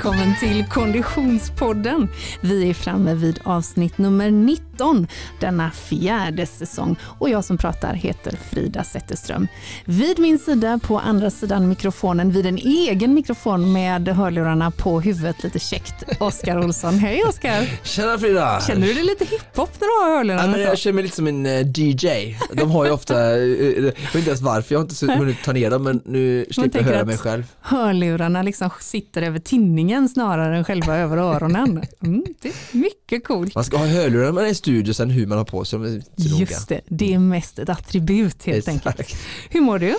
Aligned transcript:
välkommen 0.00 0.34
till 0.40 0.64
Konditionspodden. 0.64 2.08
Vi 2.40 2.70
är 2.70 2.74
framme 2.74 3.14
vid 3.14 3.40
avsnitt 3.44 3.98
nummer 3.98 4.30
19 4.30 5.06
denna 5.40 5.70
fjärde 5.70 6.46
säsong 6.46 6.96
och 7.02 7.30
jag 7.30 7.44
som 7.44 7.58
pratar 7.58 7.94
heter 7.94 8.38
Frida 8.50 8.84
Zetterström. 8.84 9.48
Vid 9.84 10.18
min 10.18 10.38
sida 10.38 10.80
på 10.82 10.98
andra 10.98 11.30
sidan 11.30 11.68
mikrofonen, 11.68 12.30
vid 12.30 12.46
en 12.46 12.56
egen 12.58 13.14
mikrofon 13.14 13.72
med 13.72 14.08
hörlurarna 14.08 14.70
på 14.70 15.00
huvudet 15.00 15.42
lite 15.42 15.58
käckt, 15.58 16.20
Oskar 16.20 16.58
Olsson. 16.64 16.98
Hej 16.98 17.24
Oskar! 17.24 17.86
Tjena 17.86 18.18
Frida! 18.18 18.60
Känner 18.66 18.86
du 18.86 18.94
dig 18.94 19.04
lite 19.04 19.24
hiphop 19.24 19.70
när 19.80 19.86
du 19.86 20.04
har 20.04 20.16
hörlurarna? 20.16 20.42
Ja, 20.42 20.50
men 20.50 20.60
jag 20.60 20.78
känner 20.78 20.94
mig 20.94 21.04
lite 21.04 21.16
som 21.16 21.26
en 21.26 21.46
uh, 21.46 21.66
DJ. 21.74 22.36
De 22.52 22.70
har 22.70 22.84
ju 22.84 22.90
ofta, 22.90 23.14
uh, 23.14 23.84
jag 23.84 23.92
vet 23.92 24.14
inte 24.14 24.30
ens 24.30 24.40
varför, 24.40 24.74
jag 24.74 24.80
har 24.80 24.84
inte 24.84 25.12
hunnit 25.12 25.44
ta 25.44 25.52
ner 25.52 25.70
dem 25.70 25.82
men 25.82 26.02
nu 26.04 26.46
slipper 26.50 26.78
jag 26.78 26.86
höra 26.86 27.04
mig 27.04 27.18
själv. 27.18 27.44
Hörlurarna 27.60 28.42
liksom 28.42 28.70
sitter 28.80 29.22
över 29.22 29.38
tinningen 29.38 29.89
snarare 30.08 30.56
än 30.56 30.64
själva 30.64 30.96
över 30.96 31.16
öronen. 31.16 31.82
Mm, 32.02 32.24
det 32.40 32.48
är 32.48 32.76
mycket 32.76 33.24
coolt. 33.24 33.54
Man 33.54 33.64
ska 33.64 33.76
ha 33.76 33.86
hörlurar 33.86 34.24
när 34.24 34.32
man 34.32 34.44
är 34.44 34.48
i 34.48 34.54
studio 34.54 34.94
sen 34.94 35.10
hur 35.10 35.26
man 35.26 35.38
har 35.38 35.44
på 35.44 35.64
sig. 35.64 36.02
Just 36.16 36.68
det, 36.68 36.80
det 36.88 37.14
är 37.14 37.18
mest 37.18 37.58
ett 37.58 37.68
attribut 37.68 38.44
helt 38.44 38.68
Exakt. 38.68 38.86
enkelt. 38.86 39.16
Hur 39.50 39.60
mår 39.60 39.78
du? 39.78 39.96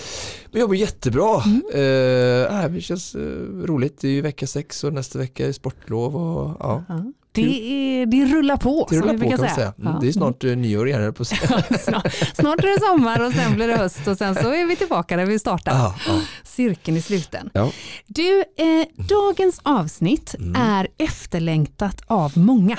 Jag 0.52 0.70
mår 0.70 0.76
jättebra. 0.76 1.44
Mm. 1.46 1.62
Uh, 1.66 2.74
det 2.74 2.82
känns 2.82 3.16
uh, 3.16 3.22
roligt. 3.66 4.02
Det 4.02 4.08
är 4.08 4.12
ju 4.12 4.22
vecka 4.22 4.48
sex 4.48 4.84
och 4.84 4.94
nästa 4.94 5.20
vecka 5.20 5.48
är 5.48 5.52
sportlov. 5.52 6.16
Och, 6.16 6.58
ja. 6.60 6.84
Det, 7.34 7.42
är, 7.42 8.06
det 8.06 8.26
rullar 8.26 8.58
på 8.58 8.88
det 8.90 9.00
rullar 9.00 9.18
på, 9.18 9.30
kan 9.30 9.38
säga. 9.38 9.56
säga. 9.56 9.74
Mm, 9.80 9.94
ja. 9.94 10.00
Det 10.02 10.08
är 10.08 10.12
snart 10.12 10.44
uh, 10.44 10.56
nyår 10.56 10.88
igen 10.88 11.14
på 11.14 11.26
snart, 11.26 11.66
snart 12.34 12.60
är 12.60 12.74
det 12.74 12.80
sommar 12.88 13.26
och 13.26 13.34
sen 13.34 13.56
blir 13.56 13.68
det 13.68 13.78
höst 13.78 14.08
och 14.08 14.18
sen 14.18 14.36
så 14.36 14.54
är 14.54 14.66
vi 14.66 14.76
tillbaka 14.76 15.18
där 15.18 15.26
vi 15.26 15.40
startar. 15.40 15.72
Ja, 15.72 15.96
ja. 16.08 16.22
Cirkeln 16.44 16.98
i 16.98 17.02
sluten. 17.02 17.50
Du, 18.08 18.40
eh, 18.40 19.06
dagens 19.08 19.60
avsnitt 19.64 20.36
mm. 20.40 20.62
är 20.62 20.88
efterlängtat 20.98 22.02
av 22.08 22.38
många. 22.38 22.78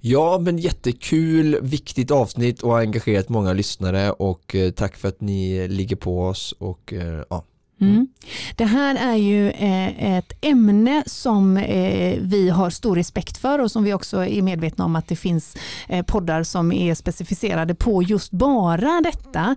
Ja, 0.00 0.38
men 0.38 0.58
jättekul, 0.58 1.58
viktigt 1.62 2.10
avsnitt 2.10 2.62
och 2.62 2.70
har 2.70 2.80
engagerat 2.80 3.28
många 3.28 3.52
lyssnare 3.52 4.10
och 4.10 4.54
eh, 4.54 4.70
tack 4.70 4.96
för 4.96 5.08
att 5.08 5.20
ni 5.20 5.68
ligger 5.68 5.96
på 5.96 6.26
oss 6.26 6.54
och 6.58 6.92
eh, 6.92 7.22
ja, 7.30 7.44
Mm. 7.80 7.92
mm. 7.92 8.08
Det 8.56 8.64
här 8.64 8.94
är 8.94 9.16
ju 9.16 9.50
eh, 9.50 10.16
ett 10.16 10.32
ämne 10.40 11.02
som 11.06 11.56
eh, 11.56 12.18
vi 12.20 12.48
har 12.48 12.70
stor 12.70 12.96
respekt 12.96 13.38
för 13.38 13.58
och 13.58 13.70
som 13.70 13.84
vi 13.84 13.94
också 13.94 14.24
är 14.24 14.42
medvetna 14.42 14.84
om 14.84 14.96
att 14.96 15.08
det 15.08 15.16
finns 15.16 15.56
eh, 15.88 16.04
poddar 16.04 16.42
som 16.42 16.72
är 16.72 16.94
specificerade 16.94 17.74
på 17.74 18.02
just 18.02 18.30
bara 18.30 19.00
detta. 19.00 19.56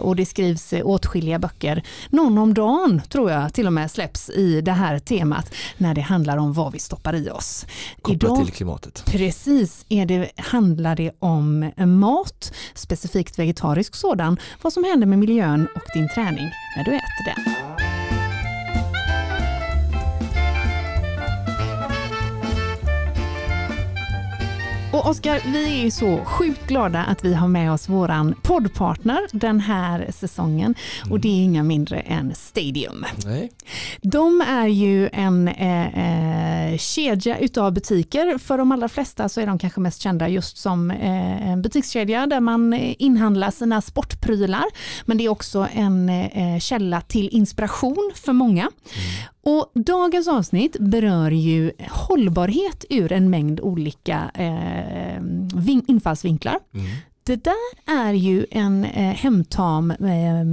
Och 0.00 0.16
det 0.16 0.26
skrivs 0.26 0.74
åtskilliga 0.84 1.38
böcker. 1.38 1.82
Någon 2.10 2.38
om 2.38 2.54
dagen 2.54 3.02
tror 3.08 3.30
jag 3.30 3.54
till 3.54 3.66
och 3.66 3.72
med 3.72 3.90
släpps 3.90 4.30
i 4.30 4.60
det 4.60 4.72
här 4.72 4.98
temat 4.98 5.54
när 5.76 5.94
det 5.94 6.00
handlar 6.00 6.36
om 6.36 6.52
vad 6.52 6.72
vi 6.72 6.78
stoppar 6.78 7.14
i 7.14 7.30
oss. 7.30 7.66
Kopplat 8.02 8.22
Idag, 8.22 8.44
till 8.44 8.54
klimatet. 8.54 9.04
Precis, 9.06 9.84
är 9.88 10.06
det, 10.06 10.30
handlar 10.36 10.96
det 10.96 11.12
om 11.18 11.70
mat, 11.76 12.52
specifikt 12.74 13.38
vegetarisk 13.38 13.94
sådan, 13.94 14.36
vad 14.62 14.72
som 14.72 14.84
händer 14.84 15.06
med 15.06 15.18
miljön 15.18 15.68
och 15.74 15.82
din 15.94 16.08
träning 16.14 16.50
när 16.76 16.84
du 16.84 16.94
äter 16.94 17.24
den. 17.24 17.70
Och 24.92 25.06
Oskar, 25.06 25.40
vi 25.52 25.86
är 25.86 25.90
så 25.90 26.24
sjukt 26.24 26.66
glada 26.66 27.02
att 27.02 27.24
vi 27.24 27.34
har 27.34 27.48
med 27.48 27.72
oss 27.72 27.88
våran 27.88 28.34
poddpartner 28.42 29.20
den 29.32 29.60
här 29.60 30.06
säsongen 30.10 30.74
och 31.10 31.20
det 31.20 31.28
är 31.28 31.44
inga 31.44 31.62
mindre 31.62 32.00
än 32.00 32.34
Stadium. 32.34 33.04
Nej. 33.24 33.50
De 34.02 34.40
är 34.40 34.66
ju 34.66 35.08
en 35.12 35.48
eh, 35.48 35.86
eh, 35.86 36.59
kedja 36.78 37.38
utav 37.38 37.72
butiker. 37.72 38.38
För 38.38 38.58
de 38.58 38.72
allra 38.72 38.88
flesta 38.88 39.28
så 39.28 39.40
är 39.40 39.46
de 39.46 39.58
kanske 39.58 39.80
mest 39.80 40.02
kända 40.02 40.28
just 40.28 40.58
som 40.58 40.90
eh, 40.90 41.50
en 41.50 41.62
butikskedja 41.62 42.26
där 42.26 42.40
man 42.40 42.74
inhandlar 42.74 43.50
sina 43.50 43.80
sportprylar. 43.80 44.64
Men 45.04 45.18
det 45.18 45.24
är 45.24 45.28
också 45.28 45.68
en 45.74 46.08
eh, 46.08 46.58
källa 46.58 47.00
till 47.00 47.28
inspiration 47.28 48.12
för 48.14 48.32
många. 48.32 48.62
Mm. 48.62 48.74
Och 49.42 49.72
dagens 49.74 50.28
avsnitt 50.28 50.76
berör 50.80 51.30
ju 51.30 51.72
hållbarhet 51.90 52.84
ur 52.90 53.12
en 53.12 53.30
mängd 53.30 53.60
olika 53.60 54.30
eh, 54.34 55.22
infallsvinklar. 55.86 56.58
Mm. 56.74 56.86
Det 57.22 57.44
där 57.44 57.94
är 58.02 58.12
ju 58.12 58.46
en 58.50 58.84
eh, 58.84 59.14
hemtam 59.14 59.92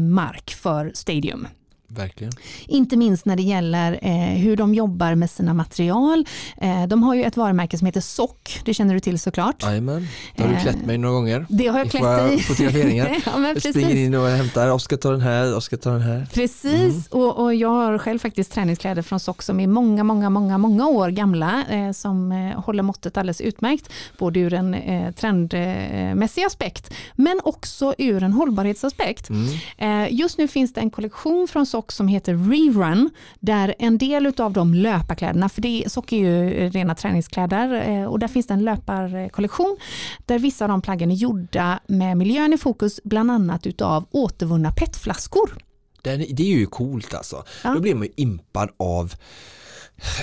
mark 0.09 0.53
för 0.53 0.91
Stadium. 0.93 1.47
Verkligen. 1.97 2.33
Inte 2.67 2.97
minst 2.97 3.25
när 3.25 3.35
det 3.35 3.43
gäller 3.43 3.99
eh, 4.01 4.11
hur 4.37 4.57
de 4.57 4.73
jobbar 4.73 5.15
med 5.15 5.29
sina 5.29 5.53
material. 5.53 6.25
Eh, 6.61 6.87
de 6.87 7.03
har 7.03 7.15
ju 7.15 7.23
ett 7.23 7.37
varumärke 7.37 7.77
som 7.77 7.85
heter 7.85 8.01
Sock, 8.01 8.61
det 8.65 8.73
känner 8.73 8.93
du 8.93 8.99
till 8.99 9.19
såklart. 9.19 9.63
Jajamän, 9.63 10.07
det 10.35 10.43
har 10.43 10.49
du 10.49 10.59
klätt 10.59 10.85
mig 10.85 10.97
några 10.97 11.13
gånger. 11.13 11.45
Det 11.49 11.67
har 11.67 11.79
jag 11.79 11.91
klätt 11.91 12.03
dig 12.03 12.35
i. 12.35 12.39
Fotograferingar. 12.39 13.17
ja, 13.25 13.47
jag 13.47 13.61
springer 13.61 13.95
in 13.95 14.15
och 14.15 14.27
hämtar, 14.27 14.71
Oskar 14.71 14.97
tar 14.97 15.11
den 15.11 15.21
här, 15.21 15.55
Oskar 15.55 15.77
tar 15.77 15.91
den 15.91 16.01
här. 16.01 16.27
Precis, 16.33 16.73
mm. 16.73 17.03
och, 17.11 17.43
och, 17.43 17.55
jag 17.55 17.69
har 17.69 17.97
själv 17.97 18.19
faktiskt 18.19 18.51
träningskläder 18.51 19.01
från 19.01 19.19
Sock 19.19 19.41
som 19.41 19.59
är 19.59 19.67
många, 19.67 20.03
många, 20.03 20.29
många, 20.29 20.57
många 20.57 20.87
år 20.87 21.09
gamla 21.09 21.65
eh, 21.69 21.91
som 21.91 22.31
eh, 22.31 22.61
håller 22.61 22.83
måttet 22.83 23.17
alldeles 23.17 23.41
utmärkt. 23.41 23.89
Både 24.17 24.39
ur 24.39 24.53
en 24.53 24.73
eh, 24.73 25.11
trendmässig 25.11 26.43
aspekt 26.43 26.93
men 27.15 27.39
också 27.43 27.93
ur 27.97 28.23
en 28.23 28.33
hållbarhetsaspekt. 28.33 29.29
Mm. 29.29 29.47
Eh, 29.77 30.13
just 30.13 30.37
nu 30.37 30.47
finns 30.47 30.73
det 30.73 30.81
en 30.81 30.89
kollektion 30.89 31.47
från 31.47 31.65
Sock 31.65 31.86
som 31.91 32.07
heter 32.07 32.33
Rerun, 32.33 33.09
där 33.39 33.75
en 33.79 33.97
del 33.97 34.33
av 34.37 34.53
de 34.53 34.73
löparkläderna, 34.73 35.49
för 35.49 35.61
det, 35.61 35.83
sock 35.87 36.11
är 36.11 36.17
ju 36.17 36.69
rena 36.69 36.95
träningskläder, 36.95 37.89
eh, 37.89 38.05
och 38.05 38.19
där 38.19 38.27
finns 38.27 38.47
det 38.47 38.53
en 38.53 38.63
löparkollektion 38.63 39.77
där 40.25 40.39
vissa 40.39 40.65
av 40.65 40.69
de 40.69 40.81
plaggen 40.81 41.11
är 41.11 41.15
gjorda 41.15 41.79
med 41.87 42.17
miljön 42.17 42.53
i 42.53 42.57
fokus, 42.57 42.99
bland 43.03 43.31
annat 43.31 43.67
utav 43.67 44.05
återvunna 44.11 44.71
petflaskor. 44.71 45.57
Det 46.01 46.43
är 46.43 46.57
ju 46.57 46.65
coolt 46.65 47.13
alltså. 47.13 47.43
Ja. 47.63 47.73
Då 47.73 47.79
blir 47.79 47.95
man 47.95 48.03
ju 48.03 48.13
impad 48.15 48.69
av 48.77 49.13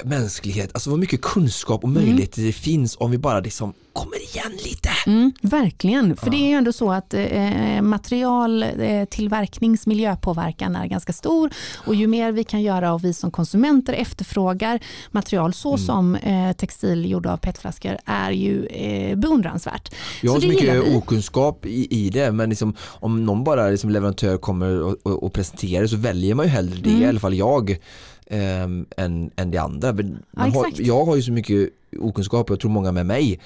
mänsklighet, 0.04 0.70
alltså 0.74 0.90
vad 0.90 0.98
mycket 0.98 1.22
kunskap 1.22 1.82
och 1.82 1.88
möjligheter 1.88 2.38
mm. 2.38 2.46
det 2.46 2.52
finns 2.52 2.96
om 2.96 3.10
vi 3.10 3.18
bara 3.18 3.40
liksom 3.40 3.74
kommer 3.94 4.22
igen 4.22 4.52
lite. 4.64 4.88
Mm, 5.06 5.32
verkligen, 5.42 6.16
för 6.16 6.26
ja. 6.26 6.30
det 6.30 6.36
är 6.36 6.48
ju 6.48 6.54
ändå 6.54 6.72
så 6.72 6.92
att 6.92 7.14
eh, 7.14 7.82
materialtillverknings 7.82 9.86
eh, 9.86 9.88
miljöpåverkan 9.88 10.76
är 10.76 10.86
ganska 10.86 11.12
stor 11.12 11.50
och 11.76 11.94
ju 11.94 12.06
mer 12.06 12.32
vi 12.32 12.44
kan 12.44 12.62
göra 12.62 12.94
och 12.94 13.04
vi 13.04 13.14
som 13.14 13.30
konsumenter 13.30 13.92
efterfrågar 13.92 14.80
material 15.10 15.54
så 15.54 15.68
mm. 15.68 15.86
som 15.86 16.14
eh, 16.14 16.52
textil 16.52 17.10
gjord 17.10 17.26
av 17.26 17.36
petflaskor 17.36 17.96
är 18.04 18.30
ju 18.30 18.66
eh, 18.66 19.16
beundransvärt. 19.16 19.94
Jag 20.22 20.32
har 20.32 20.40
så, 20.40 20.46
så 20.46 20.48
mycket 20.48 20.96
okunskap 20.96 21.66
i, 21.66 22.06
i 22.06 22.10
det 22.10 22.32
men 22.32 22.50
liksom, 22.50 22.74
om 22.80 23.26
någon 23.26 23.44
bara 23.44 23.68
liksom 23.68 23.90
leverantör 23.90 24.36
kommer 24.36 24.82
och, 24.82 24.96
och, 25.02 25.22
och 25.22 25.32
presenterar 25.32 25.86
så 25.86 25.96
väljer 25.96 26.34
man 26.34 26.46
ju 26.46 26.52
hellre 26.52 26.76
det, 26.82 26.90
mm. 26.90 27.02
i 27.02 27.06
alla 27.06 27.20
fall 27.20 27.34
jag 27.34 27.78
eh, 28.26 28.62
än, 28.96 29.30
än 29.36 29.50
det 29.50 29.58
andra. 29.58 29.96
Ja, 30.36 30.42
har, 30.42 30.66
jag 30.74 31.04
har 31.04 31.16
ju 31.16 31.22
så 31.22 31.32
mycket 31.32 31.70
okunskap 31.98 32.50
och 32.50 32.54
jag 32.54 32.60
tror 32.60 32.70
många 32.70 32.92
med 32.92 33.06
mig 33.06 33.40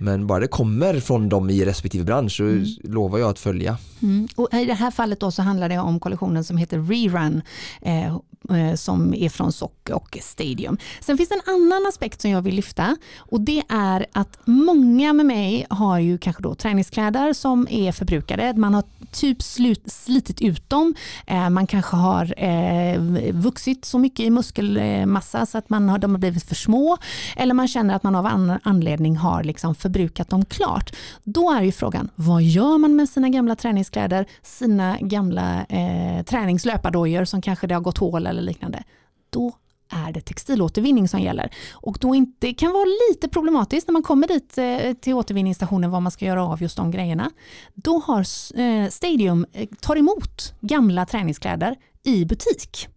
men 0.00 0.26
bara 0.26 0.40
det 0.40 0.48
kommer 0.48 1.00
från 1.00 1.28
dem 1.28 1.50
i 1.50 1.64
respektive 1.64 2.04
bransch 2.04 2.32
så 2.36 2.42
mm. 2.42 2.66
lovar 2.82 3.18
jag 3.18 3.30
att 3.30 3.38
följa. 3.38 3.76
Mm. 4.02 4.28
Och 4.36 4.54
I 4.54 4.64
det 4.64 4.74
här 4.74 4.90
fallet 4.90 5.20
då 5.20 5.30
så 5.30 5.42
handlar 5.42 5.68
det 5.68 5.78
om 5.78 6.00
kollektionen 6.00 6.44
som 6.44 6.56
heter 6.56 6.78
Rerun 6.78 7.42
eh, 7.82 8.16
eh, 8.48 8.74
som 8.74 9.14
är 9.14 9.28
från 9.28 9.52
Sock 9.52 9.90
och 9.92 10.18
Stadium. 10.22 10.78
Sen 11.00 11.16
finns 11.16 11.28
det 11.28 11.34
en 11.34 11.54
annan 11.54 11.86
aspekt 11.86 12.20
som 12.20 12.30
jag 12.30 12.42
vill 12.42 12.54
lyfta 12.54 12.96
och 13.18 13.40
det 13.40 13.62
är 13.68 14.06
att 14.12 14.38
många 14.44 15.12
med 15.12 15.26
mig 15.26 15.66
har 15.70 15.98
ju 15.98 16.18
kanske 16.18 16.42
då 16.42 16.54
träningskläder 16.54 17.32
som 17.32 17.66
är 17.70 17.92
förbrukade. 17.92 18.54
Man 18.56 18.74
har 18.74 18.84
typ 19.12 19.42
slut, 19.42 19.82
slitit 19.86 20.40
ut 20.40 20.70
dem. 20.70 20.94
Eh, 21.26 21.50
man 21.50 21.66
kanske 21.66 21.96
har 21.96 22.44
eh, 22.44 23.00
vuxit 23.32 23.84
så 23.84 23.98
mycket 23.98 24.20
i 24.20 24.30
muskelmassa 24.30 25.46
så 25.46 25.58
att 25.58 25.70
man 25.70 25.88
har, 25.88 25.98
de 25.98 26.10
har 26.10 26.18
blivit 26.18 26.44
för 26.44 26.54
små 26.54 26.96
eller 27.36 27.54
man 27.54 27.68
känner 27.68 27.94
att 27.94 28.02
man 28.02 28.14
av 28.14 28.26
annan 28.26 28.58
anledning 28.62 29.16
har 29.16 29.44
liksom 29.44 29.74
för 29.74 29.88
förbrukat 29.90 30.28
dem 30.28 30.44
klart. 30.44 30.96
Då 31.24 31.50
är 31.50 31.62
ju 31.62 31.72
frågan, 31.72 32.10
vad 32.14 32.42
gör 32.42 32.78
man 32.78 32.96
med 32.96 33.08
sina 33.08 33.28
gamla 33.28 33.56
träningskläder, 33.56 34.26
sina 34.42 34.98
gamla 35.00 35.66
eh, 35.68 36.24
träningslöpardojor 36.24 37.24
som 37.24 37.42
kanske 37.42 37.66
det 37.66 37.74
har 37.74 37.80
gått 37.80 37.98
hål 37.98 38.26
eller 38.26 38.42
liknande. 38.42 38.82
Då 39.30 39.52
är 39.92 40.12
det 40.12 40.20
textilåtervinning 40.20 41.08
som 41.08 41.20
gäller. 41.20 41.50
Och 41.72 41.96
då 42.00 42.14
inte, 42.14 42.46
det 42.46 42.54
kan 42.54 42.72
vara 42.72 42.86
lite 43.10 43.28
problematiskt 43.28 43.88
när 43.88 43.92
man 43.92 44.02
kommer 44.02 44.28
dit 44.28 44.58
eh, 44.58 44.92
till 45.00 45.14
återvinningsstationen 45.14 45.90
vad 45.90 46.02
man 46.02 46.12
ska 46.12 46.24
göra 46.24 46.44
av 46.44 46.62
just 46.62 46.76
de 46.76 46.90
grejerna. 46.90 47.30
Då 47.74 47.98
har 47.98 48.20
eh, 48.60 48.88
Stadium 48.88 49.46
eh, 49.52 49.68
tar 49.80 49.96
emot 49.96 50.52
gamla 50.60 51.06
träningskläder 51.06 51.76
i 52.02 52.24
butik. 52.24 52.88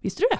Visste 0.00 0.22
du 0.22 0.26
det? 0.30 0.38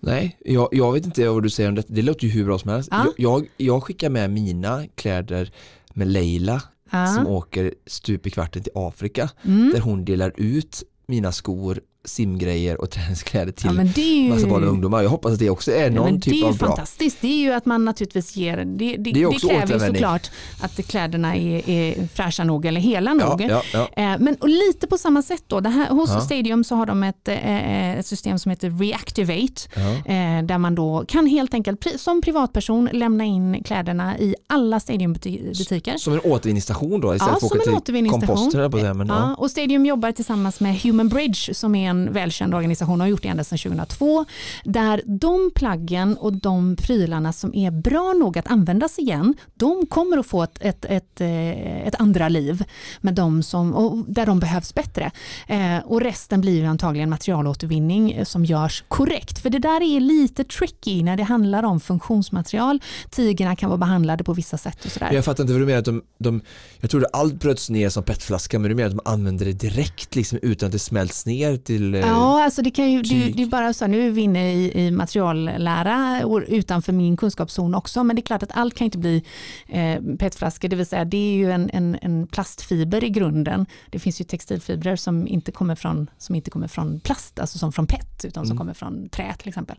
Nej, 0.00 0.38
jag, 0.44 0.68
jag 0.72 0.92
vet 0.92 1.04
inte 1.04 1.28
vad 1.28 1.42
du 1.42 1.50
säger 1.50 1.68
om 1.68 1.74
det. 1.74 1.84
Det 1.88 2.02
låter 2.02 2.26
ju 2.26 2.30
hur 2.30 2.44
bra 2.44 2.58
som 2.58 2.70
helst. 2.70 2.88
Ja. 2.92 3.06
Jag, 3.16 3.46
jag 3.56 3.82
skickar 3.82 4.10
med 4.10 4.30
mina 4.30 4.86
kläder 4.94 5.52
med 5.94 6.08
Leila 6.08 6.62
ja. 6.90 7.06
som 7.06 7.26
åker 7.26 7.74
stup 7.86 8.26
i 8.26 8.30
kvarten 8.30 8.62
till 8.62 8.72
Afrika 8.74 9.30
mm. 9.42 9.70
där 9.74 9.80
hon 9.80 10.04
delar 10.04 10.32
ut 10.36 10.82
mina 11.06 11.32
skor 11.32 11.80
simgrejer 12.04 12.80
och 12.80 12.90
träningskläder 12.98 13.52
till 13.52 13.92
ja, 13.96 14.02
ju... 14.02 14.28
massa 14.28 14.46
barn 14.46 14.64
och 14.64 14.70
ungdomar. 14.70 15.02
Jag 15.02 15.10
hoppas 15.10 15.32
att 15.32 15.38
det 15.38 15.50
också 15.50 15.72
är 15.72 15.90
någon 15.90 16.14
ja, 16.14 16.20
typ 16.20 16.34
av 16.34 16.40
bra. 16.40 16.40
Det 16.40 16.46
är 16.46 16.52
ju 16.52 16.58
fantastiskt. 16.58 17.18
Det 17.20 17.28
är 17.28 17.38
ju 17.38 17.52
att 17.52 17.66
man 17.66 17.84
naturligtvis 17.84 18.36
ger, 18.36 18.56
det, 18.56 18.64
det, 18.64 18.96
det, 18.96 19.12
det 19.12 19.48
kräver 19.48 19.74
ju 19.74 19.80
såklart 19.80 20.30
att 20.60 20.86
kläderna 20.88 21.36
är, 21.36 21.70
är 21.70 22.06
fräscha 22.06 22.44
nog 22.44 22.66
eller 22.66 22.80
hela 22.80 23.14
nog. 23.14 23.40
Ja, 23.40 23.62
ja, 23.72 23.88
eh, 23.96 24.18
Men 24.18 24.36
och 24.40 24.48
lite 24.48 24.86
på 24.86 24.98
samma 24.98 25.22
sätt 25.22 25.44
då, 25.46 25.60
det 25.60 25.68
här, 25.68 25.88
hos 25.88 26.24
Stadium 26.24 26.64
så 26.64 26.74
har 26.74 26.86
de 26.86 27.02
ett, 27.02 27.28
eh, 27.28 27.98
ett 27.98 28.06
system 28.06 28.38
som 28.38 28.50
heter 28.50 28.70
Reactivate 28.70 29.62
eh, 30.04 30.42
där 30.44 30.58
man 30.58 30.74
då 30.74 31.04
kan 31.08 31.26
helt 31.26 31.54
enkelt 31.54 31.86
som 31.96 32.20
privatperson 32.20 32.88
lämna 32.92 33.24
in 33.24 33.62
kläderna 33.64 34.18
i 34.18 34.34
alla 34.46 34.80
Stadium-butiker. 34.80 35.96
Som 35.96 36.12
en 36.12 36.20
återvinningsstation 36.20 37.00
då 37.00 37.14
istället 37.14 37.38
ja, 37.42 37.48
för 37.48 37.56
att 37.56 37.68
åka 37.68 37.80
till 37.80 38.10
komposter? 38.10 38.68
På 38.68 38.76
det, 38.76 38.94
men, 38.94 39.06
ja. 39.06 39.34
Och 39.38 39.50
Stadium 39.50 39.86
jobbar 39.86 40.12
tillsammans 40.12 40.60
med 40.60 40.80
Human 40.80 41.08
Bridge 41.08 41.54
som 41.54 41.74
är 41.74 41.87
en 41.88 42.12
välkänd 42.12 42.54
organisation 42.54 43.00
och 43.00 43.04
har 43.04 43.10
gjort 43.10 43.22
det 43.22 43.28
ända 43.28 43.44
sedan 43.44 43.58
2002. 43.58 44.24
Där 44.64 45.02
de 45.06 45.50
plaggen 45.54 46.16
och 46.16 46.32
de 46.32 46.76
prylarna 46.76 47.32
som 47.32 47.54
är 47.54 47.70
bra 47.70 48.12
nog 48.12 48.38
att 48.38 48.46
användas 48.46 48.98
igen, 48.98 49.34
de 49.54 49.86
kommer 49.86 50.18
att 50.18 50.26
få 50.26 50.42
ett, 50.42 50.58
ett, 50.60 50.84
ett, 50.84 51.20
eh, 51.20 51.86
ett 51.86 52.00
andra 52.00 52.28
liv 52.28 52.64
med 53.00 53.14
de 53.14 53.42
som, 53.42 54.04
där 54.08 54.26
de 54.26 54.40
behövs 54.40 54.74
bättre. 54.74 55.10
Eh, 55.46 55.78
och 55.84 56.00
resten 56.00 56.40
blir 56.40 56.60
ju 56.60 56.64
antagligen 56.64 57.10
materialåtervinning 57.10 58.12
eh, 58.12 58.24
som 58.24 58.44
görs 58.44 58.84
korrekt. 58.88 59.38
För 59.38 59.50
det 59.50 59.58
där 59.58 59.96
är 59.96 60.00
lite 60.00 60.44
tricky 60.44 61.02
när 61.02 61.16
det 61.16 61.22
handlar 61.22 61.62
om 61.62 61.80
funktionsmaterial. 61.80 62.80
Tigerna 63.10 63.56
kan 63.56 63.70
vara 63.70 63.78
behandlade 63.78 64.24
på 64.24 64.32
vissa 64.32 64.58
sätt 64.58 64.84
och 64.84 64.92
sådär. 64.92 65.12
Jag 65.12 65.24
fattar 65.24 65.44
inte 65.44 65.52
vad 65.52 65.62
du 65.62 65.66
menar. 65.66 65.78
Att 65.78 65.84
de, 65.84 66.02
de, 66.18 66.40
jag 66.80 66.90
trodde 66.90 67.06
allt 67.12 67.34
bröts 67.34 67.70
ner 67.70 67.88
som 67.88 68.02
petflaska 68.02 68.58
men 68.58 68.68
du 68.68 68.74
menar 68.74 68.88
att 68.88 68.96
de 68.96 69.10
använder 69.10 69.46
det 69.46 69.52
direkt 69.52 70.14
liksom, 70.16 70.38
utan 70.42 70.66
att 70.66 70.72
det 70.72 70.78
smälts 70.78 71.26
ner 71.26 71.56
till 71.56 71.77
eh, 71.78 72.00
Ja, 72.00 72.44
alltså 72.44 72.62
det, 72.62 72.70
kan 72.70 72.90
ju, 72.92 73.02
det, 73.02 73.32
det, 73.36 73.42
är 73.42 73.46
bara 73.46 73.72
så 73.72 73.86
nu 73.86 74.06
är 74.06 74.10
vi 74.10 74.20
inne 74.20 74.52
i, 74.52 74.86
i 74.86 74.90
materiallära 74.90 76.26
och 76.26 76.42
utanför 76.48 76.92
min 76.92 77.16
kunskapszon 77.16 77.74
också 77.74 78.04
men 78.04 78.16
det 78.16 78.20
är 78.20 78.24
klart 78.24 78.42
att 78.42 78.56
allt 78.56 78.74
kan 78.74 78.84
inte 78.84 78.98
bli 78.98 79.24
eh, 79.68 80.02
petflaskor, 80.18 80.68
det 80.68 80.76
vill 80.76 80.86
säga 80.86 81.04
det 81.04 81.16
är 81.16 81.36
ju 81.36 81.50
en, 81.50 81.70
en, 81.72 81.98
en, 82.02 82.26
plastfiber 82.26 83.04
i 83.04 83.10
grunden. 83.10 83.66
Det 83.90 83.98
finns 83.98 84.20
ju 84.20 84.24
textilfibrer 84.24 84.96
som 84.96 85.26
inte 85.26 85.52
kommer 85.52 85.74
från, 85.74 86.10
som 86.18 86.34
inte 86.34 86.50
kommer 86.50 86.68
från 86.68 87.00
plast, 87.00 87.38
alltså 87.38 87.58
som 87.58 87.72
från 87.72 87.86
PET 87.86 88.24
utan 88.24 88.46
som 88.46 88.50
mm. 88.50 88.58
kommer 88.58 88.74
från 88.74 89.08
trä 89.08 89.34
till 89.38 89.48
exempel. 89.48 89.76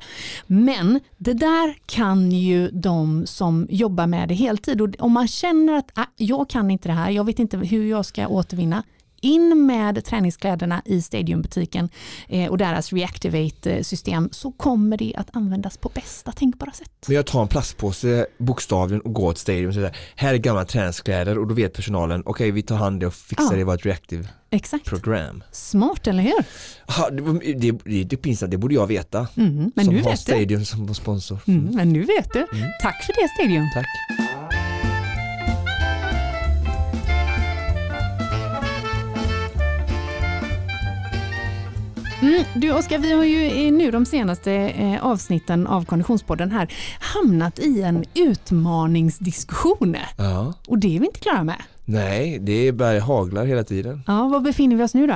Men 0.47 0.99
det 1.17 1.33
där 1.33 1.77
kan 1.85 2.31
ju 2.31 2.69
de 2.71 3.25
som 3.25 3.67
jobbar 3.69 4.07
med 4.07 4.29
det 4.29 4.35
heltid 4.35 4.81
och 4.81 4.89
om 4.99 5.11
man 5.11 5.27
känner 5.27 5.73
att 5.73 5.91
ah, 5.93 6.05
jag 6.15 6.49
kan 6.49 6.71
inte 6.71 6.89
det 6.89 6.93
här, 6.93 7.11
jag 7.11 7.23
vet 7.23 7.39
inte 7.39 7.57
hur 7.57 7.85
jag 7.85 8.05
ska 8.05 8.27
återvinna, 8.27 8.83
in 9.21 9.65
med 9.65 10.05
träningskläderna 10.05 10.81
i 10.85 11.01
Stadiumbutiken 11.01 11.89
eh, 12.27 12.49
och 12.49 12.57
deras 12.57 12.93
Reactivate-system 12.93 14.29
så 14.31 14.51
kommer 14.51 14.97
det 14.97 15.13
att 15.17 15.35
användas 15.35 15.77
på 15.77 15.89
bästa 15.89 16.31
tänkbara 16.31 16.71
sätt. 16.71 16.91
Men 17.07 17.15
jag 17.15 17.25
tar 17.25 17.41
en 17.41 17.47
plastpåse 17.47 18.25
bokstavligen 18.37 19.01
och 19.01 19.13
går 19.13 19.33
till 19.33 19.41
Stadium 19.41 19.67
och 19.67 19.73
säger 19.73 19.95
här 20.15 20.33
är 20.33 20.37
gamla 20.37 20.65
träningskläder 20.65 21.37
och 21.37 21.47
då 21.47 21.53
vet 21.53 21.73
personalen 21.73 22.21
okej 22.21 22.31
okay, 22.31 22.51
vi 22.51 22.61
tar 22.61 22.75
hand 22.75 22.99
det 22.99 23.07
och 23.07 23.13
fixar 23.13 23.45
ja. 23.45 23.55
det 23.55 23.59
i 23.59 23.63
vårt 23.63 23.85
Reactive 23.85 24.27
Exakt. 24.49 24.85
program. 24.85 25.43
Smart, 25.51 26.07
eller 26.07 26.23
hur? 26.23 26.43
Ja, 26.87 27.09
det, 27.09 27.53
det, 27.53 27.71
det, 27.71 28.03
det 28.03 28.17
pinsamt, 28.17 28.51
det 28.51 28.57
borde 28.57 28.73
jag 28.73 28.87
veta. 28.87 29.27
Mm, 29.37 29.71
men 29.75 29.85
som 29.85 29.93
nu 29.93 30.01
har 30.01 30.09
vet 30.09 30.19
Stadium 30.19 30.59
du. 30.59 30.65
som 30.65 30.95
sponsor. 30.95 31.39
Mm. 31.47 31.59
Mm, 31.59 31.75
men 31.75 31.89
nu 31.89 32.03
vet 32.03 32.33
du. 32.33 32.39
Mm. 32.39 32.71
Tack 32.81 33.03
för 33.03 33.13
det 33.13 33.29
Stadium. 33.29 33.67
Tack. 33.73 34.68
Mm, 42.21 42.43
du 42.55 42.71
Oskar, 42.71 42.97
vi 42.97 43.13
har 43.13 43.23
ju 43.23 43.71
nu 43.71 43.91
de 43.91 44.05
senaste 44.05 44.51
eh, 44.53 45.05
avsnitten 45.05 45.67
av 45.67 45.85
Konditionspodden 45.85 46.51
här 46.51 46.73
hamnat 46.99 47.59
i 47.59 47.81
en 47.81 48.05
utmaningsdiskussion. 48.15 49.95
Ja. 50.17 50.53
Och 50.67 50.79
det 50.79 50.95
är 50.95 50.99
vi 50.99 51.05
inte 51.05 51.19
klara 51.19 51.43
med. 51.43 51.55
Nej, 51.85 52.39
det 52.39 52.67
är 52.67 52.71
bara 52.71 52.99
haglar 52.99 53.45
hela 53.45 53.63
tiden. 53.63 54.01
Ja, 54.07 54.27
var 54.27 54.39
befinner 54.39 54.75
vi 54.75 54.83
oss 54.83 54.93
nu 54.93 55.07
då? 55.07 55.15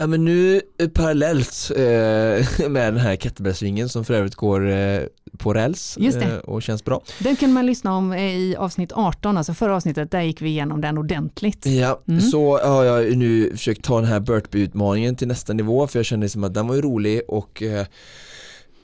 Ja, 0.00 0.06
men 0.06 0.24
nu 0.24 0.62
eh, 0.78 0.88
parallellt 0.88 1.70
eh, 1.76 1.80
med 2.68 2.92
den 2.92 2.96
här 2.96 3.16
kettlebellsvingen 3.16 3.88
som 3.88 4.04
för 4.04 4.14
övrigt 4.14 4.34
går 4.34 4.70
eh, 4.70 5.00
på 5.38 5.54
räls 5.54 5.96
eh, 5.96 6.36
och 6.38 6.62
känns 6.62 6.84
bra. 6.84 7.02
Den 7.18 7.36
kan 7.36 7.52
man 7.52 7.66
lyssna 7.66 7.96
om 7.96 8.12
eh, 8.12 8.36
i 8.36 8.56
avsnitt 8.56 8.92
18, 8.92 9.38
alltså 9.38 9.54
förra 9.54 9.76
avsnittet, 9.76 10.10
där 10.10 10.20
gick 10.20 10.42
vi 10.42 10.48
igenom 10.48 10.80
den 10.80 10.98
ordentligt. 10.98 11.66
Ja, 11.66 12.00
mm. 12.08 12.20
så 12.20 12.58
har 12.58 12.84
jag 12.84 13.16
nu 13.16 13.50
försökt 13.50 13.84
ta 13.84 14.00
den 14.00 14.08
här 14.10 14.20
Burtby-utmaningen 14.20 15.16
till 15.16 15.28
nästa 15.28 15.52
nivå 15.52 15.86
för 15.86 15.98
jag 15.98 16.06
kände 16.06 16.28
som 16.28 16.44
att 16.44 16.54
den 16.54 16.66
var 16.66 16.74
ju 16.74 16.82
rolig 16.82 17.22
och 17.28 17.62
eh, 17.62 17.86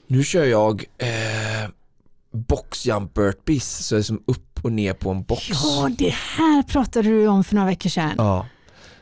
nu 0.07 0.23
kör 0.23 0.45
jag 0.45 0.85
boxjump 2.31 3.13
burpees, 3.13 3.87
så 3.87 3.95
jag 3.95 3.99
är 3.99 4.03
som 4.03 4.23
upp 4.25 4.59
och 4.65 4.71
ner 4.71 4.93
på 4.93 5.11
en 5.11 5.23
box. 5.23 5.49
Ja, 5.49 5.89
det 5.97 6.13
här 6.13 6.63
pratade 6.63 7.09
du 7.09 7.27
om 7.27 7.43
för 7.43 7.55
några 7.55 7.67
veckor 7.67 7.89
sedan. 7.89 8.13
Ja. 8.17 8.45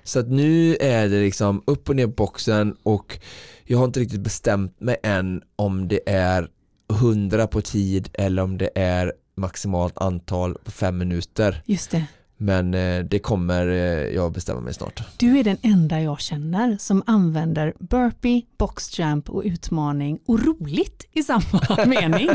Så 0.04 0.20
att 0.20 0.28
nu 0.28 0.76
är 0.80 1.10
det 1.10 1.22
liksom 1.22 1.64
upp 1.66 1.90
och 1.90 1.96
ner 1.96 2.08
på 2.08 2.14
boxen 2.14 2.76
och 2.84 3.20
jag 3.64 3.78
har 3.78 3.86
inte 3.86 4.00
riktigt 4.00 4.22
bestämt 4.22 4.80
mig 4.80 4.98
än 5.04 5.42
om 5.56 5.88
det 5.88 6.10
är 6.10 6.48
100 6.92 7.48
på 7.48 7.62
tid 7.62 8.10
eller 8.14 8.44
om 8.44 8.58
det 8.58 8.70
är 8.76 9.14
maximalt 9.36 9.98
antal 9.98 10.58
på 10.64 10.72
fem 10.72 10.98
minuter. 10.98 11.62
Just 11.66 11.92
det. 11.92 12.06
Men 12.44 12.74
eh, 12.74 13.04
det 13.04 13.20
kommer 13.20 13.68
eh, 13.68 14.16
jag 14.16 14.32
bestämma 14.32 14.62
mig 14.62 14.74
snart. 14.74 15.04
Du 15.18 15.40
är 15.40 15.44
den 15.44 15.58
enda 15.62 16.02
jag 16.02 16.20
känner 16.20 16.78
som 16.80 17.04
använder 17.06 17.74
burpee, 17.80 18.42
boxjump 18.58 19.30
och 19.30 19.42
utmaning 19.46 20.20
och 20.26 20.46
roligt 20.46 21.08
i 21.14 21.24
samma 21.24 21.86
mening. 21.86 22.30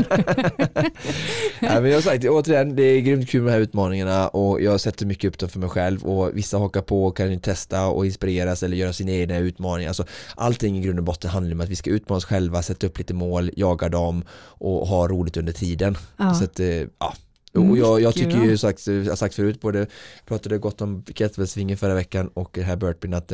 ja, 1.59 1.81
men 1.81 1.85
jag 1.85 1.97
har 1.97 2.01
sagt, 2.01 2.25
återigen, 2.25 2.75
det 2.75 2.83
är 2.83 3.01
grymt 3.01 3.29
kul 3.29 3.41
med 3.41 3.51
de 3.51 3.53
här 3.53 3.61
utmaningarna 3.61 4.27
och 4.27 4.61
jag 4.61 4.81
sätter 4.81 5.05
mycket 5.05 5.27
upp 5.27 5.37
dem 5.37 5.49
för 5.49 5.59
mig 5.59 5.69
själv 5.69 6.03
och 6.03 6.37
vissa 6.37 6.57
hakar 6.57 6.81
på 6.81 7.05
och 7.05 7.17
kan 7.17 7.39
testa 7.39 7.87
och 7.87 8.05
inspireras 8.05 8.63
eller 8.63 8.77
göra 8.77 8.93
sina 8.93 9.11
egna 9.11 9.37
utmaningar. 9.37 9.89
Alltså, 9.89 10.05
allting 10.35 10.77
i 10.77 10.81
grund 10.81 10.99
och 10.99 11.05
botten 11.05 11.29
handlar 11.29 11.53
om 11.53 11.61
att 11.61 11.69
vi 11.69 11.75
ska 11.75 11.89
utmana 11.89 12.17
oss 12.17 12.25
själva, 12.25 12.61
sätta 12.61 12.87
upp 12.87 12.97
lite 12.97 13.13
mål, 13.13 13.51
jaga 13.55 13.89
dem 13.89 14.23
och 14.41 14.87
ha 14.87 15.07
roligt 15.07 15.37
under 15.37 15.53
tiden. 15.53 15.97
Ja. 16.17 16.33
Så 16.33 16.43
att, 16.43 16.59
eh, 16.59 16.83
ja 16.99 17.13
och 17.53 17.77
jag, 17.77 18.01
jag 18.01 18.13
tycker 18.13 18.43
ju 18.43 18.57
sagt, 18.57 18.87
jag 18.87 19.05
har 19.05 19.15
sagt 19.15 19.35
förut, 19.35 19.61
både 19.61 19.87
pratade 20.25 20.57
gott 20.57 20.81
om 20.81 21.03
kettlebellsvingen 21.15 21.77
förra 21.77 21.93
veckan 21.93 22.27
och 22.27 22.49
det 22.53 22.61
här 22.61 22.75
burpeen 22.75 23.13
att 23.13 23.31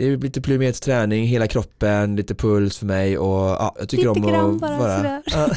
det, 0.00 0.12
är 0.12 0.16
lite 0.16 0.40
plyometers 0.40 0.88
hela 1.10 1.46
kroppen, 1.46 2.16
lite 2.16 2.34
puls 2.34 2.78
för 2.78 2.86
mig 2.86 3.18
och 3.18 3.48
ja, 3.48 3.74
jag 3.78 3.88
tycker 3.88 4.14
lite 4.14 4.38
om 4.38 4.54
att 4.54 4.60
bara, 4.60 4.78
bara 4.78 5.22
ja, 5.26 5.48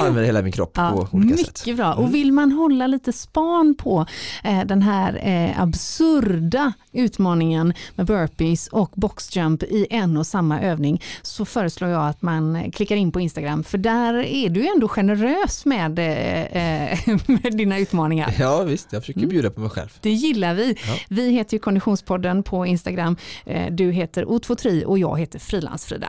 använda 0.00 0.26
hela 0.26 0.42
min 0.42 0.52
kropp 0.52 0.72
ja, 0.74 0.90
på 0.90 1.16
olika 1.16 1.16
mycket 1.16 1.46
sätt. 1.46 1.62
Mycket 1.66 1.76
bra, 1.76 1.92
och 1.92 2.00
mm. 2.00 2.12
vill 2.12 2.32
man 2.32 2.52
hålla 2.52 2.86
lite 2.86 3.12
span 3.12 3.74
på 3.78 4.06
eh, 4.44 4.64
den 4.64 4.82
här 4.82 5.20
eh, 5.22 5.62
absurda 5.62 6.72
utmaningen 6.92 7.74
med 7.94 8.06
burpees 8.06 8.68
och 8.68 8.90
boxjump 8.94 9.62
i 9.62 9.86
en 9.90 10.16
och 10.16 10.26
samma 10.26 10.60
övning 10.60 11.02
så 11.22 11.44
föreslår 11.44 11.90
jag 11.90 12.08
att 12.08 12.22
man 12.22 12.72
klickar 12.72 12.96
in 12.96 13.12
på 13.12 13.20
Instagram 13.20 13.64
för 13.64 13.78
där 13.78 14.14
är 14.14 14.48
du 14.48 14.68
ändå 14.68 14.88
generös 14.88 15.64
med, 15.64 15.98
eh, 15.98 16.98
med 17.26 17.56
dina 17.56 17.78
utmaningar. 17.78 18.34
Ja 18.38 18.62
visst, 18.62 18.92
jag 18.92 19.02
försöker 19.02 19.20
mm. 19.20 19.30
bjuda 19.30 19.50
på 19.50 19.60
mig 19.60 19.70
själv. 19.70 19.98
Det 20.00 20.10
gillar 20.10 20.54
vi. 20.54 20.76
Ja. 20.86 20.96
Vi 21.08 21.30
heter 21.30 21.54
ju 21.54 21.58
Konditionspodden 21.58 22.42
på 22.42 22.66
Instagram. 22.66 23.16
Eh, 23.50 23.72
du 23.72 23.90
heter 23.90 24.24
O23 24.24 24.84
och 24.84 24.98
jag 24.98 25.18
heter 25.18 25.38
Frilansfrida. 25.38 26.08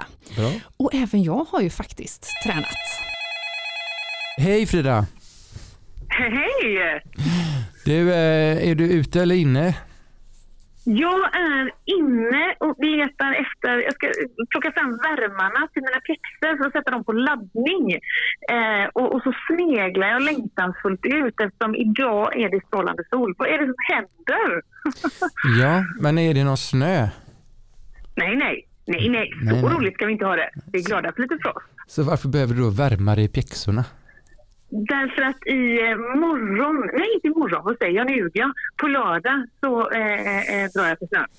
Och 0.78 0.94
även 0.94 1.24
jag 1.24 1.46
har 1.50 1.62
ju 1.62 1.70
faktiskt 1.70 2.30
tränat. 2.44 2.78
Hej 4.38 4.66
Frida! 4.66 5.06
Hej! 6.10 7.02
Du, 7.86 8.12
eh, 8.14 8.70
är 8.70 8.76
du 8.76 8.92
ute 8.92 9.22
eller 9.22 9.36
inne? 9.36 9.76
Jag 10.84 11.36
är 11.36 11.72
inne 11.86 12.56
och 12.60 12.76
letar 12.80 13.32
efter, 13.34 13.84
jag 13.84 13.94
ska 13.94 14.08
plocka 14.50 14.72
fram 14.72 14.92
värmarna 14.92 15.68
till 15.74 15.82
mina 15.82 16.00
pjäxor 16.00 16.58
för 16.58 16.66
att 16.66 16.74
sätta 16.74 16.92
dem 16.92 17.04
på 17.04 17.12
laddning. 17.12 17.92
Eh, 18.52 18.86
och, 18.94 19.16
och, 19.16 19.22
så 19.24 19.34
sneglar 19.48 20.08
jag 20.08 20.22
längtansfullt 20.22 21.06
ut 21.06 21.36
eftersom 21.40 21.76
idag 21.76 22.42
är 22.42 22.50
det 22.50 22.62
strålande 22.68 23.04
sol. 23.10 23.36
Vad 23.38 23.48
är 23.48 23.58
det 23.58 23.66
som 23.66 23.76
händer? 23.94 24.62
ja, 25.62 25.84
men 26.00 26.18
är 26.18 26.34
det 26.34 26.44
någon 26.44 26.58
snö? 26.58 27.08
Nej, 28.16 28.36
nej. 28.36 28.68
Nej, 28.86 29.10
nej. 29.10 29.32
Så 29.32 29.46
nej, 29.46 29.62
nej. 29.64 29.74
roligt 29.74 29.94
ska 29.94 30.06
vi 30.06 30.12
inte 30.12 30.26
ha 30.26 30.36
det. 30.36 30.50
Vi 30.72 30.80
är 30.80 30.84
glada 30.84 31.12
för 31.12 31.22
lite 31.22 31.38
frost. 31.42 31.66
Så 31.88 32.04
varför 32.04 32.30
behöver 32.30 32.54
du 32.54 32.62
då 32.62 32.70
värmare 32.70 33.22
i 33.22 33.28
pjäxorna? 33.28 33.86
Därför 34.74 35.22
att 35.22 35.48
i 35.48 35.82
eh, 35.82 35.98
morgon, 35.98 36.90
nej 36.94 37.10
inte 37.16 37.28
i 37.28 37.30
morgon, 37.30 37.62
vad 37.64 37.78
säger 37.78 37.94
jag, 37.94 38.08
nu 38.08 38.30
jag. 38.34 38.52
På 38.78 38.88
lördag 38.88 39.48
så 39.60 39.92
eh, 39.92 40.38
eh, 40.54 40.70
drar 40.76 40.88
jag 40.88 41.00
till 41.00 41.08
snön. 41.08 41.30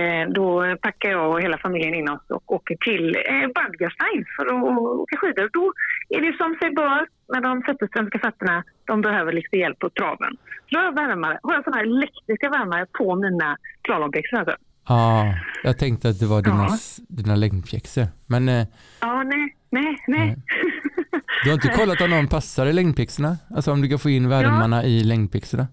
Eh, 0.00 0.28
då 0.28 0.76
packar 0.80 1.10
jag 1.10 1.30
och 1.30 1.42
hela 1.42 1.58
familjen 1.58 1.94
in 1.94 2.08
oss 2.08 2.26
och 2.28 2.52
åker 2.52 2.76
till 2.76 3.16
eh, 3.16 3.48
Badgerstein 3.54 4.24
för 4.36 4.46
att 4.46 4.78
åka 5.02 5.16
skidor. 5.16 5.50
Då 5.52 5.72
är 6.08 6.20
det 6.20 6.36
som 6.36 6.56
sig 6.60 6.70
bör 6.70 7.06
med 7.32 7.42
de 7.42 7.62
fötterströmska 7.62 8.18
fötterna, 8.18 8.64
de 8.84 9.00
behöver 9.00 9.32
lite 9.32 9.56
hjälp 9.56 9.78
på 9.78 9.90
traven. 9.90 10.36
Så 10.66 10.70
då 10.70 10.78
har 10.78 10.84
jag, 10.84 10.94
värmare, 10.94 11.38
har 11.42 11.54
jag 11.54 11.64
sådana 11.64 11.76
här 11.76 11.86
elektriska 11.86 12.50
värmare 12.50 12.86
på 12.98 13.16
mina 13.16 13.56
slalombyxor. 13.84 14.38
Alltså. 14.38 14.56
Ja, 14.88 15.34
jag 15.64 15.78
tänkte 15.78 16.08
att 16.08 16.20
det 16.20 16.26
var 16.26 16.42
dina, 16.42 16.66
ja. 16.70 16.76
dina 17.08 17.36
längdpjäxor. 17.36 18.06
Men, 18.26 18.48
eh, 18.48 18.66
ja, 19.00 19.22
nej, 19.22 19.56
nej, 19.70 19.96
nej. 20.06 20.36
Du 21.44 21.50
har 21.50 21.54
inte 21.54 21.68
kollat 21.76 22.00
om 22.00 22.10
någon 22.10 22.28
passar 22.28 22.66
i 22.66 22.72
längdpjäxorna? 22.72 23.38
Alltså 23.54 23.72
om 23.72 23.82
du 23.82 23.88
kan 23.88 23.98
få 23.98 24.10
in 24.10 24.28
värmarna 24.28 24.82
ja. 24.82 24.88
i 24.88 25.04
längdpjäxorna? 25.04 25.66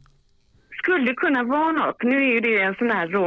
skulle 0.84 1.14
kunna 1.14 1.44
vara 1.44 1.72
något. 1.72 2.04
Nu 2.04 2.16
är 2.16 2.34
ju 2.34 2.40
det 2.40 2.62
en 2.62 2.76
sån 2.76 2.92
här 2.92 3.08
då 3.08 3.26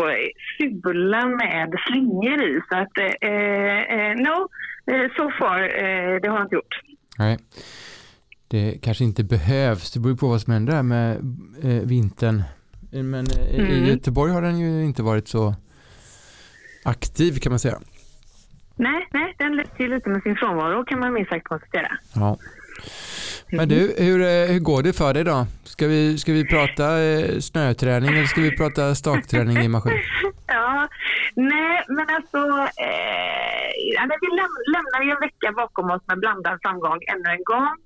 sula 0.57 1.27
med 1.27 1.75
slingor 1.87 2.43
i 2.43 2.61
så 2.69 2.77
att 2.77 2.99
eh, 2.99 3.99
eh, 3.99 4.17
no, 4.17 4.49
eh, 4.93 5.07
so 5.17 5.31
far, 5.39 5.62
eh, 5.62 6.21
det 6.23 6.29
har 6.29 6.37
jag 6.37 6.45
inte 6.45 6.55
gjort. 6.55 6.81
Nej, 7.19 7.39
det 8.49 8.79
kanske 8.83 9.05
inte 9.05 9.25
behövs. 9.25 9.93
Det 9.93 10.01
beror 10.01 10.17
på 10.17 10.29
vad 10.29 10.41
som 10.41 10.53
händer 10.53 10.73
här 10.73 10.83
med 10.83 11.17
eh, 11.62 11.83
vintern. 11.89 12.43
Men 12.91 13.27
mm. 13.55 13.67
i 13.67 13.89
Göteborg 13.89 14.33
har 14.33 14.43
den 14.43 14.59
ju 14.59 14.85
inte 14.85 15.03
varit 15.03 15.29
så 15.29 15.55
aktiv 16.85 17.39
kan 17.39 17.53
man 17.53 17.59
säga. 17.59 17.79
Nej, 18.77 19.09
nej 19.11 19.35
den 19.39 19.57
läcker 19.57 19.89
lite 19.89 20.09
med 20.09 20.23
sin 20.23 20.37
frånvaro 20.37 20.85
kan 20.85 20.99
man 21.01 21.12
minst 21.12 21.31
sagt 21.31 21.49
konstatera. 21.49 21.99
Ja. 22.15 22.39
Men 23.53 23.69
du, 23.69 23.95
hur, 23.99 24.21
eh, 24.21 24.53
hur 24.53 24.59
går 24.59 24.83
det 24.83 24.93
för 24.93 25.15
dig 25.15 25.25
då? 25.25 25.47
Ska 25.65 25.87
vi, 25.87 26.19
ska 26.19 26.33
vi 26.33 26.45
prata 26.47 27.03
eh, 27.03 27.39
snöträning 27.39 28.11
eller 28.11 28.25
ska 28.25 28.41
vi 28.41 28.57
prata 28.57 28.95
stakträning 28.95 29.57
i 29.57 29.69
maskin? 29.69 29.93
Ja, 30.47 30.89
nej 31.35 31.85
men 31.89 32.07
alltså 32.17 32.39
eh, 32.89 33.62
vi 34.21 34.29
läm 34.37 34.53
lämnar 34.75 35.03
ju 35.05 35.11
en 35.11 35.21
vecka 35.21 35.53
bakom 35.57 35.91
oss 35.91 36.03
med 36.07 36.19
blandad 36.19 36.59
framgång 36.62 36.99
ännu 37.12 37.29
en 37.37 37.45
gång. 37.45 37.77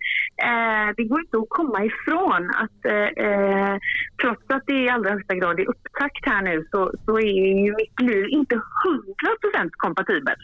Eh, 0.43 0.95
det 0.97 1.05
går 1.05 1.21
inte 1.21 1.37
att 1.37 1.49
komma 1.49 1.85
ifrån 1.85 2.51
att 2.51 2.85
eh, 2.85 3.27
eh, 3.27 3.77
trots 4.23 4.43
att 4.49 4.67
det 4.67 4.73
i 4.73 4.89
allra 4.89 5.11
högsta 5.11 5.35
grad 5.35 5.61
är 5.61 5.69
upptakt 5.69 6.27
här 6.27 6.43
nu 6.43 6.67
så, 6.71 6.93
så 7.05 7.19
är 7.19 7.65
ju 7.65 7.75
mitt 7.77 8.01
liv 8.01 8.27
inte 8.29 8.55
100% 8.55 8.61
kompatibelt 9.71 10.39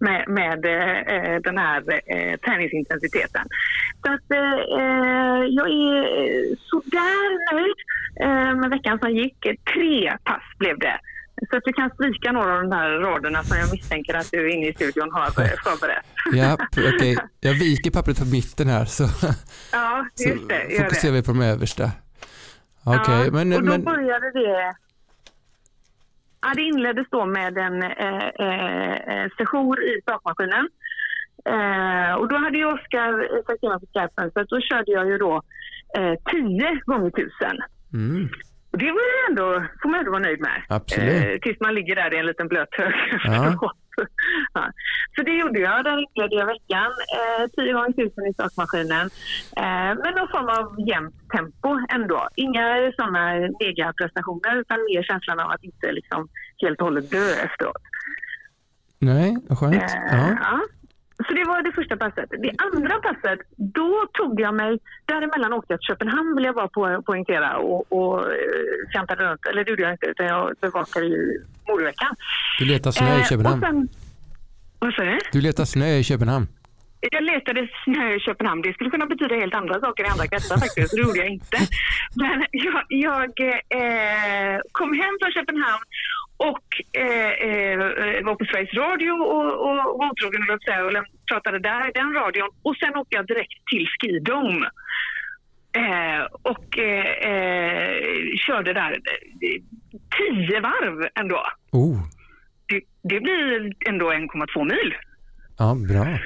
med, 0.00 0.28
med 0.28 0.64
eh, 0.64 0.98
eh, 0.98 1.40
den 1.40 1.58
här 1.58 1.82
eh, 2.06 2.36
träningsintensiteten. 2.36 3.46
Så 4.06 4.12
att 4.12 4.30
eh, 4.30 4.58
eh 4.78 5.44
jag 5.48 5.68
är 5.68 6.56
sådär 6.70 7.54
nöjd 7.54 7.76
med 8.60 8.70
veckan 8.70 8.98
som 8.98 9.10
gick. 9.10 9.46
Tre 9.74 10.16
pass 10.24 10.42
blev 10.58 10.78
det. 10.78 10.98
Så 11.50 11.56
att 11.56 11.64
du 11.64 11.72
kan 11.72 11.90
stryka 11.90 12.32
några 12.32 12.54
av 12.54 12.62
de 12.62 12.72
här 12.72 12.90
raderna 12.90 13.42
som 13.42 13.56
jag 13.56 13.72
misstänker 13.72 14.14
att 14.14 14.30
du 14.30 14.50
inne 14.50 14.68
i 14.68 14.74
studion 14.74 15.10
har 15.12 15.30
förberett. 15.30 16.06
Ja, 16.32 16.56
okej. 16.72 16.94
Okay. 16.94 17.16
Jag 17.40 17.54
viker 17.54 17.90
pappret 17.90 18.18
på 18.18 18.24
mitten 18.24 18.68
här 18.68 18.84
så, 18.84 19.04
ja, 19.72 20.06
just 20.26 20.48
det, 20.48 20.76
så 20.76 20.82
fokuserar 20.82 21.12
vi 21.12 21.22
på 21.22 21.32
de 21.32 21.42
översta. 21.42 21.90
Okay, 22.84 23.24
ja, 23.24 23.30
men, 23.32 23.52
och 23.52 23.62
då 23.62 23.70
men... 23.70 23.84
började 23.84 24.30
det... 24.30 24.74
Ja, 26.40 26.54
det 26.54 26.62
inleddes 26.62 27.06
då 27.10 27.26
med 27.26 27.58
en 27.58 27.82
eh, 27.82 28.28
eh, 28.46 29.30
session 29.38 29.76
i 29.78 30.00
stakmaskinen. 30.02 30.68
Eh, 31.44 32.12
och 32.14 32.28
då 32.28 32.36
hade 32.36 32.58
ju 32.58 32.64
Oskar 32.64 33.42
sagt 33.46 33.60
till 33.60 33.68
mig 33.68 34.30
på 34.30 34.40
så 34.48 34.54
då 34.54 34.60
körde 34.60 34.92
jag 34.92 35.06
ju 35.06 35.18
då 35.18 35.42
eh, 35.98 36.14
10 36.30 36.80
gånger 36.84 37.08
1000. 37.08 37.30
Mm. 37.92 38.28
Och 38.70 38.78
det 38.78 38.90
var 38.92 39.28
ändå, 39.28 39.66
får 39.82 39.88
man 39.88 39.98
ändå 39.98 40.10
vara 40.10 40.22
nöjd 40.22 40.40
med. 40.40 40.62
Absolut. 40.68 41.24
Eh, 41.24 41.38
tills 41.42 41.60
man 41.60 41.74
ligger 41.74 41.94
där 41.96 42.14
i 42.14 42.18
en 42.18 42.26
liten 42.26 42.48
blöt 42.48 42.74
hög. 42.78 42.94
Ja. 43.24 43.72
ja. 44.54 44.72
Så 45.16 45.22
det 45.22 45.36
gjorde 45.40 45.60
jag. 45.60 45.78
Inledde 45.78 46.36
jag 46.36 46.46
veckan. 46.46 46.90
Eh, 47.16 47.46
10 47.56 47.72
gånger 47.72 47.88
1000 47.88 48.26
i 48.26 48.32
stakmaskinen. 48.32 49.06
Eh, 49.56 49.90
med 50.02 50.12
någon 50.16 50.28
form 50.34 50.48
av 50.58 50.88
jämnt 50.88 51.16
tempo 51.34 51.70
ändå. 51.96 52.28
Inga 52.34 52.92
sådana 52.96 53.22
megaprestationer 53.60 54.60
utan 54.60 54.78
mer 54.90 55.02
känslan 55.02 55.40
av 55.40 55.50
att 55.50 55.64
inte 55.64 55.92
liksom 55.92 56.28
helt 56.62 56.78
och 56.80 56.86
hållet 56.86 57.10
dö 57.10 57.30
efteråt. 57.46 57.82
Nej, 58.98 59.36
vad 59.48 59.58
skönt. 59.58 59.74
Eh, 59.74 59.80
ja. 60.10 60.36
ja. 60.40 60.60
Så 61.26 61.32
det 61.34 61.44
var 61.44 61.62
det 61.62 61.72
första 61.72 61.96
passet. 61.96 62.30
Det 62.30 62.52
andra 62.58 62.94
passet, 62.98 63.38
då 63.56 64.06
tog 64.12 64.40
jag 64.40 64.54
mig, 64.54 64.78
däremellan 65.04 65.52
åkte 65.52 65.72
jag 65.72 65.80
till 65.80 65.86
Köpenhamn 65.86 66.36
vill 66.36 66.44
jag 66.44 66.54
bara 66.54 66.68
po 66.68 67.02
poängtera 67.02 67.56
och, 67.56 67.92
och 67.92 68.24
kantade 68.92 69.24
eh, 69.24 69.28
runt, 69.28 69.46
eller 69.46 69.64
det 69.64 69.70
gjorde 69.70 69.82
jag 69.82 69.92
inte 69.92 70.06
utan 70.06 70.26
jag 70.26 70.54
bevakade 70.60 71.06
ju 71.06 71.44
mordveckan. 71.68 72.16
Du 72.58 72.64
letade 72.64 72.92
snö 72.92 73.16
i 73.16 73.20
eh, 73.20 73.24
Köpenhamn? 73.24 73.62
Eh, 73.62 73.68
sen, 73.68 73.88
vad 74.78 74.94
sa 74.94 75.02
du? 75.02 75.18
Du 75.32 75.40
letade 75.40 75.66
snö 75.66 75.88
i 75.96 76.04
Köpenhamn? 76.04 76.46
Jag 77.00 77.22
letade 77.22 77.68
snö 77.84 78.14
i 78.14 78.20
Köpenhamn. 78.20 78.62
Det 78.62 78.72
skulle 78.72 78.90
kunna 78.90 79.06
betyda 79.06 79.34
helt 79.34 79.54
andra 79.54 79.80
saker 79.80 80.04
i 80.04 80.06
andra 80.06 80.26
kretsar 80.26 80.56
faktiskt. 80.66 80.94
Det 80.94 81.00
gjorde 81.00 81.18
jag 81.18 81.28
inte. 81.28 81.58
Men 82.14 82.44
jag, 82.50 82.84
jag 82.88 83.32
eh, 83.80 84.58
kom 84.72 84.90
hem 85.02 85.14
från 85.20 85.32
Köpenhamn 85.32 85.84
och 86.38 86.68
eh, 87.02 87.32
eh, 87.48 87.78
var 88.24 88.34
på 88.34 88.44
Sveriges 88.44 88.74
Radio 88.74 89.12
och, 89.12 89.48
och 89.64 89.76
var 89.76 90.10
otrogen 90.10 90.42
och 90.50 90.60
pratade 91.30 91.58
där 91.58 91.88
i 91.88 91.92
den 91.94 92.14
radion. 92.14 92.50
Och 92.62 92.76
sen 92.76 92.96
åkte 92.96 93.16
jag 93.16 93.26
direkt 93.26 93.58
till 93.70 93.86
Skidome. 93.86 94.70
Eh, 95.72 96.22
och 96.52 96.78
eh, 96.78 97.06
eh, 97.30 97.96
körde 98.46 98.72
där 98.72 98.92
eh, 98.92 99.60
tio 100.18 100.60
varv 100.60 101.08
ändå. 101.14 101.42
Oh. 101.72 101.98
Det, 102.68 102.80
det 103.02 103.20
blir 103.20 103.72
ändå 103.88 104.12
1,2 104.12 104.64
mil. 104.64 104.94
Ja, 105.58 105.76
bra. 105.88 106.18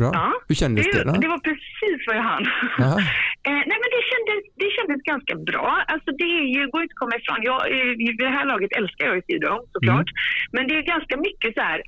Bra. 0.00 0.10
Ja, 0.12 0.32
Hur 0.48 0.54
kändes 0.54 0.86
det, 0.86 1.04
det? 1.04 1.20
Det 1.24 1.28
var 1.34 1.42
precis 1.50 1.98
vad 2.06 2.16
jag 2.16 2.26
hann. 2.32 2.46
eh, 3.48 3.62
nej, 3.70 3.78
men 3.82 3.88
det 3.96 4.02
kändes, 4.12 4.40
det 4.62 4.70
kändes 4.76 5.00
ganska 5.12 5.34
bra. 5.50 5.68
Alltså, 5.92 6.10
det 6.20 6.30
är 6.40 6.46
ju, 6.54 6.60
går 6.70 6.82
inte 6.82 6.92
att 6.92 7.02
komma 7.04 7.16
ifrån. 7.20 7.38
Jag, 7.50 7.60
I 8.06 8.08
det 8.22 8.30
här 8.36 8.44
laget 8.52 8.72
älskar 8.80 9.04
jag 9.06 9.14
ju 9.16 9.22
skidåkning 9.26 9.68
såklart. 9.72 10.08
Mm. 10.12 10.50
Men 10.54 10.62
det 10.68 10.74
är 10.80 10.82
ganska 10.94 11.16
mycket 11.16 11.54
så 11.54 11.60
här, 11.60 11.80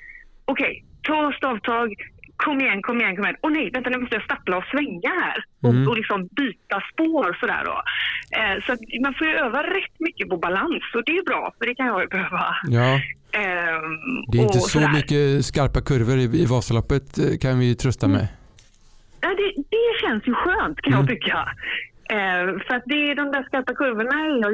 okej, 0.52 0.74
okay, 0.74 0.74
ta 1.08 1.32
stavtag, 1.38 1.88
kom 2.36 2.60
igen, 2.60 2.82
kom 2.82 3.00
igen, 3.00 3.16
kom 3.16 3.24
igen. 3.24 3.36
Åh 3.42 3.50
nej, 3.50 3.70
vänta 3.72 3.90
nu 3.90 3.98
måste 3.98 4.14
jag 4.14 4.24
stappla 4.24 4.56
och 4.56 4.64
svänga 4.64 5.12
här. 5.22 5.44
Och, 5.62 5.70
mm. 5.70 5.88
och 5.88 5.96
liksom 5.96 6.28
byta 6.40 6.82
spår 6.92 7.36
sådär 7.40 7.62
då. 7.64 7.82
Eh, 8.38 8.56
så 8.64 8.76
man 9.02 9.14
får 9.14 9.26
ju 9.26 9.32
öva 9.32 9.62
rätt 9.62 9.96
mycket 9.98 10.28
på 10.28 10.36
balans 10.36 10.84
och 10.94 11.02
det 11.06 11.12
är 11.12 11.24
bra 11.24 11.52
för 11.58 11.66
det 11.66 11.74
kan 11.74 11.86
jag 11.86 12.00
ju 12.00 12.08
behöva. 12.08 12.56
Ja. 12.68 13.00
Um, 13.34 14.24
det 14.28 14.38
är 14.38 14.42
inte 14.42 14.58
så 14.58 14.68
sådär. 14.68 14.92
mycket 14.92 15.44
skarpa 15.44 15.80
kurvor 15.80 16.16
i, 16.16 16.42
i 16.42 16.46
Vasaloppet 16.46 17.18
eh, 17.18 17.38
kan 17.40 17.58
vi 17.58 17.74
trösta 17.74 18.08
med. 18.08 18.26
Ja, 19.20 19.28
det, 19.28 19.62
det 19.70 20.06
känns 20.06 20.26
ju 20.26 20.34
skönt 20.34 20.80
kan 20.80 20.92
mm. 20.92 21.06
jag 21.06 21.08
tycka. 21.08 21.38
Uh, 22.12 22.58
för 22.66 22.74
att 22.76 22.82
det 22.86 23.10
är 23.10 23.14
de 23.14 23.32
där 23.32 23.42
skarpa 23.42 23.74
kurvorna 23.74 24.16
jag, 24.42 24.52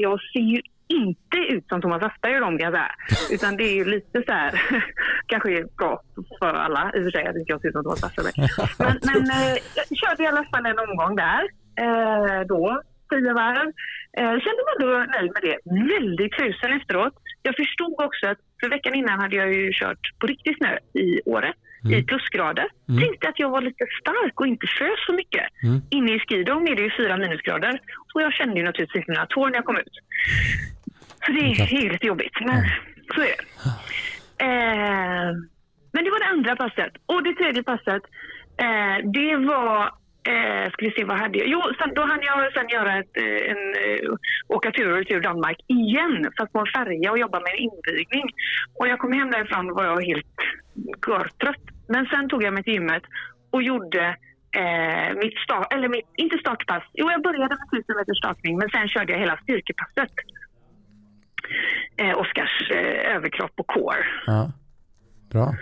jag 0.00 0.20
ser 0.20 0.40
ju 0.40 0.60
inte 1.02 1.38
ut 1.54 1.68
som 1.68 1.80
Thomas 1.82 2.02
Aspberg 2.02 2.34
och 2.34 2.40
de 2.40 2.58
kan 2.58 2.72
säga. 2.72 2.92
Utan 3.32 3.56
det 3.56 3.64
är 3.64 3.74
ju 3.74 3.84
lite 3.84 4.22
så 4.26 4.32
här, 4.32 4.62
kanske 5.26 5.64
bra 5.78 6.02
för 6.38 6.54
alla 6.64 6.92
i 6.94 6.98
och 6.98 7.04
för 7.04 7.10
sig 7.10 7.26
att 7.26 7.36
inte 7.36 7.52
jag 7.52 7.60
ser 7.60 7.68
ut 7.68 7.74
som 7.74 7.84
Thomas 7.84 8.04
Aspberg. 8.04 8.32
Men, 8.78 8.96
men 9.08 9.22
uh, 9.36 9.56
jag 9.74 9.98
körde 10.02 10.22
i 10.22 10.26
alla 10.26 10.44
fall 10.44 10.66
en 10.66 10.78
omgång 10.78 11.16
där 11.16 11.42
uh, 11.84 12.40
då, 12.52 12.82
tio 13.10 13.32
varv. 13.32 13.68
Uh, 14.20 14.36
kände 14.44 14.60
mig 14.64 14.74
ändå 14.74 14.90
nöjd 15.16 15.30
med 15.34 15.42
det. 15.48 15.56
Väldigt 15.94 16.34
frusen 16.34 16.72
efteråt 16.80 17.14
jag 17.46 17.56
förstod 17.56 17.94
också 18.06 18.26
att 18.26 18.38
för 18.60 18.68
veckan 18.68 18.94
innan 18.94 19.20
hade 19.20 19.36
jag 19.36 19.54
ju 19.54 19.72
kört 19.72 20.02
på 20.18 20.26
riktig 20.26 20.56
snö 20.56 20.72
i 21.04 21.20
Åre 21.24 21.52
mm. 21.84 21.98
i 21.98 22.02
plusgrader. 22.04 22.68
Mm. 22.88 23.00
Tänkte 23.00 23.28
att 23.28 23.38
jag 23.38 23.50
var 23.50 23.60
lite 23.60 23.84
stark 24.00 24.40
och 24.40 24.46
inte 24.46 24.66
frös 24.78 25.00
så 25.06 25.12
mycket. 25.12 25.44
Mm. 25.62 25.82
Inne 25.90 26.14
i 26.14 26.18
skidom 26.18 26.62
är 26.66 26.76
det 26.76 26.82
ju 26.82 26.90
fyra 26.96 27.16
minusgrader 27.16 27.80
och 28.14 28.22
jag 28.22 28.32
kände 28.32 28.56
ju 28.60 28.64
naturligtvis 28.64 29.08
mina 29.08 29.26
tår 29.26 29.48
när 29.50 29.56
jag 29.56 29.64
kom 29.64 29.76
ut. 29.76 29.96
Så 31.26 31.32
det 31.32 31.40
är, 31.40 31.92
lite 31.92 32.06
jobbigt, 32.06 32.40
men 32.40 32.64
så 33.14 33.20
är 33.20 33.26
det. 33.26 33.44
Eh, 34.44 35.32
men 35.92 36.04
det 36.04 36.10
var 36.10 36.18
det 36.18 36.26
andra 36.26 36.56
passet. 36.56 36.92
Och 37.06 37.22
det 37.22 37.34
tredje 37.34 37.62
passet, 37.62 38.02
eh, 38.58 39.10
det 39.12 39.36
var 39.36 39.94
Eh, 40.28 40.70
ska 40.72 40.86
vi 40.86 40.92
se, 40.96 41.04
vad 41.04 41.18
hade 41.18 41.38
jag? 41.38 41.48
Jo, 41.48 41.60
sen, 41.78 41.94
då 41.94 42.02
hann 42.02 42.20
jag 42.22 42.52
sen 42.52 42.68
göra 42.68 42.98
ett, 42.98 43.16
eh, 43.16 43.50
en, 43.50 43.62
uh, 43.84 44.16
åka 44.48 44.70
tur 44.70 44.90
och 44.90 44.98
retur 44.98 45.20
Danmark 45.20 45.58
igen, 45.66 46.32
fast 46.38 46.52
på 46.52 46.58
en 46.58 46.66
färja 46.66 47.10
och 47.10 47.18
jobba 47.18 47.40
med 47.40 47.52
en 47.52 47.64
invigning. 47.68 48.26
Och 48.78 48.88
jag 48.88 48.98
kom 48.98 49.12
hem 49.12 49.30
därifrån 49.30 49.70
och 49.70 49.76
var 49.76 50.00
helt 50.00 50.36
görtrött. 51.06 51.64
Men 51.88 52.06
sen 52.06 52.28
tog 52.28 52.42
jag 52.42 52.54
mig 52.54 52.62
till 52.62 52.72
gymmet 52.72 53.02
och 53.50 53.62
gjorde 53.62 54.16
eh, 54.60 55.08
mitt, 55.22 55.38
start, 55.38 55.72
eller 55.72 55.88
mitt, 55.88 56.08
inte 56.16 56.38
startpass. 56.38 56.84
Jo, 56.92 57.10
jag 57.10 57.22
började 57.22 57.56
med 57.60 57.80
1000 57.80 57.96
meters 57.96 58.18
stakning, 58.18 58.58
men 58.58 58.68
sen 58.68 58.88
körde 58.88 59.12
jag 59.12 59.20
hela 59.20 59.36
styrkepasset. 59.42 60.14
Eh, 61.96 62.18
Oskars 62.18 62.70
eh, 62.70 63.16
överkropp 63.16 63.52
och 63.56 63.66
core. 63.66 64.04
Ja, 64.26 64.52
bra 65.30 65.54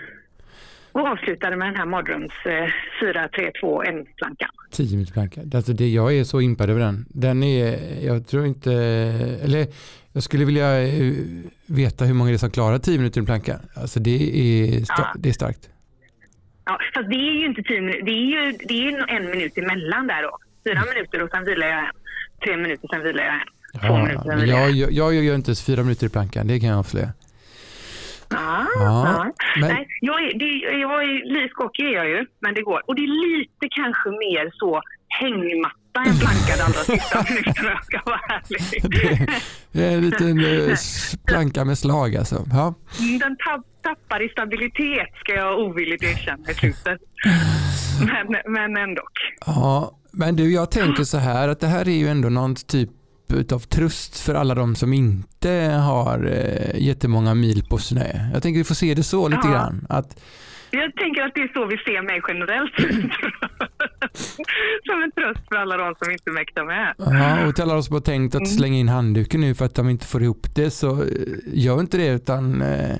och 0.93 1.07
avslutade 1.07 1.55
med 1.55 1.67
den 1.67 1.75
här 1.75 1.85
mardröms 1.85 2.33
eh, 2.45 2.69
4-3-2-1-plankan. 3.01 4.49
10 4.71 4.97
meter 4.97 5.13
planka. 5.13 5.41
Alltså 5.53 5.73
det, 5.73 5.89
jag 5.89 6.15
är 6.15 6.23
så 6.23 6.41
impad 6.41 6.69
över 6.69 6.81
den. 6.81 7.05
Den 7.09 7.43
är, 7.43 7.79
jag 8.05 8.27
tror 8.27 8.45
inte, 8.45 8.73
eller 9.43 9.67
jag 10.13 10.23
skulle 10.23 10.45
vilja 10.45 10.81
eh, 10.81 11.13
veta 11.65 12.05
hur 12.05 12.13
många 12.13 12.29
det 12.29 12.35
är 12.35 12.37
som 12.37 12.51
klarar 12.51 12.79
10 12.79 12.97
minuter 12.97 13.21
i 13.21 13.25
planka. 13.25 13.59
Alltså 13.75 13.99
det 13.99 14.15
är, 14.39 14.83
ja. 14.87 15.13
det 15.15 15.29
är 15.29 15.33
starkt. 15.33 15.69
Ja, 16.65 16.79
fast 16.93 17.09
det 17.09 17.15
är 17.15 17.33
ju 17.39 17.45
inte 17.45 17.63
10 17.63 17.81
minuter, 17.81 18.05
det 18.05 18.11
är 18.11 18.45
ju 18.45 18.57
det 18.67 18.73
är 18.73 19.15
en 19.15 19.31
minut 19.31 19.57
emellan 19.57 20.07
där 20.07 20.23
då. 20.23 20.37
Fyra 20.65 20.81
mm. 20.81 20.89
minuter 20.93 21.23
och 21.23 21.29
sen 21.29 21.45
vilar 21.45 21.67
jag 21.67 21.79
en. 21.79 21.93
Tre 22.43 22.57
minuter, 22.57 22.87
sen 22.91 23.03
vilar 23.03 23.23
jag 23.23 23.33
en. 23.33 23.47
Ja, 23.81 24.69
jag, 24.69 24.91
jag, 24.91 25.13
gör 25.13 25.35
inte 25.35 25.49
ens 25.49 25.65
fyra 25.65 25.83
minuter 25.83 26.05
i 26.05 26.09
plankan, 26.09 26.47
det 26.47 26.59
kan 26.59 26.69
jag 26.69 26.79
avslöja. 26.79 27.13
ja. 28.29 29.33
Men... 29.59 29.69
Nej, 29.69 29.87
jag 30.01 30.23
är, 30.23 30.39
det, 30.39 30.77
jag 30.77 31.03
är, 31.03 31.33
lite 31.33 31.49
skakig 31.49 31.85
är 31.85 31.91
jag 31.91 32.09
ju, 32.09 32.25
men 32.39 32.53
det 32.53 32.61
går. 32.61 32.81
Och 32.87 32.95
det 32.95 33.01
är 33.01 33.39
lite 33.39 33.67
kanske 33.75 34.09
mer 34.09 34.51
så 34.53 34.81
hängmatta 35.07 35.99
än 35.99 36.17
plankad 36.19 36.59
allra 36.65 36.83
sista 36.83 37.17
jag 37.63 37.85
ska 37.85 38.01
vara 38.05 38.19
ärlig. 38.29 38.83
Det 39.71 39.83
är 39.83 39.97
en 39.97 40.01
liten 40.01 40.39
eh, 40.39 40.77
planka 41.27 41.65
med 41.65 41.77
slag 41.77 42.15
alltså. 42.15 42.45
Ja. 42.51 42.73
Mm, 42.99 43.19
den 43.19 43.37
tappar 43.83 44.25
i 44.25 44.29
stabilitet 44.29 45.09
ska 45.15 45.33
jag 45.33 45.59
ovilligt 45.59 46.03
erkänna 46.03 46.51
i 46.51 46.53
slutet. 46.53 47.01
Men, 47.99 48.53
men 48.53 48.77
ändå. 48.77 49.01
Ja, 49.45 49.99
men 50.11 50.35
du 50.35 50.53
jag 50.53 50.71
tänker 50.71 51.03
så 51.03 51.17
här 51.17 51.47
att 51.47 51.59
det 51.59 51.67
här 51.67 51.87
är 51.87 51.97
ju 51.97 52.07
ändå 52.07 52.29
någon 52.29 52.55
typ 52.55 52.89
av 53.51 53.59
tröst 53.59 54.19
för 54.19 54.33
alla 54.33 54.55
de 54.55 54.75
som 54.75 54.93
inte 54.93 55.51
har 55.85 56.25
eh, 56.25 56.81
jättemånga 56.81 57.33
mil 57.33 57.63
på 57.69 57.77
snö. 57.77 58.29
Jag 58.33 58.43
tänker 58.43 58.57
vi 58.57 58.63
får 58.63 58.75
se 58.75 58.93
det 58.93 59.03
så 59.03 59.27
lite 59.27 59.47
ja. 59.47 59.51
grann. 59.51 59.85
Att, 59.89 60.23
jag 60.71 60.95
tänker 60.95 61.21
att 61.21 61.31
det 61.35 61.41
är 61.41 61.53
så 61.53 61.65
vi 61.65 61.77
ser 61.77 62.01
mig 62.01 62.21
generellt. 62.27 62.75
som 64.85 65.03
en 65.03 65.11
tröst 65.11 65.47
för 65.49 65.55
alla 65.55 65.77
de 65.77 65.95
som 66.03 66.11
inte 66.11 66.31
mäktar 66.31 66.65
med. 66.65 66.93
Ja, 66.97 67.47
och 67.47 67.55
till 67.55 67.63
alla 67.63 67.73
de 67.73 67.83
som 67.83 67.93
har 67.93 68.01
tänkt 68.01 68.35
att 68.35 68.41
mm. 68.41 68.51
slänga 68.51 68.77
in 68.77 68.89
handduken 68.89 69.41
nu 69.41 69.55
för 69.55 69.65
att 69.65 69.75
de 69.75 69.89
inte 69.89 70.07
får 70.07 70.23
ihop 70.23 70.47
det 70.55 70.71
så 70.71 71.01
eh, 71.01 71.07
gör 71.45 71.79
inte 71.79 71.97
det 71.97 72.07
utan 72.07 72.61
eh, 72.61 72.95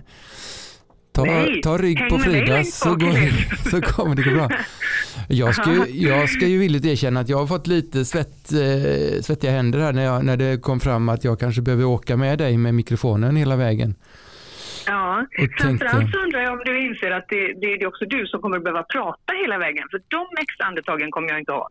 Ta, 1.13 1.25
ta 1.63 1.77
rygg 1.77 2.09
på 2.09 2.19
Frida 2.19 2.63
så, 2.63 2.89
går, 2.89 3.69
så 3.69 3.81
kommer 3.81 4.15
det 4.15 4.23
gå 4.23 4.31
bra. 4.31 4.49
Jag 5.27 5.55
ska, 5.55 5.71
ju, 5.71 5.85
jag 6.09 6.29
ska 6.29 6.47
ju 6.47 6.57
villigt 6.57 6.85
erkänna 6.85 7.19
att 7.19 7.29
jag 7.29 7.37
har 7.37 7.47
fått 7.47 7.67
lite 7.67 8.05
svett, 8.05 8.51
eh, 8.51 9.21
svettiga 9.21 9.51
händer 9.51 9.79
här 9.79 9.93
när, 9.93 10.03
jag, 10.03 10.25
när 10.25 10.37
det 10.37 10.61
kom 10.61 10.79
fram 10.79 11.09
att 11.09 11.23
jag 11.23 11.39
kanske 11.39 11.61
behöver 11.61 11.83
åka 11.85 12.17
med 12.17 12.37
dig 12.37 12.57
med 12.57 12.73
mikrofonen 12.75 13.35
hela 13.35 13.55
vägen. 13.55 13.95
Ja, 14.87 15.25
framförallt 15.59 16.11
så 16.11 16.19
undrar 16.19 16.41
jag 16.41 16.53
om 16.53 16.61
du 16.65 16.85
inser 16.85 17.11
att 17.11 17.25
det, 17.29 17.47
det, 17.47 17.77
det 17.77 17.83
är 17.83 17.87
också 17.87 18.05
du 18.05 18.27
som 18.27 18.41
kommer 18.41 18.59
behöva 18.59 18.83
prata 18.83 19.33
hela 19.41 19.57
vägen. 19.57 19.83
För 19.91 20.01
de 20.07 20.25
extra 20.41 20.65
andetagen 20.65 21.11
kommer 21.11 21.29
jag 21.29 21.39
inte 21.39 21.51
ha. 21.51 21.67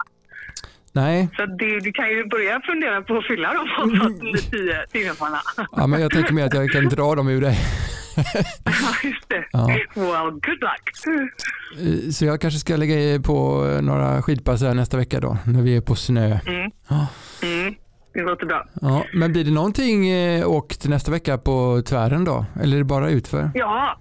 Nej. 0.92 1.28
Så 1.36 1.46
det, 1.46 1.80
du 1.80 1.92
kan 1.92 2.10
ju 2.10 2.24
börja 2.26 2.60
fundera 2.60 3.02
på 3.02 3.16
att 3.16 3.26
fylla 3.26 3.54
de 3.54 3.82
avtalsande 3.82 4.38
tio 4.38 4.86
timmarna. 4.92 5.40
Ja, 5.76 5.86
men 5.86 6.00
jag 6.00 6.10
tänker 6.10 6.34
mig 6.34 6.44
att 6.44 6.54
jag 6.54 6.70
kan 6.70 6.88
dra 6.88 7.14
dem 7.14 7.28
ur 7.28 7.40
dig. 7.40 7.58
ja, 8.64 9.08
just 9.08 9.28
det. 9.28 9.44
Ja. 9.52 9.66
Well, 9.94 10.30
good 10.30 10.60
luck. 10.60 10.84
Eh, 11.78 12.10
så 12.10 12.24
jag 12.24 12.40
kanske 12.40 12.60
ska 12.60 12.76
lägga 12.76 13.20
på 13.20 13.64
några 13.82 14.22
skidpass 14.22 14.62
här 14.62 14.74
nästa 14.74 14.96
vecka 14.96 15.20
då, 15.20 15.36
när 15.46 15.62
vi 15.62 15.76
är 15.76 15.80
på 15.80 15.94
snö. 15.94 16.38
Mm. 16.46 16.70
Ja. 16.88 17.06
Mm. 17.42 17.74
Det 18.14 18.22
låter 18.22 18.46
bra. 18.46 18.66
Ja, 18.80 19.04
men 19.12 19.32
blir 19.32 19.44
det 19.44 19.50
någonting 19.50 20.08
eh, 20.08 20.48
åkt 20.48 20.88
nästa 20.88 21.10
vecka 21.10 21.38
på 21.38 21.82
tvären 21.86 22.24
då? 22.24 22.46
Eller 22.62 22.74
är 22.76 22.78
det 22.78 22.84
bara 22.84 23.10
utför? 23.10 23.50
Ja, 23.54 23.98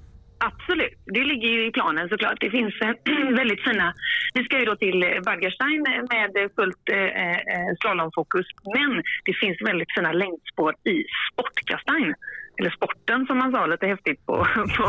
Absolut, 0.50 0.98
det 1.06 1.24
ligger 1.32 1.50
ju 1.50 1.68
i 1.68 1.72
planen 1.72 2.10
såklart. 2.10 2.40
Det 2.40 2.50
finns 2.50 2.74
väldigt 3.42 3.64
fina... 3.64 3.94
Vi 4.34 4.44
ska 4.44 4.60
ju 4.60 4.66
då 4.66 4.76
till 4.76 5.00
Baggerstein 5.26 5.82
med 5.82 6.50
fullt 6.56 6.86
eh, 6.92 7.38
eh, 7.54 7.72
slalomfokus 7.82 8.48
men 8.76 8.92
det 9.26 9.34
finns 9.42 9.58
väldigt 9.70 9.92
fina 9.96 10.12
längdspår 10.12 10.74
i 10.94 10.96
Sportkastein. 11.32 12.14
Eller 12.62 12.72
sporten 12.72 13.26
som 13.26 13.38
man 13.38 13.52
sa 13.52 13.66
lite 13.66 13.88
häftigt 13.88 14.26
på, 14.26 14.36
på, 14.78 14.84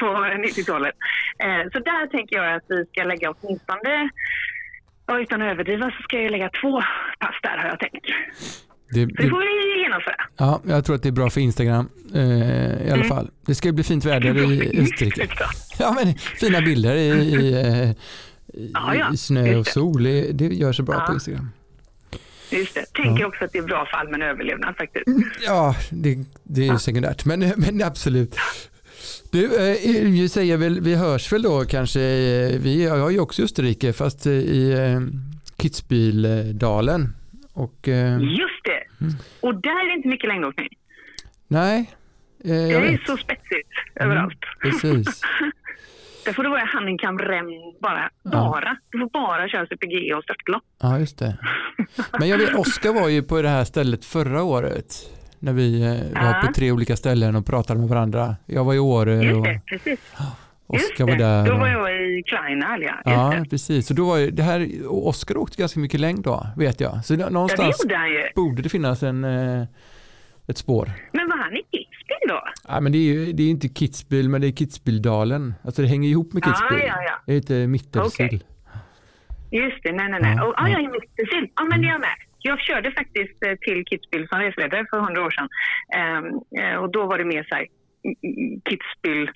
på 0.00 0.06
90-talet. 0.46 0.94
Eh, 1.44 1.62
så 1.72 1.78
där 1.78 2.06
tänker 2.06 2.36
jag 2.36 2.54
att 2.56 2.64
vi 2.68 2.84
ska 2.86 3.04
lägga 3.04 3.30
åtminstone, 3.30 4.10
utan 5.20 5.42
att 5.42 5.52
överdriva, 5.52 5.90
så 5.90 6.02
ska 6.02 6.20
jag 6.20 6.30
lägga 6.30 6.50
två 6.60 6.80
pass 7.18 7.36
där 7.42 7.58
har 7.58 7.68
jag 7.68 7.80
tänkt. 7.80 8.06
Det, 8.90 9.06
det, 9.06 9.22
det 9.22 9.28
får 9.28 9.40
vi 9.40 9.82
genomföra. 9.82 10.16
Ja, 10.36 10.62
jag 10.66 10.84
tror 10.84 10.96
att 10.96 11.02
det 11.02 11.08
är 11.08 11.12
bra 11.12 11.30
för 11.30 11.40
Instagram 11.40 11.88
eh, 12.14 12.20
i 12.86 12.90
alla 12.90 12.94
mm. 12.94 13.08
fall. 13.08 13.30
Det 13.46 13.54
ska 13.54 13.72
bli 13.72 13.84
fint 13.84 14.04
väder 14.04 14.52
i 14.52 14.80
Österrike. 14.82 15.28
Ja, 15.78 15.96
men 16.04 16.14
fina 16.14 16.60
bilder 16.60 16.94
i, 16.94 17.08
i, 17.08 17.52
eh, 17.52 17.90
i, 18.60 18.70
ja, 18.74 18.94
ja. 18.94 19.12
i 19.12 19.16
snö 19.16 19.56
och 19.56 19.66
sol. 19.66 20.02
Det, 20.02 20.32
det 20.32 20.46
gör 20.46 20.72
sig 20.72 20.84
bra 20.84 20.94
ja. 20.94 21.06
på 21.06 21.12
Instagram. 21.12 21.48
Just 22.52 22.74
det. 22.74 22.84
Tänker 22.94 23.22
ja. 23.22 23.26
också 23.26 23.44
att 23.44 23.52
det 23.52 23.58
är 23.58 23.62
bra 23.62 23.86
för 23.90 23.96
allmän 23.96 24.22
överlevnad 24.22 24.76
faktiskt. 24.76 25.06
Mm, 25.06 25.22
ja, 25.46 25.74
det, 25.90 26.18
det 26.42 26.62
är 26.62 26.66
ja. 26.66 26.78
sekundärt, 26.78 27.24
men, 27.24 27.40
men 27.56 27.82
absolut. 27.82 28.36
Du, 29.30 29.44
eh, 29.44 30.10
vi 30.10 30.28
säger 30.28 30.56
väl, 30.56 30.80
vi 30.80 30.94
hörs 30.94 31.32
väl 31.32 31.42
då 31.42 31.64
kanske, 31.64 32.00
vi 32.58 32.88
har 32.88 33.10
ju 33.10 33.20
också 33.20 33.42
Österrike 33.42 33.92
fast 33.92 34.26
i 34.26 34.72
eh, 34.72 35.00
Kitzbüheldalen. 35.58 37.08
Och, 37.52 37.88
eh, 37.88 38.18
Just 38.18 38.64
det, 38.64 39.04
mm. 39.04 39.14
och 39.40 39.54
där 39.54 39.84
är 39.84 39.88
det 39.88 39.96
inte 39.96 40.08
mycket 40.08 40.28
längdåkning. 40.28 40.68
Nej. 41.48 41.90
Eh, 42.44 42.50
det 42.50 42.74
är 42.74 43.02
så 43.06 43.16
spetsigt 43.16 43.68
mm, 43.94 44.10
överallt. 44.10 44.38
Precis. 44.60 45.20
Där 46.24 46.32
får 46.32 46.42
du 46.42 46.48
vara 46.50 46.64
handikam 46.64 47.18
rem 47.18 47.46
bara. 47.82 48.10
bara. 48.24 48.64
Ja. 48.64 48.76
Du 48.90 48.98
får 48.98 49.10
bara 49.10 49.48
köra 49.48 49.66
CPG 49.66 50.14
och 50.14 50.24
störtlopp. 50.24 50.62
Ja, 50.80 50.98
just 50.98 51.18
det. 51.18 51.36
Men 52.18 52.28
jag 52.28 52.38
vet, 52.38 52.54
Oskar 52.54 52.92
var 52.92 53.08
ju 53.08 53.22
på 53.22 53.42
det 53.42 53.48
här 53.48 53.64
stället 53.64 54.04
förra 54.04 54.42
året. 54.42 54.94
När 55.38 55.52
vi 55.52 55.82
eh, 55.82 56.22
var 56.22 56.46
på 56.46 56.52
tre 56.52 56.72
olika 56.72 56.96
ställen 56.96 57.36
och 57.36 57.46
pratade 57.46 57.80
med 57.80 57.88
varandra. 57.88 58.36
Jag 58.46 58.64
var 58.64 58.74
i 58.74 58.78
Åre. 58.78 59.60
Precis. 59.66 60.00
Oskar 60.66 61.06
var 61.06 61.16
där. 61.16 61.46
Då 61.46 61.56
var 61.56 61.68
jag 61.68 62.02
i 62.02 62.22
Kleinal, 62.22 62.82
ja. 62.82 62.94
Ja, 63.04 63.44
precis. 63.50 63.86
Så 63.86 63.94
då 63.94 64.06
var 64.06 64.30
det 64.30 64.42
här, 64.42 64.68
Oskar 64.88 65.36
åkte 65.36 65.56
ganska 65.56 65.80
mycket 65.80 66.00
längd 66.00 66.24
då, 66.24 66.46
vet 66.56 66.80
jag. 66.80 67.04
Så 67.04 67.16
någonstans 67.16 67.84
ja, 67.88 67.98
det 67.98 68.34
borde 68.34 68.62
det 68.62 68.68
finnas 68.68 69.02
en, 69.02 69.24
eh, 69.24 69.64
ett 70.48 70.58
spår. 70.58 70.90
Men 71.12 71.28
var 71.28 71.36
han 71.36 71.56
i 71.56 71.62
Kitzbühel 72.12 72.28
då? 72.28 72.42
Ja, 72.68 72.80
men 72.80 72.92
det 72.92 72.98
är 72.98 73.02
ju 73.02 73.32
det 73.32 73.42
är 73.42 73.50
inte 73.50 73.68
Kitzbühel, 73.68 74.28
men 74.28 74.40
det 74.40 74.46
är 74.46 74.52
Kitzbüheldalen. 74.52 75.54
Alltså 75.64 75.82
det 75.82 75.88
hänger 75.88 76.08
ihop 76.08 76.32
med 76.32 76.42
Kitzbühel. 76.42 76.86
Ja, 76.86 76.86
ja, 76.86 77.02
ja. 77.02 77.22
Det 77.26 77.32
heter 77.32 77.66
Mittersill. 77.66 78.26
Okay. 78.26 78.40
Just 79.50 79.82
det, 79.82 79.92
nej, 79.92 80.08
nej, 80.10 80.20
nej. 80.22 80.34
Ja, 80.36 80.46
oh, 80.46 80.54
ja. 80.56 80.68
jag 80.68 80.80
är 80.84 80.90
Mittersill. 80.90 81.48
Ja, 81.56 81.64
men 81.64 81.80
det 81.80 81.86
är 81.88 81.92
jag 81.92 82.00
med. 82.00 82.16
Jag 82.38 82.60
körde 82.60 82.92
faktiskt 82.92 83.38
eh, 83.46 83.54
till 83.60 83.84
Kitzbühel 83.88 84.28
som 84.28 84.38
reseledare 84.38 84.86
för 84.90 85.00
hundra 85.00 85.24
år 85.26 85.30
sedan. 85.30 85.48
Um, 86.00 86.82
och 86.82 86.92
då 86.92 87.06
var 87.06 87.18
det 87.18 87.24
mer 87.24 87.46
så 87.48 87.54
här, 87.54 87.66
Kitzbühel 88.68 89.28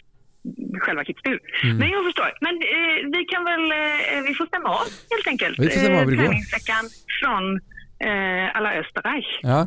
själva 0.81 1.03
Kitzbühel. 1.05 1.41
Mm. 1.62 1.77
Men 1.77 1.89
jag 1.91 2.05
förstår. 2.05 2.31
Men 2.41 2.55
eh, 2.55 2.97
vi 3.15 3.25
kan 3.25 3.45
väl, 3.45 3.65
eh, 3.73 4.23
vi 4.29 4.35
får 4.35 4.47
stämma 4.47 4.69
av 4.69 4.87
helt 5.12 5.29
enkelt. 5.33 5.59
Vi 5.59 5.69
får 5.71 5.81
stämma 5.81 6.01
av 6.01 6.05
Träningsveckan 6.05 6.85
från 7.21 7.45
eh, 8.09 8.57
alla 8.57 8.71
Österreich. 8.83 9.41
Ja, 9.43 9.67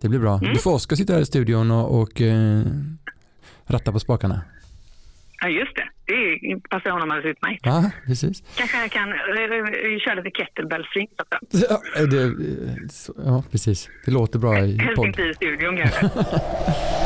det 0.00 0.08
blir 0.08 0.18
bra. 0.18 0.38
Mm. 0.38 0.52
Du 0.52 0.58
får 0.58 0.74
Oskar 0.74 0.96
sitta 0.96 1.12
här 1.12 1.20
i 1.20 1.26
studion 1.26 1.70
och, 1.70 2.00
och 2.00 2.20
eh, 2.20 2.62
ratta 3.66 3.92
på 3.92 4.00
spakarna. 4.00 4.40
Ja, 5.40 5.48
just 5.48 5.76
det. 5.76 5.88
Det 6.06 6.68
passar 6.68 6.90
honom 6.90 7.10
alldeles 7.10 7.36
utmärkt. 7.36 7.60
Ja, 7.66 7.90
precis. 8.06 8.42
Kanske 8.56 8.80
jag 8.80 8.90
kan 8.90 9.08
uh, 9.08 9.98
köra 9.98 10.14
lite 10.14 10.30
kettlebell-sprint 10.30 11.20
också. 11.20 11.66
Ja, 11.96 12.06
det, 12.06 12.34
ja, 13.24 13.44
precis. 13.50 13.88
Det 14.04 14.10
låter 14.10 14.38
bra 14.38 14.58
i 14.58 14.78
podd. 14.78 14.86
Helst 14.86 15.04
inte 15.04 15.22
i 15.22 15.34
studion 15.34 15.76
kanske. 15.76 16.10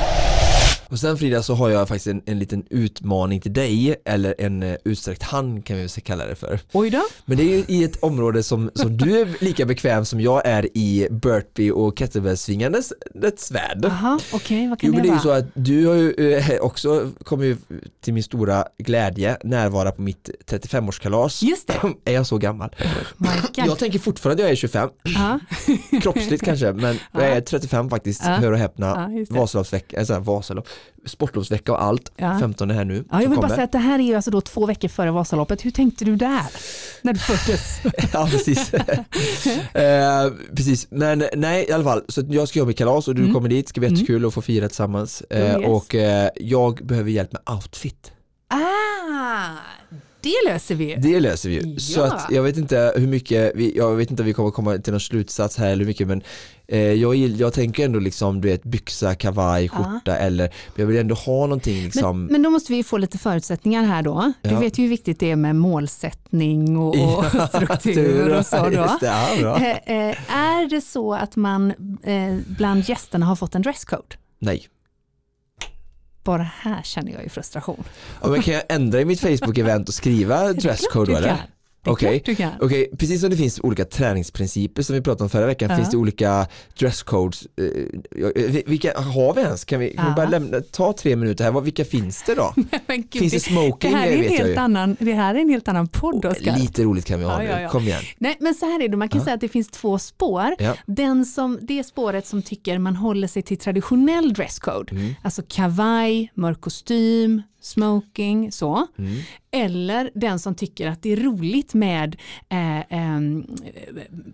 Och 0.88 0.98
sen 0.98 1.18
Frida 1.18 1.42
så 1.42 1.54
har 1.54 1.70
jag 1.70 1.88
faktiskt 1.88 2.06
en, 2.06 2.22
en 2.26 2.38
liten 2.38 2.64
utmaning 2.70 3.40
till 3.40 3.52
dig, 3.52 3.96
eller 4.04 4.34
en 4.38 4.62
uh, 4.62 4.74
utsträckt 4.84 5.22
hand 5.22 5.64
kan 5.64 5.76
vi 5.76 5.82
väl 5.82 5.90
kalla 5.90 6.26
det 6.26 6.34
för. 6.34 6.60
Oj 6.72 6.90
då. 6.90 7.02
Men 7.24 7.36
det 7.36 7.42
är 7.42 7.56
ju 7.56 7.64
i 7.68 7.84
ett 7.84 8.02
område 8.02 8.42
som, 8.42 8.70
som 8.74 8.96
du 8.96 9.20
är 9.20 9.44
lika 9.44 9.66
bekväm 9.66 10.04
som 10.04 10.20
jag 10.20 10.46
är 10.46 10.76
i 10.76 11.08
burpee 11.10 11.72
och 11.72 11.98
kettlebellsvingandes 11.98 12.92
värld. 13.50 13.78
Jaha, 13.82 14.20
okej, 14.32 14.36
okay, 14.36 14.68
vad 14.68 14.80
kan 14.80 14.90
jo, 14.90 14.96
det, 14.96 15.02
det 15.02 15.08
vara? 15.08 15.14
är 15.14 15.18
ju 15.18 15.22
så 15.22 15.30
att 15.30 15.44
du 15.54 15.86
har 15.86 15.94
ju 15.94 16.36
uh, 16.36 16.60
också, 16.60 17.10
kommer 17.24 17.44
ju 17.44 17.56
till 18.00 18.14
min 18.14 18.22
stora 18.22 18.64
glädje 18.78 19.36
närvara 19.44 19.92
på 19.92 20.02
mitt 20.02 20.30
35-årskalas. 20.46 21.44
Just 21.44 21.66
det. 21.66 21.80
är 22.04 22.12
jag 22.12 22.26
så 22.26 22.38
gammal? 22.38 22.76
jag 23.54 23.78
tänker 23.78 23.98
fortfarande 23.98 24.42
att 24.42 24.46
jag 24.46 24.52
är 24.52 24.56
25. 24.56 24.90
Kroppsligt 26.02 26.44
kanske, 26.44 26.72
men 26.72 26.98
jag 27.12 27.24
är 27.24 27.40
35 27.40 27.90
faktiskt, 27.90 28.22
hör 28.22 28.52
och 28.52 28.58
häpna. 28.58 29.10
Vasaloppsvecka, 29.30 29.98
alltså 29.98 30.18
Vasalopp 30.18 30.68
sportlovsvecka 31.06 31.72
och 31.72 31.82
allt, 31.82 32.12
ja. 32.16 32.38
15 32.40 32.70
här 32.70 32.84
nu. 32.84 33.04
Ja, 33.10 33.22
jag 33.22 33.30
vill 33.30 33.38
bara 33.38 33.48
säga 33.48 33.64
att 33.64 33.72
det 33.72 33.78
här 33.78 33.98
är 33.98 34.02
ju 34.02 34.14
alltså 34.14 34.30
då 34.30 34.40
två 34.40 34.66
veckor 34.66 34.88
före 34.88 35.10
Vasaloppet. 35.10 35.64
Hur 35.64 35.70
tänkte 35.70 36.04
du 36.04 36.16
där 36.16 36.42
när 37.02 37.12
du 37.12 37.18
föddes? 37.18 37.80
ja, 38.12 38.28
precis. 38.30 38.74
eh, 39.74 40.32
precis, 40.56 40.86
men 40.90 41.24
nej 41.36 41.66
i 41.68 41.72
alla 41.72 41.84
fall, 41.84 42.02
så 42.08 42.22
jag 42.28 42.48
ska 42.48 42.58
jobba 42.58 42.70
i 42.70 42.74
kalas 42.74 43.08
och 43.08 43.14
du 43.14 43.22
mm. 43.22 43.34
kommer 43.34 43.48
dit, 43.48 43.68
ska 43.68 43.80
bli 43.80 43.88
mm. 43.88 44.00
jättekul 44.00 44.26
att 44.26 44.34
få 44.34 44.42
fira 44.42 44.68
tillsammans. 44.68 45.22
Eh, 45.30 45.40
yes. 45.40 45.66
Och 45.66 45.94
eh, 45.94 46.30
jag 46.36 46.86
behöver 46.86 47.10
hjälp 47.10 47.32
med 47.32 47.42
outfit. 47.54 48.12
Ah, 48.48 49.58
det 50.24 50.52
löser 50.52 50.74
vi. 50.74 50.96
Det 50.98 51.20
löser 51.20 51.48
vi. 51.48 51.74
Ja. 51.74 51.80
Så 51.80 52.02
att 52.02 52.26
jag 52.30 52.42
vet 52.42 52.56
inte 52.56 52.92
hur 52.96 53.06
mycket, 53.06 53.52
vi, 53.54 53.76
jag 53.76 53.94
vet 53.94 54.10
inte 54.10 54.22
om 54.22 54.26
vi 54.26 54.32
kommer 54.32 54.50
komma 54.50 54.78
till 54.78 54.92
någon 54.92 55.00
slutsats 55.00 55.56
här 55.56 55.66
eller 55.66 55.78
hur 55.78 55.86
mycket 55.86 56.08
men 56.08 56.22
jag, 56.66 57.16
jag 57.16 57.52
tänker 57.52 57.84
ändå 57.84 57.98
liksom 57.98 58.40
du 58.40 58.48
vet 58.48 58.64
byxa, 58.64 59.14
kavaj, 59.14 59.68
skjorta 59.68 60.00
ja. 60.04 60.14
eller 60.16 60.50
jag 60.76 60.86
vill 60.86 60.96
ändå 60.96 61.14
ha 61.14 61.40
någonting 61.40 61.84
liksom. 61.84 62.24
Men, 62.24 62.32
men 62.32 62.42
då 62.42 62.50
måste 62.50 62.72
vi 62.72 62.84
få 62.84 62.96
lite 62.96 63.18
förutsättningar 63.18 63.84
här 63.84 64.02
då. 64.02 64.32
Du 64.42 64.50
ja. 64.50 64.58
vet 64.58 64.78
ju 64.78 64.82
hur 64.82 64.90
viktigt 64.90 65.20
det 65.20 65.30
är 65.30 65.36
med 65.36 65.56
målsättning 65.56 66.76
och, 66.76 67.18
och 67.18 67.24
struktur 67.48 68.38
och 68.38 68.46
så 68.46 68.56
då. 68.56 68.98
Det, 69.00 69.80
eh, 69.86 70.08
eh, 70.08 70.36
är 70.36 70.70
det 70.70 70.80
så 70.80 71.14
att 71.14 71.36
man 71.36 71.70
eh, 72.02 72.36
bland 72.46 72.88
gästerna 72.88 73.26
har 73.26 73.36
fått 73.36 73.54
en 73.54 73.62
dresscode? 73.62 74.16
Nej. 74.38 74.68
bara 76.24 76.42
här 76.42 76.82
känner 76.82 77.12
jag 77.12 77.22
ju 77.22 77.28
frustration. 77.28 77.84
Ja, 78.22 78.28
men 78.28 78.42
kan 78.42 78.54
jag 78.54 78.62
ändra 78.68 79.00
i 79.00 79.04
mitt 79.04 79.22
Facebook-event 79.22 79.88
och 79.88 79.94
skriva 79.94 80.52
dresscode 80.52 81.16
eller? 81.16 81.36
Okej, 81.86 82.22
okay. 82.28 82.46
okay. 82.60 82.86
precis 82.96 83.20
som 83.20 83.30
det 83.30 83.36
finns 83.36 83.60
olika 83.60 83.84
träningsprinciper 83.84 84.82
som 84.82 84.94
vi 84.94 85.02
pratade 85.02 85.24
om 85.24 85.30
förra 85.30 85.46
veckan 85.46 85.70
ja. 85.70 85.76
finns 85.76 85.90
det 85.90 85.96
olika 85.96 86.46
dresscodes. 86.78 87.46
Eh, 87.56 88.62
vilka 88.66 89.00
har 89.00 89.34
vi 89.34 89.40
ens? 89.40 89.64
Kan 89.64 89.80
vi, 89.80 89.90
kan 89.90 90.08
vi 90.08 90.14
bara 90.14 90.28
lämna, 90.28 90.60
ta 90.60 90.92
tre 90.92 91.16
minuter 91.16 91.44
här, 91.44 91.60
vilka 91.60 91.84
finns 91.84 92.22
det 92.22 92.34
då? 92.34 92.54
Gud, 92.86 93.08
finns 93.10 93.32
det 93.32 93.40
smoking? 93.40 93.90
Det 93.90 93.96
här, 93.96 94.06
är 94.06 94.22
en 94.22 94.30
helt 94.30 94.58
annan, 94.58 94.96
det 95.00 95.12
här 95.12 95.34
är 95.34 95.38
en 95.38 95.48
helt 95.48 95.68
annan 95.68 95.88
podd 95.88 96.24
Oskar. 96.24 96.58
Lite 96.58 96.82
roligt 96.84 97.04
kan 97.04 97.18
vi 97.18 97.24
ha 97.24 97.42
ja, 97.42 97.58
nu, 97.58 97.68
kom 97.68 97.82
igen. 97.82 98.02
Nej, 98.18 98.36
men 98.40 98.54
så 98.54 98.66
här 98.66 98.84
är 98.84 98.88
det, 98.88 98.96
man 98.96 99.08
kan 99.08 99.20
säga 99.20 99.34
att 99.34 99.40
det 99.40 99.48
finns 99.48 99.68
två 99.68 99.98
spår. 99.98 100.54
Den 100.86 101.24
som, 101.24 101.58
det 101.62 101.84
spåret 101.84 102.26
som 102.26 102.42
tycker 102.42 102.78
man 102.78 102.96
håller 102.96 103.28
sig 103.28 103.42
till 103.42 103.58
traditionell 103.58 104.32
dresscode, 104.32 104.92
mm. 104.92 105.14
alltså 105.22 105.42
kavaj, 105.48 106.32
mörk 106.34 106.60
kostym, 106.60 107.42
smoking, 107.64 108.52
så. 108.52 108.86
Mm. 108.98 109.20
Eller 109.50 110.10
den 110.14 110.38
som 110.38 110.54
tycker 110.54 110.88
att 110.88 111.02
det 111.02 111.12
är 111.12 111.16
roligt 111.16 111.74
med 111.74 112.16
eh, 112.48 112.78
eh, 112.78 113.20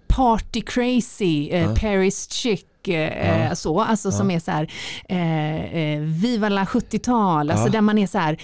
party 0.07 0.61
crazy, 0.61 1.49
eh, 1.51 1.63
ja. 1.63 1.75
Paris 1.81 2.33
chic, 2.33 2.65
eh, 2.89 3.47
ja. 3.49 3.55
så, 3.55 3.81
alltså 3.81 4.09
ja. 4.09 4.13
som 4.13 4.31
är 4.31 4.41
så 4.41 4.51
här, 4.51 4.73
eh, 5.09 5.75
eh 5.75 6.01
Viva 6.01 6.49
la 6.49 6.65
70-tal, 6.65 7.51
alltså 7.51 7.69
där 7.69 7.81
man 7.81 7.99
är 7.99 8.07
så 8.07 8.19
här, 8.19 8.37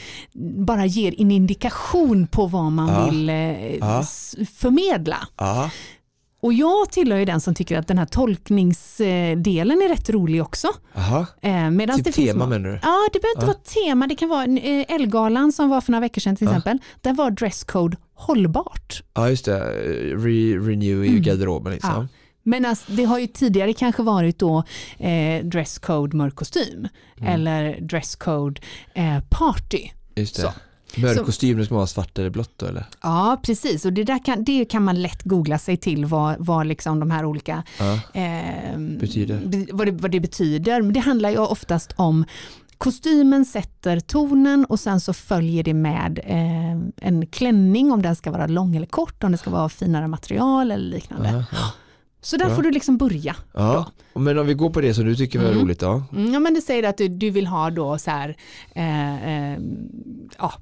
bara 0.66 0.86
ger 0.86 1.20
en 1.20 1.30
indikation 1.30 2.26
på 2.26 2.46
vad 2.46 2.72
man 2.72 3.10
vill 3.10 3.28
eh, 3.28 4.02
förmedla. 4.56 5.28
Och 6.46 6.52
jag 6.52 6.90
tillhör 6.90 7.18
ju 7.18 7.24
den 7.24 7.40
som 7.40 7.54
tycker 7.54 7.78
att 7.78 7.88
den 7.88 7.98
här 7.98 8.06
tolkningsdelen 8.06 9.82
är 9.82 9.88
rätt 9.88 10.10
rolig 10.10 10.42
också. 10.42 10.68
Aha. 10.94 11.26
Eh, 11.40 11.70
typ 11.96 12.04
det 12.04 12.12
tema 12.12 12.46
menar 12.46 12.68
du? 12.68 12.78
Ja, 12.82 13.08
det 13.12 13.20
behöver 13.20 13.36
inte 13.36 13.46
vara 13.46 13.84
tema. 13.84 14.06
Det 14.06 14.14
kan 14.14 14.28
vara 14.28 14.44
eh, 14.44 14.94
Elgalan 14.94 15.52
som 15.52 15.68
var 15.68 15.80
för 15.80 15.92
några 15.92 16.00
veckor 16.00 16.20
sedan 16.20 16.36
till 16.36 16.46
exempel. 16.46 16.78
Där 17.00 17.14
var 17.14 17.30
dresscode 17.30 17.96
hållbart. 18.14 19.02
Ja, 19.14 19.28
just 19.28 19.44
det. 19.44 19.60
Re 20.16 20.58
renew 20.58 21.04
i 21.04 21.08
mm. 21.08 21.22
garderoben 21.22 21.72
liksom. 21.72 21.90
Ja. 21.90 22.06
Men 22.42 22.64
alltså, 22.64 22.92
det 22.92 23.04
har 23.04 23.18
ju 23.18 23.26
tidigare 23.26 23.72
kanske 23.72 24.02
varit 24.02 24.38
då 24.38 24.64
eh, 24.98 25.44
dresscode 25.44 26.16
mörk 26.16 26.34
kostym 26.34 26.88
mm. 27.20 27.32
eller 27.32 27.80
dresscode 27.80 28.60
eh, 28.94 29.20
party. 29.30 29.88
Just 30.14 30.36
det. 30.36 30.42
Så. 30.42 30.52
Mörk 30.96 31.24
kostym, 31.24 31.64
ska 31.64 31.74
vara 31.74 31.86
svart 31.86 32.18
eller 32.18 32.30
blått 32.30 32.52
då 32.56 32.66
eller? 32.66 32.84
Ja 33.02 33.40
precis 33.42 33.84
och 33.84 33.92
det, 33.92 34.04
där 34.04 34.24
kan, 34.24 34.44
det 34.44 34.64
kan 34.64 34.84
man 34.84 35.02
lätt 35.02 35.22
googla 35.22 35.58
sig 35.58 35.76
till 35.76 36.04
vad, 36.04 36.36
vad 36.38 36.66
liksom 36.66 37.00
de 37.00 37.10
här 37.10 37.24
olika 37.24 37.62
ja. 37.78 38.20
eh, 38.20 38.78
betyder. 38.78 39.66
Vad 39.72 39.86
det, 39.86 39.92
vad 39.92 40.10
det 40.10 40.20
betyder. 40.20 40.82
Men 40.82 40.92
det 40.92 41.00
handlar 41.00 41.30
ju 41.30 41.38
oftast 41.38 41.94
om 41.96 42.24
Kostymen 42.78 43.44
sätter 43.44 44.00
tonen 44.00 44.64
och 44.64 44.80
sen 44.80 45.00
så 45.00 45.12
följer 45.12 45.62
det 45.62 45.74
med 45.74 46.20
eh, 46.24 47.06
en 47.08 47.26
klänning 47.26 47.92
om 47.92 48.02
den 48.02 48.16
ska 48.16 48.30
vara 48.30 48.46
lång 48.46 48.76
eller 48.76 48.86
kort, 48.86 49.24
om 49.24 49.32
det 49.32 49.38
ska 49.38 49.50
vara 49.50 49.68
finare 49.68 50.08
material 50.08 50.70
eller 50.70 50.90
liknande. 50.90 51.44
Ja. 51.52 51.72
Så 52.20 52.36
där 52.36 52.48
ja. 52.48 52.54
får 52.54 52.62
du 52.62 52.70
liksom 52.70 52.98
börja. 52.98 53.36
Ja. 53.52 53.86
Men 54.14 54.38
om 54.38 54.46
vi 54.46 54.54
går 54.54 54.70
på 54.70 54.80
det 54.80 54.94
som 54.94 55.04
du 55.04 55.16
tycker 55.16 55.38
var 55.38 55.46
mm. 55.46 55.60
roligt 55.60 55.80
då? 55.80 56.02
Mm, 56.12 56.32
ja 56.32 56.40
men 56.40 56.54
du 56.54 56.60
säger 56.60 56.88
att 56.88 56.98
du, 56.98 57.08
du 57.08 57.30
vill 57.30 57.46
ha 57.46 57.70
då 57.70 57.98
så 57.98 58.10
här, 58.10 58.36
eh, 58.74 59.52
eh, 59.52 59.58
ja, 60.38 60.52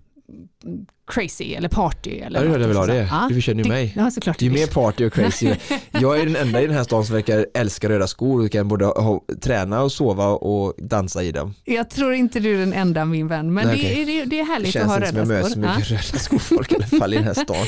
crazy 1.07 1.55
eller 1.55 1.69
party. 1.69 2.11
Eller 2.11 2.45
ja, 2.45 2.67
vill 2.67 2.77
ha 2.77 2.87
det. 2.87 3.09
Ja, 3.11 3.29
du 3.31 3.43
känner 3.43 3.65
ju 3.65 3.69
mig. 3.69 3.93
Ja, 3.97 4.11
såklart 4.11 4.39
det 4.39 4.47
är 4.47 4.51
mer 4.51 4.67
party 4.67 5.07
och 5.07 5.13
crazy. 5.13 5.55
jag 5.91 6.21
är 6.21 6.27
den 6.27 6.37
enda 6.37 6.63
i 6.63 6.67
den 6.67 6.77
här 6.77 6.85
stan 6.85 7.05
som 7.05 7.15
verkar 7.15 7.47
älska 7.55 7.89
röda 7.89 8.07
skor 8.07 8.45
och 8.45 8.51
kan 8.51 8.69
både 8.69 8.85
ha, 8.85 9.25
träna 9.41 9.83
och 9.83 9.93
sova 9.93 10.27
och 10.27 10.75
dansa 10.79 11.23
i 11.23 11.33
dem. 11.33 11.55
Jag 11.65 11.91
tror 11.91 12.15
inte 12.15 12.41
du 12.41 12.55
är 12.55 12.59
den 12.59 12.73
enda 12.73 13.05
min 13.05 13.29
vän, 13.29 13.55
men 13.55 13.67
Nej, 13.67 13.77
det, 13.77 14.03
okay. 14.03 14.05
det, 14.05 14.25
det, 14.25 14.41
är 14.41 14.45
härligt 14.45 14.77
att 14.77 14.87
ha 14.87 15.01
röda 15.01 15.07
skor. 15.07 15.21
Det 15.21 15.35
känns 15.35 15.45
inte 15.45 15.51
som 15.51 15.63
jag 15.63 15.69
möter 15.69 15.85
så 15.85 15.99
mycket 15.99 16.13
röda 16.13 16.19
skofolk 16.19 16.73
i 16.73 16.75
alla 16.75 16.87
fall 16.87 17.15
i 17.15 17.17
den 17.17 17.25
här 17.25 17.35
stan. 17.35 17.67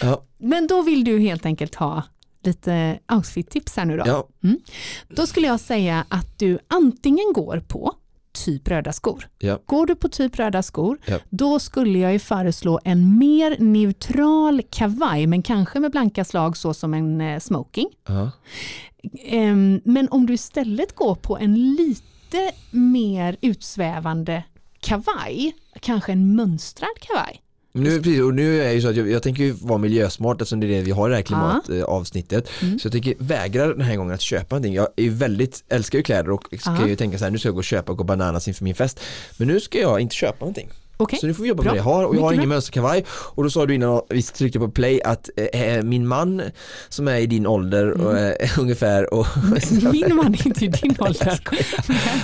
Ja. 0.00 0.24
Men 0.38 0.66
då 0.66 0.82
vill 0.82 1.04
du 1.04 1.18
helt 1.18 1.46
enkelt 1.46 1.74
ha 1.74 2.02
lite 2.42 2.98
outfit-tips 3.12 3.76
här 3.76 3.84
nu 3.84 3.96
då. 3.96 4.04
Ja. 4.06 4.28
Mm. 4.44 4.58
Då 5.08 5.26
skulle 5.26 5.46
jag 5.46 5.60
säga 5.60 6.04
att 6.08 6.38
du 6.38 6.58
antingen 6.68 7.32
går 7.32 7.62
på 7.68 7.94
typ 8.34 8.68
röda 8.68 8.92
skor. 8.92 9.28
Ja. 9.38 9.58
Går 9.66 9.86
du 9.86 9.94
på 9.94 10.08
typ 10.08 10.38
röda 10.38 10.62
skor, 10.62 10.98
ja. 11.06 11.18
då 11.30 11.58
skulle 11.58 11.98
jag 11.98 12.12
ju 12.12 12.18
föreslå 12.18 12.80
en 12.84 13.18
mer 13.18 13.56
neutral 13.58 14.62
kavaj, 14.70 15.26
men 15.26 15.42
kanske 15.42 15.80
med 15.80 15.90
blanka 15.90 16.24
slag 16.24 16.56
så 16.56 16.74
som 16.74 16.94
en 16.94 17.20
eh, 17.20 17.40
smoking. 17.40 17.88
Uh 18.10 18.28
-huh. 19.30 19.80
men 19.84 20.08
om 20.10 20.26
du 20.26 20.34
istället 20.34 20.94
går 20.94 21.14
på 21.14 21.38
en 21.38 21.74
lite 21.74 22.52
mer 22.70 23.36
utsvävande 23.40 24.42
kavaj, 24.80 25.52
kanske 25.80 26.12
en 26.12 26.34
mönstrad 26.34 26.98
kavaj, 27.00 27.40
nu, 27.74 27.98
precis, 28.02 28.20
och 28.20 28.34
nu 28.34 28.62
är 28.62 28.72
ju 28.72 28.80
så 28.80 28.88
att 28.88 28.96
jag, 28.96 29.10
jag 29.10 29.22
tänker 29.22 29.52
vara 29.66 29.78
miljösmart 29.78 30.40
eftersom 30.40 30.60
det 30.60 30.66
är 30.66 30.68
det 30.68 30.82
vi 30.82 30.90
har 30.90 31.08
i 31.08 31.10
det 31.10 31.16
här 31.16 31.22
klimatavsnittet. 31.22 32.50
Mm. 32.62 32.78
Så 32.78 32.86
jag 32.86 32.92
tänker 32.92 33.14
vägra 33.18 33.66
den 33.66 33.80
här 33.80 33.96
gången 33.96 34.14
att 34.14 34.20
köpa 34.20 34.54
någonting. 34.54 34.74
Jag 34.74 34.88
är 34.96 35.10
väldigt, 35.10 35.64
älskar 35.68 35.98
ju 35.98 36.02
kläder 36.02 36.30
och 36.30 36.44
ska 36.60 36.70
Aha. 36.70 36.86
ju 36.86 36.96
tänka 36.96 37.18
så 37.18 37.24
här, 37.24 37.30
nu 37.30 37.38
ska 37.38 37.48
jag 37.48 37.54
gå 37.54 37.58
och 37.58 37.64
köpa 37.64 37.92
och 37.92 37.98
gå 37.98 38.04
bananas 38.04 38.48
inför 38.48 38.64
min 38.64 38.74
fest. 38.74 39.00
Men 39.36 39.48
nu 39.48 39.60
ska 39.60 39.80
jag 39.80 40.00
inte 40.00 40.14
köpa 40.14 40.36
någonting. 40.40 40.70
Okay. 40.98 41.18
Så 41.18 41.26
nu 41.26 41.34
får 41.34 41.42
vi 41.42 41.48
jobba 41.48 41.62
bra. 41.62 41.72
med 41.72 41.74
det 41.74 41.78
jag 41.78 41.94
har 41.94 42.04
och 42.04 42.16
jag 42.16 42.20
har 42.20 42.32
ingen 42.32 42.48
mönsterkavaj 42.48 43.04
och 43.08 43.42
då 43.42 43.50
sa 43.50 43.66
du 43.66 43.74
innan 43.74 44.00
vi 44.08 44.22
tryckte 44.22 44.58
på 44.58 44.68
play 44.68 45.02
att 45.02 45.30
eh, 45.52 45.82
min 45.82 46.06
man 46.06 46.42
som 46.88 47.08
är 47.08 47.16
i 47.16 47.26
din 47.26 47.46
ålder 47.46 47.86
mm. 47.86 48.06
och, 48.06 48.18
eh, 48.18 48.58
ungefär 48.58 49.14
och 49.14 49.26
Min 49.92 50.16
man 50.16 50.34
är 50.34 50.46
inte 50.46 50.64
i 50.64 50.68
din 50.68 50.96
ålder. 50.98 51.40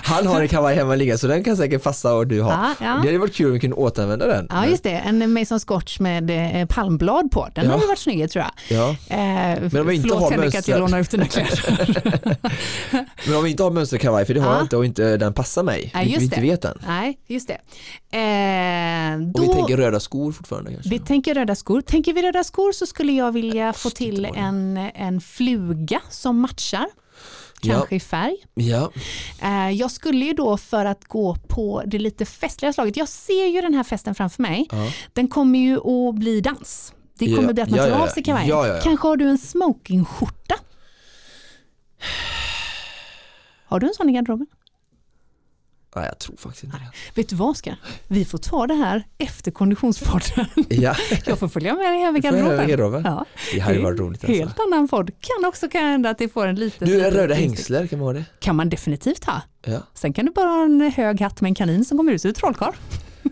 Han 0.03 0.27
har 0.27 0.41
en 0.41 0.49
kavaj 0.49 0.77
hemma 0.77 0.95
ligga 0.95 1.19
så 1.19 1.27
den 1.27 1.45
kan 1.45 1.57
säkert 1.57 1.83
passa 1.83 2.15
och 2.15 2.27
du 2.27 2.41
har. 2.41 2.51
Ja, 2.51 2.75
ja. 2.81 2.87
Det 2.87 3.09
hade 3.09 3.19
varit 3.19 3.35
kul 3.35 3.47
om 3.47 3.53
vi 3.53 3.61
kunde 3.61 3.77
återanvända 3.77 4.27
den. 4.27 4.47
Ja 4.51 4.67
just 4.67 4.83
det, 4.83 4.91
en 4.91 5.33
Mason 5.33 5.61
Scotch 5.61 6.01
med 6.01 6.61
eh, 6.61 6.67
palmblad 6.67 7.31
på. 7.31 7.49
Den 7.55 7.65
ja. 7.65 7.73
hade 7.73 7.87
varit 7.87 7.99
snygg 7.99 8.31
tror 8.31 8.45
jag. 8.45 8.79
Ja. 8.79 8.91
Eh, 8.91 9.61
Men 9.73 9.81
om 9.81 9.87
vi 9.87 9.95
inte 9.95 10.09
förlåt 10.09 10.23
har 10.23 10.31
Henrik 10.31 10.55
att 10.55 10.69
jag 10.69 10.79
lånar 10.79 11.01
ut 11.01 11.11
dina 11.11 11.27
kläder. 11.27 12.37
Men 13.27 13.37
om 13.37 13.45
vi 13.45 13.51
inte 13.51 13.63
har 13.63 13.71
mönsterkavaj 13.71 14.25
för 14.25 14.35
det 14.35 14.41
har 14.41 14.53
jag 14.53 14.63
inte 14.63 14.77
och 14.77 14.85
inte 14.85 15.17
den 15.17 15.33
passar 15.33 15.63
mig. 15.63 15.91
Nej, 15.95 16.15
vi 16.19 16.25
inte 16.25 16.41
vet 16.41 16.63
den. 16.63 16.79
Nej, 16.87 17.19
just 17.27 17.49
det. 17.49 17.59
Eh, 18.61 19.19
då, 19.19 19.43
och 19.43 19.49
vi 19.49 19.55
tänker 19.55 19.77
röda 19.77 20.01
skor 20.01 20.33
fortfarande 20.33 20.73
kanske? 20.73 20.91
Vi 20.91 20.99
tänker 20.99 21.35
röda 21.35 21.55
skor. 21.55 21.81
Tänker 21.81 22.13
vi 22.13 22.23
röda 22.23 22.45
skor 22.45 22.73
så 22.73 22.87
skulle 22.87 23.13
jag 23.13 23.33
vilja 23.33 23.73
få 23.73 23.91
till 23.91 24.25
en, 24.25 24.77
en 24.77 25.21
fluga 25.21 26.01
som 26.11 26.41
matchar. 26.41 26.87
Kanske 27.63 27.95
ja. 27.95 27.97
i 27.97 28.01
färg. 28.01 28.37
Ja. 28.55 28.91
Eh, 29.43 29.71
jag 29.71 29.91
skulle 29.91 30.25
ju 30.25 30.33
då 30.33 30.57
för 30.57 30.85
att 30.85 31.05
gå 31.05 31.37
på 31.49 31.83
det 31.87 31.99
lite 31.99 32.25
festliga 32.25 32.73
slaget, 32.73 32.97
jag 32.97 33.09
ser 33.09 33.47
ju 33.47 33.61
den 33.61 33.75
här 33.75 33.85
festen 33.85 34.15
framför 34.15 34.43
mig. 34.43 34.69
Ja. 34.71 34.93
Den 35.13 35.29
kommer 35.29 35.59
ju 35.59 35.77
att 35.77 36.15
bli 36.15 36.41
dans. 36.41 36.95
Det 37.19 37.27
kommer 37.27 37.49
ja. 37.49 37.53
bli 37.53 37.63
att 37.63 37.71
man 37.71 37.79
tar 37.79 37.91
av 37.91 38.07
sig 38.07 38.23
kavajen. 38.23 38.81
Kanske 38.83 39.09
har 39.09 39.17
du 39.17 39.29
en 39.29 39.39
smokingskjorta? 39.39 40.55
Har 43.67 43.81
du 43.81 43.87
en 43.87 43.95
sån 43.95 44.09
i 44.09 44.13
garderoben? 44.13 44.47
Nej, 45.97 46.07
jag 46.07 46.19
tror 46.19 46.37
faktiskt 46.37 46.65
inte 46.65 46.77
det. 46.77 47.21
Vet 47.21 47.29
du 47.29 47.37
vad 47.37 47.49
Oskar? 47.49 47.77
Vi 48.09 48.25
får 48.25 48.39
ta 48.39 48.67
det 48.67 48.75
här 48.75 49.05
efter 49.19 49.51
konditionspodden. 49.51 50.47
Ja. 50.69 50.95
Jag 51.27 51.39
får 51.39 51.49
följa 51.49 51.75
med 51.75 51.93
dig 51.93 52.01
hem 52.01 52.17
i 52.17 52.21
garderoben. 52.21 53.03
Ja. 53.05 53.25
Det 53.53 53.61
hade 53.61 53.81
varit 53.81 54.01
roligt. 54.01 54.25
Alltså. 54.25 54.39
Helt 54.39 54.61
annan 54.61 54.89
podd. 54.89 55.11
Kan 55.21 55.49
också 55.49 55.69
kan 55.69 55.83
hända 55.83 56.11
att 56.11 56.19
det 56.19 56.29
får 56.29 56.47
en 56.47 56.55
liten... 56.55 56.89
Du, 56.89 57.01
är 57.01 57.11
röda 57.11 57.35
hängslar, 57.35 57.87
kan 57.87 57.99
man 57.99 58.09
ha 58.09 58.13
det? 58.13 58.25
Kan 58.41 58.57
man 58.57 58.69
definitivt 58.69 59.25
ha. 59.25 59.43
Ja. 59.67 59.83
Sen 59.95 60.13
kan 60.13 60.27
du 60.27 60.33
bara 60.33 60.49
ha 60.49 60.65
en 60.65 60.93
hög 60.97 61.21
hatt 61.21 61.41
med 61.41 61.49
en 61.49 61.55
kanin 61.55 61.85
som 61.85 61.99
kommer 61.99 62.13
ut 62.13 62.25
ur 62.25 62.33
trollkarl. 62.33 62.75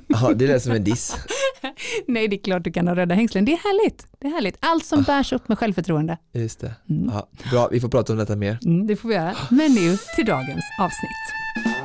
Ja, 0.06 0.32
det 0.34 0.46
lät 0.46 0.62
som 0.62 0.72
en 0.72 0.84
diss. 0.84 1.16
Nej, 2.06 2.28
det 2.28 2.36
är 2.36 2.42
klart 2.42 2.64
du 2.64 2.72
kan 2.72 2.88
ha 2.88 2.94
röda 2.94 3.14
hängslen. 3.14 3.44
Det 3.44 3.52
är 3.52 3.56
härligt. 3.56 4.06
Det 4.18 4.26
är 4.26 4.30
härligt. 4.30 4.56
Allt 4.60 4.84
som 4.84 4.98
ah. 4.98 5.02
bärs 5.02 5.32
upp 5.32 5.48
med 5.48 5.58
självförtroende. 5.58 6.18
Just 6.32 6.60
det. 6.60 6.74
Mm. 6.90 7.10
Ja, 7.14 7.28
bra, 7.50 7.68
vi 7.72 7.80
får 7.80 7.88
prata 7.88 8.12
om 8.12 8.18
detta 8.18 8.36
mer. 8.36 8.58
Mm, 8.64 8.86
det 8.86 8.96
får 8.96 9.08
vi 9.08 9.14
göra. 9.14 9.36
Men 9.50 9.74
nu 9.74 9.98
till 10.16 10.26
dagens 10.26 10.64
avsnitt. 10.80 11.77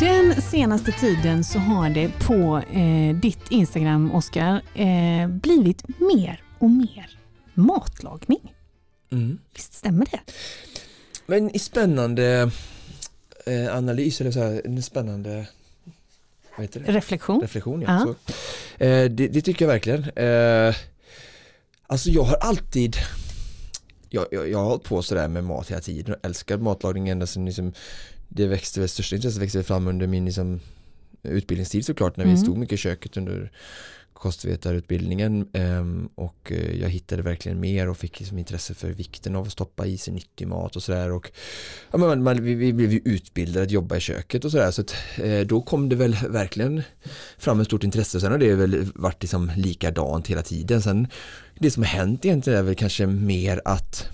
Den 0.00 0.42
senaste 0.42 0.92
tiden 0.92 1.44
så 1.44 1.58
har 1.58 1.90
det 1.90 2.10
på 2.26 2.62
eh, 2.72 3.16
ditt 3.16 3.50
Instagram, 3.50 4.14
Oskar, 4.14 4.62
eh, 4.74 5.28
blivit 5.28 5.84
mer 5.88 6.42
och 6.58 6.70
mer 6.70 7.18
matlagning. 7.54 8.54
Mm. 9.12 9.38
Visst 9.54 9.74
stämmer 9.74 10.06
det? 10.10 10.20
Men 11.26 11.56
i 11.56 11.58
spännande 11.58 12.50
eh, 13.46 13.76
analys, 13.76 14.20
eller 14.20 14.30
så 14.30 14.40
här, 14.40 14.62
en 14.64 14.82
spännande 14.82 15.46
Reflektion. 16.74 17.40
Reflektion 17.40 17.82
ja. 17.82 17.88
Uh 17.88 18.14
-huh. 18.78 19.08
det, 19.08 19.28
det, 19.28 19.42
tycker 19.42 19.64
jag 19.64 19.72
verkligen. 19.72 20.04
Eh, 20.16 20.74
alltså 21.86 22.10
jag 22.10 22.22
har 22.22 22.36
alltid 22.36 22.96
jag, 24.10 24.26
jag, 24.30 24.50
jag 24.50 24.58
har 24.58 24.64
hållit 24.64 24.84
på 24.84 25.02
sådär 25.02 25.28
med 25.28 25.44
mat 25.44 25.70
hela 25.70 25.80
tiden 25.80 26.14
och 26.14 26.26
älskar 26.26 26.58
matlagning 26.58 27.08
ända 27.08 27.26
sedan 27.26 27.46
liksom, 27.46 27.72
det 28.34 28.46
växte, 28.46 28.80
det 28.80 28.88
största 28.88 29.16
intresset 29.16 29.42
växte 29.42 29.62
fram 29.62 29.86
under 29.86 30.06
min 30.06 30.24
liksom, 30.24 30.60
utbildningstid 31.22 31.86
såklart 31.86 32.16
när 32.16 32.24
vi 32.24 32.30
mm. 32.30 32.42
stod 32.42 32.58
mycket 32.58 32.74
i 32.74 32.76
köket 32.76 33.16
under 33.16 33.52
kostvetarutbildningen 34.22 35.48
ehm, 35.52 36.08
och 36.14 36.52
eh, 36.52 36.80
jag 36.80 36.88
hittade 36.88 37.22
verkligen 37.22 37.60
mer 37.60 37.88
och 37.88 37.98
fick 37.98 38.20
liksom 38.20 38.38
intresse 38.38 38.74
för 38.74 38.90
vikten 38.90 39.36
av 39.36 39.46
att 39.46 39.52
stoppa 39.52 39.86
i 39.86 39.98
sig 39.98 40.14
nyttig 40.14 40.48
mat 40.48 40.76
och 40.76 40.82
sådär 40.82 41.12
och 41.12 41.30
ja, 41.90 41.98
man, 41.98 42.22
man, 42.22 42.44
vi, 42.44 42.54
vi 42.54 42.72
blev 42.72 42.92
ju 42.92 43.00
utbildade 43.04 43.62
att 43.62 43.70
jobba 43.70 43.96
i 43.96 44.00
köket 44.00 44.44
och 44.44 44.50
sådär 44.50 44.70
så 44.70 44.80
att, 44.80 44.94
eh, 45.16 45.40
då 45.40 45.62
kom 45.62 45.88
det 45.88 45.96
väl 45.96 46.16
verkligen 46.28 46.82
fram 47.38 47.60
ett 47.60 47.66
stort 47.66 47.84
intresse 47.84 48.20
sen 48.20 48.32
har 48.32 48.38
det 48.38 48.54
väl 48.54 48.86
varit 48.94 49.22
liksom 49.22 49.50
likadant 49.56 50.26
hela 50.26 50.42
tiden 50.42 50.82
sen 50.82 51.08
det 51.58 51.70
som 51.70 51.82
har 51.82 51.90
hänt 51.90 52.24
egentligen 52.24 52.58
är 52.58 52.62
väl 52.62 52.74
kanske 52.74 53.06
mer 53.06 53.60
att 53.64 54.08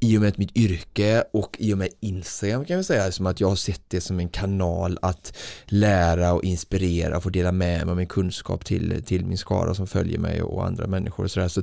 i 0.00 0.16
och 0.16 0.22
med 0.22 0.38
mitt 0.38 0.56
yrke 0.56 1.24
och 1.32 1.56
i 1.58 1.74
och 1.74 1.78
med 1.78 1.88
Instagram 2.00 2.64
kan 2.64 2.76
vi 2.76 2.84
säga 2.84 3.12
som 3.12 3.26
att 3.26 3.40
jag 3.40 3.48
har 3.48 3.56
sett 3.56 3.82
det 3.88 4.00
som 4.00 4.20
en 4.20 4.28
kanal 4.28 4.98
att 5.02 5.36
lära 5.66 6.32
och 6.32 6.44
inspirera 6.44 7.16
och 7.16 7.22
få 7.22 7.28
dela 7.28 7.52
med 7.52 7.86
mig 7.86 7.90
av 7.90 7.96
min 7.96 8.06
kunskap 8.06 8.64
till, 8.64 9.02
till 9.04 9.24
min 9.24 9.38
skara 9.38 9.74
som 9.74 9.86
följer 9.86 10.18
mig 10.18 10.42
och 10.42 10.66
andra 10.66 10.86
människor 10.86 11.24
och 11.24 11.30
sådär. 11.30 11.48
Så 11.48 11.62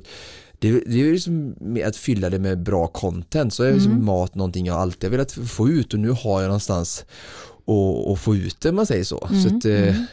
det, 0.60 0.72
det 0.72 1.02
är 1.02 1.12
liksom 1.12 1.56
att 1.86 1.96
fylla 1.96 2.30
det 2.30 2.40
med 2.40 2.64
bra 2.64 2.88
content 2.88 3.54
så 3.54 3.64
är 3.64 3.74
liksom 3.74 3.92
mm. 3.92 4.06
mat 4.06 4.36
någonting 4.36 4.66
jag 4.66 4.78
alltid 4.78 5.04
har 5.04 5.12
velat 5.12 5.32
få 5.32 5.70
ut 5.70 5.94
och 5.94 6.00
nu 6.00 6.10
har 6.10 6.42
jag 6.42 6.48
någonstans 6.48 7.06
att 8.12 8.20
få 8.20 8.36
ut 8.36 8.62
det 8.62 8.72
man 8.72 8.86
säger 8.86 9.04
så. 9.04 9.28
Mm. 9.30 9.44
så 9.44 9.56
att, 9.56 9.66
eh, 9.66 9.88
mm. 9.90 10.06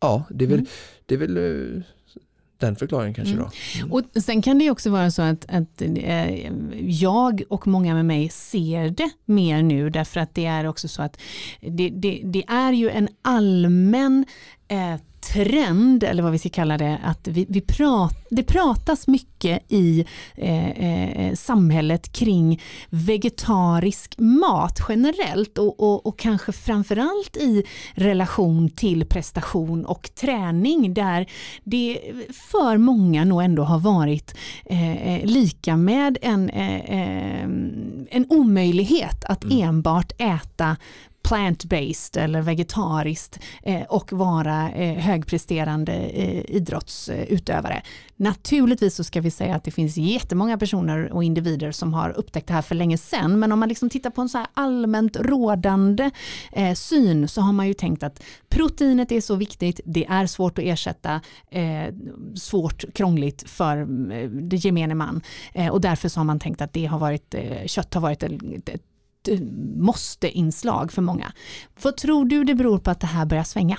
ja, 0.00 0.24
det 0.30 0.44
är 0.44 0.48
väl, 0.48 0.58
mm. 0.58 0.70
det 1.06 1.14
är 1.14 1.18
väl 1.18 1.36
eh, 1.36 1.82
den 2.58 2.76
förklaringen 2.76 3.14
kanske 3.14 3.34
mm. 3.34 3.44
då. 3.44 3.50
Mm. 3.78 3.92
Och 3.92 4.22
sen 4.22 4.42
kan 4.42 4.58
det 4.58 4.70
också 4.70 4.90
vara 4.90 5.10
så 5.10 5.22
att, 5.22 5.46
att 5.48 5.82
eh, 5.82 6.52
jag 6.82 7.42
och 7.48 7.66
många 7.66 7.94
med 7.94 8.06
mig 8.06 8.28
ser 8.28 8.90
det 8.90 9.10
mer 9.24 9.62
nu 9.62 9.90
därför 9.90 10.20
att 10.20 10.34
det 10.34 10.46
är 10.46 10.66
också 10.66 10.88
så 10.88 11.02
att 11.02 11.20
det, 11.60 11.88
det, 11.88 12.20
det 12.24 12.44
är 12.48 12.72
ju 12.72 12.90
en 12.90 13.08
allmän 13.22 14.24
eh, 14.68 14.94
trend, 15.32 16.04
eller 16.04 16.22
vad 16.22 16.32
vi 16.32 16.38
ska 16.38 16.48
kalla 16.48 16.78
det, 16.78 16.98
att 17.04 17.28
vi, 17.28 17.46
vi 17.48 17.60
prat, 17.60 18.26
det 18.30 18.42
pratas 18.42 19.06
mycket 19.06 19.72
i 19.72 20.04
eh, 20.34 20.70
eh, 20.70 21.34
samhället 21.34 22.12
kring 22.12 22.62
vegetarisk 22.90 24.14
mat 24.18 24.80
generellt 24.88 25.58
och, 25.58 25.80
och, 25.80 26.06
och 26.06 26.18
kanske 26.18 26.52
framförallt 26.52 27.36
i 27.36 27.64
relation 27.94 28.70
till 28.70 29.06
prestation 29.06 29.84
och 29.84 30.10
träning 30.14 30.94
där 30.94 31.26
det 31.64 31.98
för 32.50 32.76
många 32.76 33.24
nog 33.24 33.42
ändå 33.42 33.62
har 33.62 33.78
varit 33.78 34.34
eh, 34.66 35.06
eh 35.06 35.24
lika 35.24 35.76
med 35.76 36.18
en, 36.22 36.50
eh, 36.50 36.76
eh, 36.76 37.42
en 38.10 38.26
omöjlighet 38.28 39.24
att 39.24 39.44
mm. 39.44 39.68
enbart 39.68 40.12
äta 40.18 40.76
plant-based 41.26 42.16
eller 42.16 42.42
vegetariskt 42.42 43.38
eh, 43.62 43.82
och 43.82 44.12
vara 44.12 44.70
eh, 44.70 44.98
högpresterande 44.98 45.92
eh, 45.92 46.56
idrottsutövare. 46.56 47.82
Naturligtvis 48.16 48.94
så 48.94 49.04
ska 49.04 49.20
vi 49.20 49.30
säga 49.30 49.54
att 49.54 49.64
det 49.64 49.70
finns 49.70 49.96
jättemånga 49.96 50.58
personer 50.58 51.12
och 51.12 51.24
individer 51.24 51.72
som 51.72 51.94
har 51.94 52.10
upptäckt 52.10 52.46
det 52.46 52.54
här 52.54 52.62
för 52.62 52.74
länge 52.74 52.98
sedan 52.98 53.38
men 53.38 53.52
om 53.52 53.60
man 53.60 53.68
liksom 53.68 53.90
tittar 53.90 54.10
på 54.10 54.20
en 54.20 54.28
så 54.28 54.38
här 54.38 54.46
allmänt 54.54 55.16
rådande 55.16 56.10
syn 56.74 57.28
så 57.28 57.40
har 57.40 57.52
man 57.52 57.66
ju 57.66 57.74
tänkt 57.74 58.02
att 58.02 58.22
proteinet 58.48 59.12
är 59.12 59.20
så 59.20 59.34
viktigt, 59.34 59.80
det 59.84 60.06
är 60.06 60.26
svårt 60.26 60.58
att 60.58 60.64
ersätta, 60.64 61.20
svårt, 62.34 62.84
krångligt 62.94 63.50
för 63.50 63.80
eh, 64.12 64.28
det 64.30 64.56
gemene 64.56 64.94
man 64.94 65.22
och 65.72 65.80
därför 65.80 66.08
så 66.08 66.20
har 66.20 66.24
man 66.24 66.38
tänkt 66.38 66.60
att 66.60 66.72
det 66.72 66.86
har 66.86 66.98
varit, 66.98 67.34
kött 67.66 67.94
har 67.94 68.00
varit 68.00 68.22
ett 68.22 68.82
måste-inslag 69.76 70.92
för 70.92 71.02
många. 71.02 71.32
Vad 71.82 71.96
tror 71.96 72.24
du 72.24 72.44
det 72.44 72.54
beror 72.54 72.78
på 72.78 72.90
att 72.90 73.00
det 73.00 73.06
här 73.06 73.26
börjar 73.26 73.44
svänga? 73.44 73.78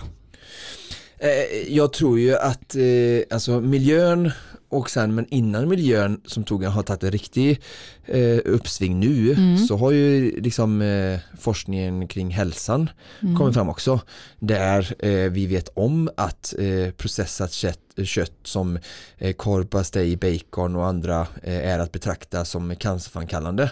Eh, 1.20 1.74
jag 1.76 1.94
tror 1.94 2.20
ju 2.20 2.36
att 2.36 2.76
eh, 2.76 2.82
alltså 3.30 3.62
miljön 3.62 4.32
och 4.70 4.90
sen 4.90 5.16
men 5.16 5.26
innan 5.30 5.70
miljön 5.70 6.22
som 6.26 6.44
tog 6.44 6.64
har 6.64 6.84
tagit 6.84 7.04
en 7.04 7.12
riktig 7.12 7.62
eh, 8.06 8.40
uppsving 8.46 9.00
nu 9.00 9.34
mm. 9.34 9.58
så 9.58 9.78
har 9.78 9.92
ju 9.92 10.42
liksom 10.42 10.82
eh, 10.82 11.20
forskningen 11.40 12.08
kring 12.08 12.30
hälsan 12.30 12.90
mm. 13.22 13.36
kommit 13.36 13.54
fram 13.54 13.70
också 13.70 14.00
där 14.40 14.96
eh, 15.00 15.32
vi 15.32 15.48
vet 15.48 15.70
om 15.74 16.10
att 16.18 16.54
eh, 16.60 16.92
processat 16.92 17.52
kött, 17.52 17.80
kött 18.04 18.34
som 18.44 18.80
eh, 19.18 19.34
korv, 19.34 19.66
pastej, 19.66 20.18
bacon 20.18 20.76
och 20.76 20.86
andra 20.86 21.28
eh, 21.44 21.68
är 21.68 21.80
att 21.80 21.92
betrakta 21.92 22.46
som 22.46 22.76
cancerframkallande 22.76 23.72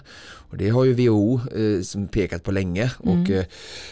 och 0.49 0.57
det 0.57 0.69
har 0.69 0.83
ju 0.83 0.93
WHO 0.93 1.39
eh, 1.55 1.81
som 1.81 2.07
pekat 2.07 2.43
på 2.43 2.51
länge 2.51 2.91
mm. 3.03 3.21
och 3.21 3.45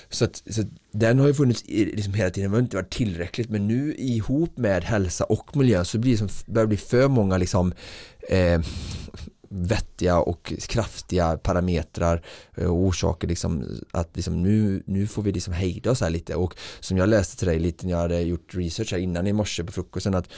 så, 0.09 0.25
att, 0.25 0.43
så 0.49 0.61
att 0.61 0.67
den 0.91 1.19
har 1.19 1.27
ju 1.27 1.33
funnits 1.33 1.63
liksom 1.67 2.13
hela 2.13 2.29
tiden, 2.29 2.51
men 2.51 2.59
inte 2.59 2.75
varit 2.75 2.93
tillräckligt 2.93 3.49
men 3.49 3.67
nu 3.67 3.95
ihop 3.97 4.57
med 4.57 4.83
hälsa 4.83 5.23
och 5.23 5.57
miljö 5.57 5.85
så 5.85 5.97
blir 5.97 6.11
det 6.11 6.17
som, 6.17 6.53
börjar 6.53 6.67
bli 6.67 6.77
för 6.93 7.07
många 7.07 7.37
liksom 7.37 7.73
eh, 8.29 8.61
vettiga 9.49 10.19
och 10.19 10.53
kraftiga 10.67 11.37
parametrar 11.37 12.21
eh, 12.57 12.65
och 12.65 12.77
orsaker 12.77 13.27
liksom 13.27 13.65
att 13.91 14.15
liksom 14.15 14.43
nu, 14.43 14.83
nu 14.85 15.07
får 15.07 15.21
vi 15.21 15.31
liksom 15.31 15.53
hejda 15.53 15.91
oss 15.91 16.01
här 16.01 16.09
lite 16.09 16.35
och 16.35 16.55
som 16.79 16.97
jag 16.97 17.09
läste 17.09 17.37
till 17.37 17.47
dig 17.47 17.59
lite 17.59 17.85
när 17.85 17.93
jag 17.93 17.99
hade 17.99 18.21
gjort 18.21 18.55
research 18.55 18.91
här 18.91 18.99
innan 18.99 19.27
i 19.27 19.33
morse 19.33 19.63
på 19.63 19.71
frukosten 19.71 20.15
att 20.15 20.29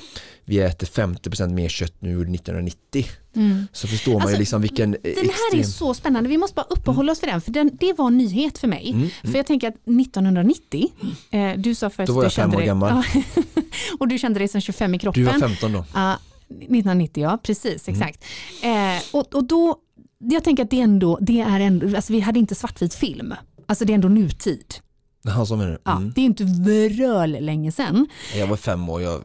vi 0.46 0.60
äter 0.60 0.88
50% 0.88 1.54
mer 1.54 1.70
kött 1.70 1.94
nu 2.00 2.12
än 2.12 2.36
1990 2.36 3.06
mm. 3.36 3.68
så 3.72 3.88
förstår 3.88 4.14
man 4.14 4.22
alltså, 4.22 4.36
ju 4.36 4.40
liksom 4.40 4.62
vilken 4.62 4.92
Den 4.92 5.02
här 5.04 5.24
extrem... 5.24 5.60
är 5.60 5.64
så 5.64 5.94
spännande, 5.94 6.30
vi 6.30 6.38
måste 6.38 6.56
bara 6.56 6.68
uppehålla 6.70 7.12
oss 7.12 7.20
för 7.20 7.28
den 7.28 7.42
för 7.42 7.52
den, 7.52 7.72
det 7.80 7.94
var 7.94 8.08
en 8.08 8.18
nyhet 8.18 8.58
för 8.58 8.68
mig. 8.68 8.90
Mm. 8.90 9.00
Mm. 9.00 9.10
För 9.24 9.36
jag 9.40 9.48
tänker 9.48 9.68
att 9.68 9.76
1990, 9.76 10.92
eh, 11.32 11.54
du 11.58 11.76
sa 11.76 11.90
först 11.90 12.08
Då 12.08 12.14
var 12.14 12.24
jag 12.24 12.34
fem 12.34 12.54
år 12.54 12.58
dig, 12.58 12.66
gammal. 12.66 13.04
och 14.00 14.08
du 14.08 14.18
kände 14.18 14.40
dig 14.40 14.48
som 14.48 14.62
25 14.62 14.96
i 14.96 15.00
kroppen. 15.00 15.26
Du 15.26 15.32
var 15.32 15.40
15 15.40 15.74
då. 15.74 15.80
Uh, 15.80 16.16
1990, 16.50 17.24
ja 17.24 17.38
precis, 17.44 17.88
mm. 17.88 18.02
exakt. 18.02 18.26
Mm. 18.64 18.98
Eh, 18.98 19.04
och, 19.12 19.36
och 19.36 19.44
då, 19.44 19.76
jag 20.20 20.44
tänker 20.44 20.64
att 20.64 20.70
det 20.70 20.82
ändå, 20.82 21.18
det 21.22 21.42
är 21.42 21.60
ändå, 21.60 21.96
alltså 21.96 22.14
vi 22.14 22.20
hade 22.20 22.40
inte 22.40 22.56
svartvit 22.56 22.94
film. 22.94 23.34
Alltså 23.66 23.86
det 23.86 23.94
är 23.94 23.96
ändå 23.96 24.08
nutid. 24.08 24.76
Ja, 25.24 25.46
så 25.46 25.56
menar 25.56 25.70
du? 25.70 25.92
Mm. 25.92 26.06
Ja, 26.06 26.12
det 26.16 26.22
är 26.22 26.26
inte 26.26 26.44
vröl 26.44 27.32
länge 27.32 27.72
sedan. 27.72 28.08
Jag 28.36 28.48
var 28.48 28.58
fem 28.58 28.90
år, 28.90 29.02
jag, 29.02 29.24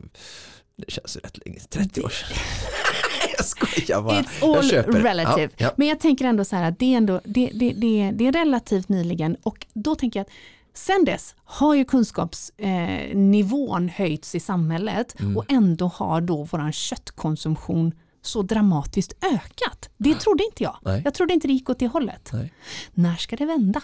det 0.77 0.91
känns 0.91 1.17
rätt 1.17 1.47
länge, 1.47 1.61
30 1.61 2.03
år 2.03 2.09
sedan. 2.09 2.37
jag 3.37 3.47
skojar 3.47 4.03
bara. 4.03 4.23
It's 4.23 4.59
all 4.59 4.71
jag 4.73 5.05
relative. 5.05 5.51
Ja, 5.57 5.67
ja. 5.67 5.73
Men 5.77 5.89
jag 5.89 6.01
tänker 6.01 6.25
ändå 6.25 6.45
så 6.45 6.57
här 6.57 6.69
att 6.69 6.79
det 6.79 6.93
är, 6.93 6.97
ändå, 6.97 7.21
det, 7.25 7.51
det, 7.55 7.73
det, 7.73 8.11
det 8.15 8.27
är 8.27 8.33
relativt 8.33 8.89
nyligen 8.89 9.37
och 9.43 9.67
då 9.73 9.95
tänker 9.95 10.21
jag 10.21 10.25
att 10.25 10.33
Sen 10.75 11.05
dess 11.05 11.35
har 11.45 11.75
ju 11.75 11.85
kunskapsnivån 11.85 13.89
eh, 13.89 13.95
höjts 13.95 14.35
i 14.35 14.41
samhället 14.41 15.21
mm. 15.21 15.37
och 15.37 15.45
ändå 15.49 15.87
har 15.87 16.21
då 16.21 16.45
våran 16.45 16.73
köttkonsumtion 16.73 17.93
så 18.23 18.43
dramatiskt 18.43 19.25
ökat. 19.25 19.91
Det 19.97 20.15
trodde 20.15 20.45
inte 20.45 20.63
jag. 20.63 20.77
Nej. 20.83 21.03
Jag 21.05 21.15
trodde 21.15 21.35
inte 21.35 21.47
det 21.47 21.53
gick 21.53 21.71
åt 21.71 21.79
det 21.79 21.87
hållet. 21.87 22.31
Nej. 22.33 22.53
När 22.95 23.17
ska 23.17 23.37
det 23.37 23.47
vända? 23.47 23.83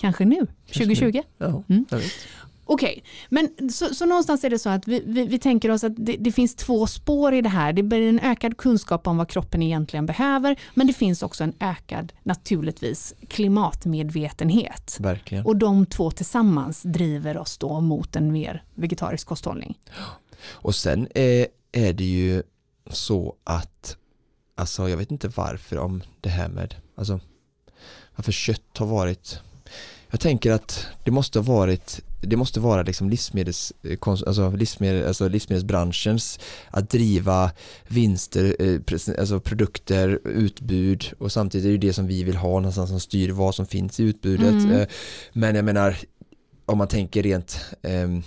Kanske 0.00 0.24
nu, 0.24 0.46
2020? 0.66 1.22
Ja, 1.38 1.62
mm. 1.68 1.86
Okej, 2.70 2.88
okay. 2.88 3.02
men 3.28 3.70
så, 3.70 3.94
så, 3.94 4.06
någonstans 4.06 4.44
är 4.44 4.50
det 4.50 4.58
så 4.58 4.68
att 4.68 4.88
vi, 4.88 5.02
vi, 5.06 5.26
vi 5.26 5.38
tänker 5.38 5.70
oss 5.70 5.84
att 5.84 5.92
det, 5.96 6.16
det, 6.16 6.32
finns 6.32 6.54
två 6.54 6.86
spår 6.86 7.34
i 7.34 7.42
det 7.42 7.48
här. 7.48 7.72
Det 7.72 7.82
blir 7.82 8.08
en 8.08 8.20
ökad 8.20 8.56
kunskap 8.56 9.06
om 9.06 9.16
vad 9.16 9.28
kroppen 9.28 9.62
egentligen 9.62 10.06
behöver, 10.06 10.60
men 10.74 10.86
det 10.86 10.92
finns 10.92 11.22
också 11.22 11.44
en 11.44 11.52
ökad, 11.60 12.12
naturligtvis, 12.22 13.14
klimatmedvetenhet. 13.28 14.96
Verkligen. 15.00 15.44
Och 15.44 15.56
de 15.56 15.86
två 15.86 16.10
tillsammans 16.10 16.82
driver 16.82 17.38
oss 17.38 17.58
då 17.58 17.80
mot 17.80 18.16
en 18.16 18.32
mer 18.32 18.64
vegetarisk 18.74 19.26
kosthållning. 19.26 19.78
Och 20.42 20.74
sen 20.74 21.08
är, 21.14 21.46
är 21.72 21.92
det 21.92 22.04
ju 22.04 22.42
så 22.90 23.34
att, 23.44 23.96
alltså 24.54 24.88
jag 24.88 24.96
vet 24.96 25.10
inte 25.10 25.28
varför 25.28 25.78
om 25.78 26.02
det 26.20 26.28
här 26.28 26.48
med, 26.48 26.74
alltså 26.94 27.20
varför 28.16 28.32
kött 28.32 28.78
har 28.78 28.86
varit 28.86 29.40
jag 30.10 30.20
tänker 30.20 30.52
att 30.52 30.86
det 31.04 31.10
måste 31.10 31.38
ha 31.38 31.44
varit 31.44 32.00
det 32.20 32.36
måste 32.36 32.60
vara 32.60 32.82
liksom 32.82 33.10
livsmedels, 33.10 33.72
alltså 34.02 34.50
livsmedel, 34.50 35.06
alltså 35.06 35.28
livsmedelsbranschens 35.28 36.38
att 36.70 36.90
driva 36.90 37.50
vinster, 37.88 38.56
eh, 38.58 39.18
alltså 39.18 39.40
produkter, 39.40 40.20
utbud 40.24 41.12
och 41.18 41.32
samtidigt 41.32 41.66
är 41.66 41.70
det 41.70 41.86
det 41.86 41.92
som 41.92 42.06
vi 42.06 42.24
vill 42.24 42.36
ha 42.36 42.60
någonstans 42.60 42.90
som 42.90 43.00
styr 43.00 43.30
vad 43.30 43.54
som 43.54 43.66
finns 43.66 44.00
i 44.00 44.02
utbudet. 44.02 44.64
Mm. 44.64 44.70
Eh, 44.70 44.86
men 45.32 45.54
jag 45.54 45.64
menar 45.64 45.96
om 46.66 46.78
man 46.78 46.88
tänker 46.88 47.22
rent 47.22 47.60
ehm, 47.82 48.16
Eh, 48.16 48.22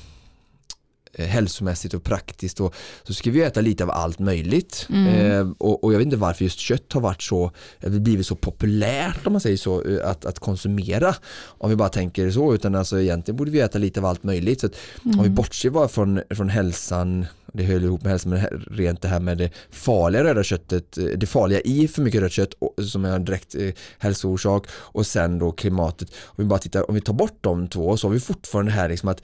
hälsomässigt 1.18 1.94
och 1.94 2.04
praktiskt 2.04 2.60
och 2.60 2.76
så 3.04 3.14
ska 3.14 3.32
vi 3.32 3.42
äta 3.42 3.62
lite 3.62 3.84
av 3.84 3.92
allt 3.92 4.20
möjligt 4.20 4.88
mm. 4.90 5.08
eh, 5.08 5.54
och, 5.58 5.84
och, 5.84 5.94
jag 5.94 5.98
vet 5.98 6.06
inte 6.06 6.18
varför 6.18 6.44
just 6.44 6.60
kött 6.60 6.94
har 6.94 7.02
varit 7.02 7.22
så 7.22 7.52
blivit 7.80 8.28
så 8.28 8.36
populärt 8.36 9.28
om 9.28 9.34
man 9.34 9.42
säger 9.42 9.58
så 9.58 9.84
eh, 9.84 10.10
att, 10.10 10.26
att 10.26 10.40
konsumera 10.40 11.16
om 11.46 11.70
vi 11.70 11.76
bara 11.76 11.90
tänker 11.90 12.32
så 12.32 12.54
utan 12.56 12.76
alltså 12.76 13.02
egentligen 13.02 13.38
borde 13.38 13.52
vi 13.52 13.60
äta 13.60 13.78
lite 13.78 14.00
av 14.00 14.06
allt 14.06 14.24
möjligt 14.24 14.62
så 14.62 14.68
att 14.68 14.76
mm. 15.06 15.20
om 15.20 15.24
vi 15.24 15.30
bortser 15.30 15.70
bara 15.70 15.88
från, 15.88 16.22
från 16.30 16.50
hälsan 16.50 17.26
det 17.54 17.64
höll 17.64 17.84
ihop 17.84 18.02
med 18.02 18.10
hälsan 18.10 18.32
men 18.32 18.46
rent 18.72 19.02
det 19.02 19.08
här 19.08 19.20
med 19.20 19.38
det 19.38 19.52
farliga 19.70 20.24
röda 20.24 20.44
köttet 20.44 20.98
eh, 20.98 21.06
det 21.06 21.26
farliga 21.26 21.60
i 21.62 21.88
för 21.88 22.02
mycket 22.02 22.22
rött 22.22 22.32
kött 22.32 22.54
som 22.92 23.06
är 23.06 23.16
en 23.16 23.26
direkt 23.26 23.56
hälsoorsak 24.00 24.68
och 24.72 25.06
sen 25.06 25.40
då 25.40 25.52
klimatet 25.52 26.10
om 26.26 26.36
vi 26.38 26.46
bara 26.46 26.60
tittar 26.60 26.90
om 26.90 26.96
vi 26.96 27.02
tar 27.02 27.14
bort 27.14 27.38
de 27.42 27.68
två 27.68 27.98
så 27.98 28.08
har 28.08 28.14
vi 28.14 28.20
fortfarande 28.20 28.72
här 28.72 28.90
liksom 28.90 29.10
att 29.10 29.22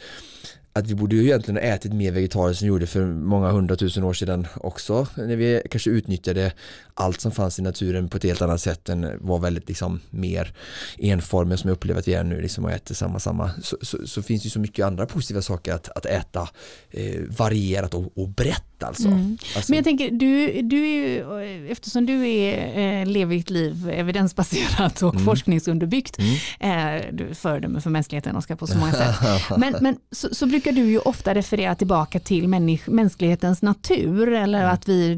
att 0.77 0.87
vi 0.87 0.95
borde 0.95 1.15
ju 1.15 1.23
egentligen 1.23 1.63
ha 1.63 1.75
ätit 1.75 1.93
mer 1.93 2.11
vegetariskt 2.11 2.59
som 2.59 2.65
vi 2.65 2.69
gjorde 2.69 2.87
för 2.87 3.05
många 3.05 3.51
hundratusen 3.51 4.03
år 4.03 4.13
sedan 4.13 4.47
också. 4.55 5.07
När 5.15 5.35
vi 5.35 5.61
kanske 5.69 5.89
utnyttjade 5.89 6.51
allt 6.93 7.21
som 7.21 7.31
fanns 7.31 7.59
i 7.59 7.61
naturen 7.61 8.09
på 8.09 8.17
ett 8.17 8.23
helt 8.23 8.41
annat 8.41 8.61
sätt 8.61 8.89
än 8.89 9.17
var 9.21 9.39
väldigt 9.39 9.67
liksom 9.67 9.99
mer 10.09 10.53
enformiga 10.97 11.57
som 11.57 11.67
jag 11.67 11.75
upplever 11.75 11.99
att 11.99 12.07
vi 12.07 12.13
är 12.13 12.23
nu 12.23 12.41
liksom 12.41 12.65
och 12.65 12.71
äter 12.71 12.95
samma 12.95 13.19
samma 13.19 13.51
så, 13.63 13.77
så, 13.81 14.07
så 14.07 14.21
finns 14.21 14.41
det 14.41 14.45
ju 14.45 14.49
så 14.49 14.59
mycket 14.59 14.85
andra 14.85 15.05
positiva 15.05 15.41
saker 15.41 15.73
att, 15.73 15.89
att 15.89 16.05
äta 16.05 16.49
eh, 16.91 17.21
varierat 17.37 17.93
och, 17.93 18.17
och 18.17 18.29
brett 18.29 18.76
alltså. 18.83 19.07
Mm. 19.07 19.37
alltså. 19.55 19.71
Men 19.71 19.75
jag 19.75 19.83
tänker, 19.83 20.11
du, 20.11 20.61
du 20.61 20.87
är, 20.87 21.71
eftersom 21.71 22.05
du 22.05 22.29
är, 22.29 23.01
eh, 23.01 23.05
lever 23.05 23.35
ditt 23.35 23.49
liv 23.49 23.89
evidensbaserat 23.89 25.01
och 25.01 25.13
mm. 25.13 25.25
forskningsunderbyggt, 25.25 26.17
mm. 26.19 26.35
Eh, 26.59 27.05
du 27.13 27.35
föredöme 27.35 27.81
för 27.81 27.89
mänskligheten 27.89 28.35
Oskar 28.35 28.55
på 28.55 28.67
så 28.67 28.77
många 28.77 28.93
sätt. 28.93 29.15
Men, 29.57 29.75
men 29.81 29.97
så, 30.11 30.35
så, 30.35 30.45
brukar 30.45 30.71
du 30.71 30.81
ju 30.81 30.99
ofta 30.99 31.35
referera 31.35 31.75
tillbaka 31.75 32.19
till 32.19 32.47
människ, 32.47 32.87
mänsklighetens 32.87 33.61
natur 33.61 34.33
eller 34.33 34.59
mm. 34.59 34.73
att 34.73 34.89
vi, 34.89 35.15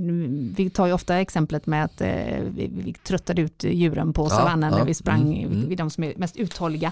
vi 0.56 0.70
tar 0.70 0.88
ju 0.88 0.94
ofta 0.94 1.20
exemplet 1.20 1.66
med 1.66 1.86
att 1.86 2.02
eh, 2.02 2.10
vi, 2.56 2.70
vi 2.72 2.94
tröttade 2.94 3.42
ut 3.42 3.64
djuren 3.64 4.14
på 4.14 4.30
savannen 4.30 4.72
ja, 4.72 4.78
när 4.78 4.86
vi 4.86 4.94
sprang 4.94 5.22
mm, 5.22 5.52
mm. 5.52 5.70
vid 5.70 5.78
de 5.78 5.90
som 5.90 6.04
är 6.04 6.14
mest 6.18 6.38
uthålliga. 6.38 6.92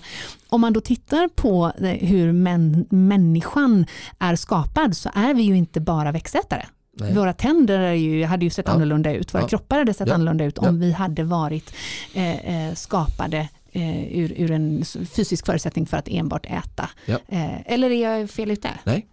Om 0.50 0.62
man 0.62 0.74
då 0.74 0.82
tittar 0.82 1.28
på 1.28 1.72
eh, 1.82 2.08
hur 2.08 2.32
män, 2.32 2.86
människan 2.90 3.86
är 4.20 4.36
skapad 4.36 4.98
så 4.98 5.10
är 5.14 5.34
vi 5.34 5.44
ju 5.44 5.58
inte 5.58 5.80
bara 5.80 6.12
växtätare. 6.12 6.57
Nej. 7.00 7.14
Våra 7.14 7.34
tänder 7.34 7.80
är 7.80 7.94
ju, 7.94 8.26
hade 8.26 8.46
ju 8.46 8.50
sett 8.50 8.68
ja. 8.68 8.74
annorlunda 8.74 9.14
ut, 9.14 9.34
våra 9.34 9.44
ja. 9.44 9.48
kroppar 9.48 9.78
hade 9.78 9.94
sett 9.94 10.08
ja. 10.08 10.14
annorlunda 10.14 10.46
ut 10.46 10.58
om 10.58 10.80
vi 10.80 10.92
hade 10.92 11.24
varit 11.24 11.74
eh, 12.14 12.68
eh, 12.68 12.74
skapade 12.74 13.50
eh, 13.72 14.18
ur, 14.18 14.34
ur, 14.38 14.52
en 14.52 14.86
fysisk 15.16 15.46
förutsättning 15.46 15.86
för 15.86 15.98
att 15.98 16.08
enbart 16.08 16.46
äta. 16.46 16.90
Eh, 17.06 17.74
eller 17.74 17.90
är 17.90 18.20
jag 18.20 18.30
fel 18.30 18.52
ute? 18.52 18.70
Nej, 18.84 19.08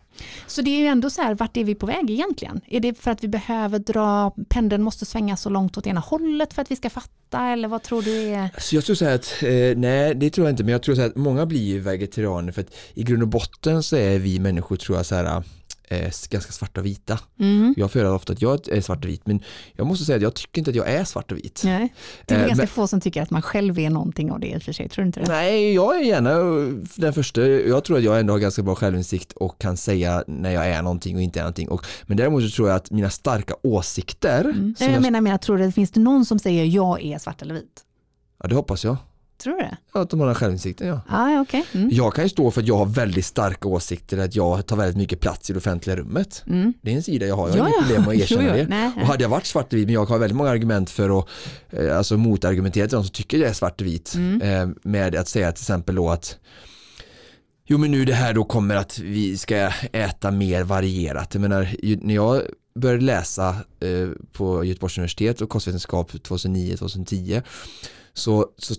så 0.46 0.62
det 0.62 0.70
är 0.70 0.78
ju 0.78 0.86
ändå 0.86 1.10
så 1.10 1.22
här, 1.22 1.34
vart 1.34 1.56
är 1.56 1.64
vi 1.64 1.74
på 1.74 1.86
väg 1.86 2.10
egentligen? 2.10 2.60
Är 2.66 2.80
det 2.80 2.98
för 2.98 3.10
att 3.10 3.24
vi 3.24 3.28
behöver 3.28 3.78
dra, 3.78 4.34
pendeln 4.48 4.82
måste 4.82 5.06
svänga 5.06 5.36
så 5.36 5.48
långt 5.48 5.78
åt 5.78 5.86
ena 5.86 6.00
hållet 6.00 6.54
för 6.54 6.62
att 6.62 6.70
vi 6.70 6.76
ska 6.76 6.90
fatta 6.90 7.46
eller 7.46 7.68
vad 7.68 7.82
tror 7.82 8.02
du 8.02 8.22
är? 8.22 8.50
Så 8.58 8.74
jag 8.74 8.84
tror 8.84 8.96
så 8.96 9.04
här 9.04 9.14
att, 9.14 9.42
eh, 9.42 9.78
nej 9.78 10.14
det 10.14 10.30
tror 10.30 10.46
jag 10.46 10.52
inte, 10.52 10.64
men 10.64 10.72
jag 10.72 10.82
tror 10.82 10.94
så 10.94 11.00
här 11.00 11.08
att 11.08 11.16
många 11.16 11.46
blir 11.46 11.62
ju 11.62 11.80
vegetarianer 11.80 12.52
för 12.52 12.60
att 12.60 12.74
i 12.94 13.02
grund 13.02 13.22
och 13.22 13.28
botten 13.28 13.82
så 13.82 13.96
är 13.96 14.18
vi 14.18 14.38
människor 14.38 14.76
tror 14.76 14.98
jag 14.98 15.06
så 15.06 15.14
här 15.14 15.42
eh, 15.88 16.10
ganska 16.30 16.52
svarta 16.52 16.80
och 16.80 16.86
vita. 16.86 17.18
Mm. 17.40 17.74
Jag 17.76 17.90
föredrar 17.90 18.14
ofta 18.14 18.32
att 18.32 18.42
jag 18.42 18.68
är 18.68 18.80
svart 18.80 19.04
och 19.04 19.10
vit 19.10 19.26
men 19.26 19.40
jag 19.72 19.86
måste 19.86 20.04
säga 20.04 20.16
att 20.16 20.22
jag 20.22 20.34
tycker 20.34 20.58
inte 20.58 20.70
att 20.70 20.76
jag 20.76 20.88
är 20.88 21.04
svart 21.04 21.32
och 21.32 21.38
vit. 21.38 21.62
Nej. 21.64 21.94
Det 22.26 22.34
är 22.34 22.38
eh, 22.38 22.46
ganska 22.46 22.62
men, 22.62 22.68
få 22.68 22.86
som 22.86 23.00
tycker 23.00 23.22
att 23.22 23.30
man 23.30 23.42
själv 23.42 23.78
är 23.78 23.90
någonting 23.90 24.32
av 24.32 24.40
det 24.40 24.46
i 24.46 24.58
och 24.58 24.62
för 24.62 24.72
sig, 24.72 24.88
tror 24.88 25.02
du 25.02 25.06
inte 25.06 25.20
det? 25.20 25.26
Nej, 25.28 25.74
jag 25.74 25.96
är 25.96 26.00
gärna 26.00 26.34
den 26.96 27.12
första. 27.12 27.46
Jag 27.46 27.84
tror 27.84 27.98
att 27.98 28.04
jag 28.04 28.20
ändå 28.20 28.32
har 28.32 28.38
ganska 28.38 28.62
bra 28.62 28.74
självinsikt 28.74 29.32
och 29.32 29.60
kan 29.60 29.76
säga 29.76 30.24
när 30.26 30.50
jag 30.50 30.66
är 30.66 30.82
någonting 30.82 31.16
och 31.16 31.22
inte 31.22 31.38
är 31.40 31.42
någonting. 31.42 31.68
Och, 31.68 31.86
men 32.06 32.16
däremot 32.16 32.42
så 32.42 32.50
tror 32.50 32.68
jag 32.68 32.76
att 32.76 32.90
mina 32.90 33.10
starka 33.10 33.54
åsikter. 33.62 34.40
Mm. 34.40 34.74
Jag, 34.78 34.90
jag 34.90 35.02
menar, 35.02 35.20
men 35.20 35.30
jag 35.30 35.40
tror 35.40 35.58
det 35.58 35.72
finns 35.72 35.90
det 35.90 36.00
någon 36.00 36.24
som 36.24 36.38
säger 36.38 36.64
jag 36.64 37.02
är 37.02 37.18
svart 37.18 37.42
eller 37.42 37.54
vit? 37.54 37.84
Ja, 38.42 38.48
det 38.48 38.54
hoppas 38.54 38.84
jag. 38.84 38.96
Tror 39.44 39.56
du 39.56 39.62
det? 39.62 39.76
Ja, 39.94 40.00
att 40.00 40.10
de 40.10 40.20
har 40.20 40.26
den 40.26 40.34
självinsikten 40.34 40.86
ja. 40.86 41.00
Ah, 41.08 41.40
okay. 41.40 41.62
Mm. 41.72 41.88
Jag 41.92 42.14
kan 42.14 42.24
ju 42.24 42.28
stå 42.28 42.50
för 42.50 42.60
att 42.60 42.66
jag 42.66 42.76
har 42.76 42.86
väldigt 42.86 43.24
starka 43.26 43.68
åsikter, 43.68 44.18
att 44.18 44.36
jag 44.36 44.66
tar 44.66 44.76
väldigt 44.76 44.96
mycket 44.96 45.20
plats 45.20 45.50
i 45.50 45.52
det 45.52 45.56
offentliga 45.56 45.96
rummet. 45.96 46.44
Mm. 46.46 46.72
Det 46.82 46.92
är 46.92 46.96
en 46.96 47.02
sida 47.02 47.26
jag 47.26 47.36
har, 47.36 47.48
jag 47.48 47.56
har 47.56 47.58
ja, 47.58 47.68
inget 47.68 47.88
problem 47.88 48.08
att 48.08 48.14
erkänna 48.20 48.52
det. 48.52 48.66
Nej, 48.68 48.92
och 48.96 49.06
hade 49.06 49.22
jag 49.22 49.28
varit 49.28 49.46
svartvit, 49.46 49.86
men 49.86 49.94
jag 49.94 50.04
har 50.04 50.18
väldigt 50.18 50.36
många 50.36 50.50
argument 50.50 50.90
för 50.90 51.18
att, 51.18 51.28
eh, 51.70 51.98
alltså 51.98 52.16
motargumentera 52.16 52.86
till 52.86 52.96
de 52.96 53.04
som 53.04 53.12
tycker 53.12 53.38
jag 53.38 53.48
är 53.48 53.52
svartvit. 53.52 54.14
Mm. 54.14 54.42
Eh, 54.42 54.76
med 54.82 55.16
att 55.16 55.28
säga 55.28 55.52
till 55.52 55.62
exempel 55.62 55.94
då 55.94 56.10
att 56.10 56.38
Jo 57.66 57.78
men 57.78 57.90
nu 57.90 58.04
det 58.04 58.14
här 58.14 58.34
då 58.34 58.44
kommer 58.44 58.76
att 58.76 58.98
vi 58.98 59.38
ska 59.38 59.70
äta 59.92 60.30
mer 60.30 60.62
varierat. 60.62 61.34
Jag 61.34 61.40
menar, 61.40 61.76
när 62.06 62.14
jag 62.14 62.42
började 62.74 63.04
läsa 63.04 63.48
eh, 63.80 64.08
på 64.32 64.64
Göteborgs 64.64 64.98
universitet 64.98 65.40
och 65.40 65.48
kostvetenskap 65.48 66.12
2009-2010 66.12 67.42
så, 68.14 68.46
så 68.58 68.74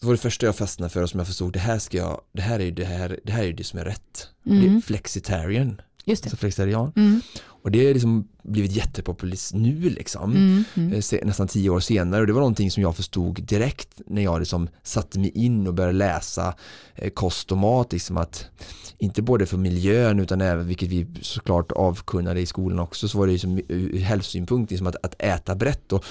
det 0.00 0.06
var 0.06 0.12
det 0.12 0.18
första 0.18 0.46
jag 0.46 0.56
fastnade 0.56 0.90
för 0.90 1.02
och 1.02 1.10
som 1.10 1.20
jag 1.20 1.26
förstod 1.26 1.52
det 1.52 1.58
här 1.58 1.78
ska 1.78 1.96
jag, 1.96 2.20
det 2.32 2.42
här 2.42 2.60
är 2.60 2.64
ju 2.64 2.70
det 2.70 2.84
här, 2.84 3.20
det 3.24 3.32
här 3.32 3.44
är 3.44 3.52
det 3.52 3.64
som 3.64 3.78
är 3.78 3.84
rätt. 3.84 4.28
Mm. 4.46 4.60
Det 4.60 4.76
är 4.76 4.80
flexitarian. 4.80 5.80
Just 6.04 6.22
det. 6.22 6.26
Alltså 6.26 6.36
flexitarian. 6.36 6.92
Mm. 6.96 7.20
Och 7.62 7.70
det 7.70 7.86
har 7.86 7.92
liksom 7.92 8.28
blivit 8.42 8.72
jättepopulärt 8.72 9.52
nu 9.52 9.90
liksom. 9.90 10.30
Mm. 10.30 10.64
Mm. 10.74 10.92
Eh, 10.92 11.26
nästan 11.26 11.48
tio 11.48 11.70
år 11.70 11.80
senare 11.80 12.20
och 12.20 12.26
det 12.26 12.32
var 12.32 12.40
någonting 12.40 12.70
som 12.70 12.82
jag 12.82 12.96
förstod 12.96 13.42
direkt 13.42 14.00
när 14.06 14.22
jag 14.22 14.38
liksom 14.38 14.68
satte 14.82 15.18
mig 15.18 15.30
in 15.30 15.66
och 15.66 15.74
började 15.74 15.98
läsa 15.98 16.54
eh, 16.94 17.10
kost 17.10 17.52
och 17.52 17.58
mat. 17.58 17.92
Liksom 17.92 18.16
att 18.16 18.46
inte 18.98 19.22
både 19.22 19.46
för 19.46 19.56
miljön 19.56 20.20
utan 20.20 20.40
även, 20.40 20.66
vilket 20.66 20.88
vi 20.88 21.06
såklart 21.22 21.72
avkunnade 21.72 22.40
i 22.40 22.46
skolan 22.46 22.78
också, 22.78 23.08
så 23.08 23.18
var 23.18 23.26
det 23.26 23.32
liksom 23.32 23.60
ur 23.68 23.98
hälsosynpunkt 23.98 24.70
liksom 24.70 24.86
att, 24.86 24.96
att 25.02 25.14
äta 25.18 25.54
brett. 25.54 25.92
Och 25.92 26.04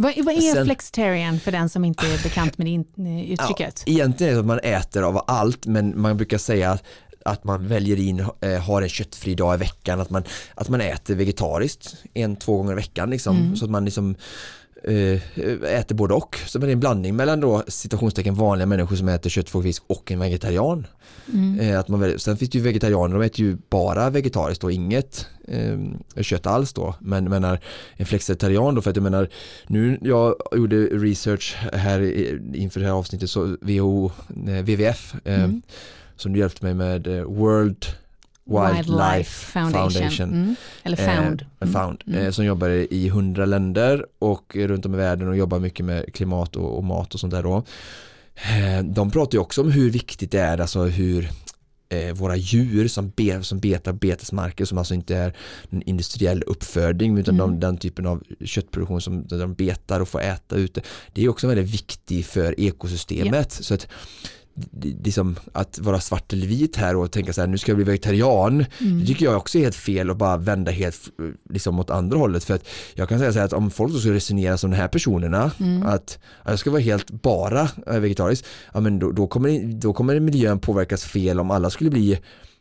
vad, 0.00 0.24
vad 0.24 0.34
är 0.34 0.40
Sen, 0.40 0.64
flexitarian 0.64 1.40
för 1.40 1.52
den 1.52 1.68
som 1.68 1.84
inte 1.84 2.06
är 2.06 2.22
bekant 2.22 2.58
med 2.58 2.66
det 2.66 3.02
eh, 3.02 3.32
uttrycket? 3.32 3.82
Ja, 3.86 3.92
egentligen 3.92 4.30
är 4.30 4.34
det 4.34 4.40
att 4.40 4.46
man 4.46 4.58
äter 4.58 5.02
av 5.02 5.24
allt 5.26 5.66
men 5.66 6.00
man 6.00 6.16
brukar 6.16 6.38
säga 6.38 6.70
att 6.70 6.84
att 7.24 7.44
man 7.44 7.68
väljer 7.68 8.00
in, 8.00 8.26
eh, 8.40 8.60
har 8.60 8.82
en 8.82 8.88
köttfri 8.88 9.34
dag 9.34 9.54
i 9.54 9.58
veckan, 9.58 10.00
att 10.00 10.10
man, 10.10 10.24
att 10.54 10.68
man 10.68 10.80
äter 10.80 11.14
vegetariskt 11.14 11.94
en, 12.14 12.36
två 12.36 12.56
gånger 12.56 12.72
i 12.72 12.74
veckan 12.74 13.10
liksom, 13.10 13.36
mm. 13.36 13.56
så 13.56 13.64
att 13.64 13.70
man 13.70 13.84
liksom 13.84 14.16
äter 15.68 15.94
både 15.94 16.14
och. 16.14 16.36
Så 16.46 16.58
det 16.58 16.66
är 16.66 16.70
en 16.70 16.80
blandning 16.80 17.16
mellan 17.16 17.40
då 17.40 17.62
citationstecken 17.68 18.34
vanliga 18.34 18.66
människor 18.66 18.96
som 18.96 19.08
äter 19.08 19.30
kött, 19.30 19.50
fågel, 19.50 19.68
fisk 19.68 19.82
och 19.86 20.12
en 20.12 20.18
vegetarian. 20.18 20.86
Mm. 21.32 21.60
Eh, 21.60 21.80
att 21.80 21.88
man, 21.88 22.18
sen 22.18 22.36
finns 22.36 22.50
det 22.50 22.58
ju 22.58 22.64
vegetarianer, 22.64 23.18
de 23.18 23.24
äter 23.24 23.40
ju 23.40 23.56
bara 23.70 24.10
vegetariskt 24.10 24.64
och 24.64 24.72
inget 24.72 25.26
eh, 25.48 25.78
kött 26.22 26.46
alls 26.46 26.72
då. 26.72 26.94
Men 27.00 27.24
menar 27.24 27.60
en 27.96 28.06
flexitarian 28.06 28.74
då, 28.74 28.82
för 28.82 28.90
att 28.90 28.96
jag 28.96 29.02
menar 29.02 29.28
nu 29.66 29.98
jag 30.02 30.34
gjorde 30.52 30.76
research 30.76 31.56
här 31.72 32.00
inför 32.54 32.80
det 32.80 32.86
här 32.86 32.92
avsnittet 32.92 33.30
så 33.30 33.56
WHO, 33.60 34.10
eh, 34.46 34.62
WWF 34.62 35.14
eh, 35.24 35.44
mm. 35.44 35.62
som 36.16 36.32
du 36.32 36.38
hjälpte 36.38 36.64
mig 36.64 36.74
med 36.74 37.06
eh, 37.06 37.22
World 37.22 37.86
Wildlife, 38.48 39.52
Foundation, 39.52 39.90
Foundation. 39.90 40.28
Mm. 40.28 40.56
eller 40.82 40.96
Found, 40.96 41.44
eh, 41.60 41.68
found 41.68 42.02
mm. 42.06 42.26
eh, 42.26 42.30
som 42.30 42.44
jobbar 42.44 42.68
i 42.68 43.08
hundra 43.08 43.46
länder 43.46 44.06
och 44.18 44.56
runt 44.56 44.86
om 44.86 44.94
i 44.94 44.96
världen 44.96 45.28
och 45.28 45.36
jobbar 45.36 45.58
mycket 45.58 45.86
med 45.86 46.14
klimat 46.14 46.56
och, 46.56 46.76
och 46.76 46.84
mat 46.84 47.14
och 47.14 47.20
sånt 47.20 47.32
där 47.32 47.42
då. 47.42 47.56
Eh, 48.34 48.84
de 48.84 49.10
pratar 49.10 49.32
ju 49.32 49.38
också 49.38 49.60
om 49.60 49.70
hur 49.70 49.90
viktigt 49.90 50.30
det 50.30 50.40
är, 50.40 50.58
alltså 50.58 50.84
hur 50.84 51.30
eh, 51.88 52.14
våra 52.14 52.36
djur 52.36 52.88
som, 52.88 53.12
be, 53.16 53.42
som 53.42 53.60
betar 53.60 53.92
betesmarker 53.92 54.64
som 54.64 54.78
alltså 54.78 54.94
inte 54.94 55.16
är 55.16 55.36
en 55.70 55.82
industriell 55.82 56.42
uppfödning 56.42 57.18
utan 57.18 57.34
mm. 57.34 57.50
de, 57.50 57.60
den 57.60 57.76
typen 57.76 58.06
av 58.06 58.22
köttproduktion 58.44 59.00
som 59.00 59.26
de 59.26 59.54
betar 59.54 60.00
och 60.00 60.08
får 60.08 60.20
äta 60.20 60.56
ute. 60.56 60.80
Det 61.12 61.24
är 61.24 61.28
också 61.28 61.46
väldigt 61.46 61.70
viktigt 61.70 62.26
för 62.26 62.60
ekosystemet. 62.60 63.32
Yeah. 63.32 63.48
Så 63.48 63.74
att 63.74 63.88
liksom 65.04 65.36
att 65.52 65.78
vara 65.78 66.00
svart 66.00 66.32
eller 66.32 66.46
vit 66.46 66.76
här 66.76 66.96
och 66.96 67.10
tänka 67.10 67.32
så 67.32 67.40
här 67.40 67.48
nu 67.48 67.58
ska 67.58 67.70
jag 67.70 67.76
bli 67.76 67.84
vegetarian 67.84 68.64
mm. 68.80 69.00
det 69.00 69.06
tycker 69.06 69.24
jag 69.24 69.36
också 69.36 69.58
är 69.58 69.62
helt 69.62 69.76
fel 69.76 70.10
och 70.10 70.16
bara 70.16 70.36
vända 70.36 70.70
helt 70.70 71.08
liksom 71.50 71.78
åt 71.78 71.90
andra 71.90 72.18
hållet 72.18 72.44
för 72.44 72.54
att 72.54 72.68
jag 72.94 73.08
kan 73.08 73.18
säga 73.18 73.32
så 73.32 73.38
här 73.38 73.46
att 73.46 73.52
om 73.52 73.70
folk 73.70 74.00
ska 74.00 74.12
resonera 74.12 74.58
som 74.58 74.70
de 74.70 74.76
här 74.76 74.88
personerna 74.88 75.50
mm. 75.60 75.82
att, 75.82 76.18
att 76.42 76.50
jag 76.50 76.58
ska 76.58 76.70
vara 76.70 76.82
helt 76.82 77.10
bara 77.10 77.68
vegetarisk 77.86 78.44
ja 78.74 78.80
men 78.80 78.98
då, 78.98 79.12
då, 79.12 79.26
kommer, 79.26 79.72
då 79.80 79.92
kommer 79.92 80.20
miljön 80.20 80.58
påverkas 80.58 81.04
fel 81.04 81.40
om 81.40 81.50
alla 81.50 81.70
skulle 81.70 81.90
bli 81.90 82.18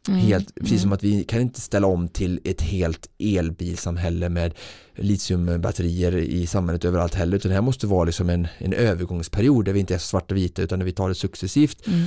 Mm. 0.07 0.19
Helt, 0.19 0.55
precis 0.55 0.71
mm. 0.71 0.81
som 0.81 0.93
att 0.93 1.03
vi 1.03 1.23
kan 1.23 1.41
inte 1.41 1.61
ställa 1.61 1.87
om 1.87 2.07
till 2.07 2.39
ett 2.43 2.61
helt 2.61 3.09
elbilsamhälle 3.19 4.29
med 4.29 4.53
litiumbatterier 4.95 6.17
i 6.17 6.47
samhället 6.47 6.85
överallt 6.85 7.15
heller 7.15 7.37
utan 7.37 7.49
det 7.49 7.55
här 7.55 7.61
måste 7.61 7.87
vara 7.87 8.03
liksom 8.03 8.29
en, 8.29 8.47
en 8.57 8.73
övergångsperiod 8.73 9.65
där 9.65 9.73
vi 9.73 9.79
inte 9.79 9.93
är 9.93 9.99
svarta 9.99 10.33
och 10.33 10.37
vita 10.37 10.61
utan 10.61 10.79
där 10.79 10.85
vi 10.85 10.91
tar 10.91 11.09
det 11.09 11.15
successivt. 11.15 11.87
Mm. 11.87 12.03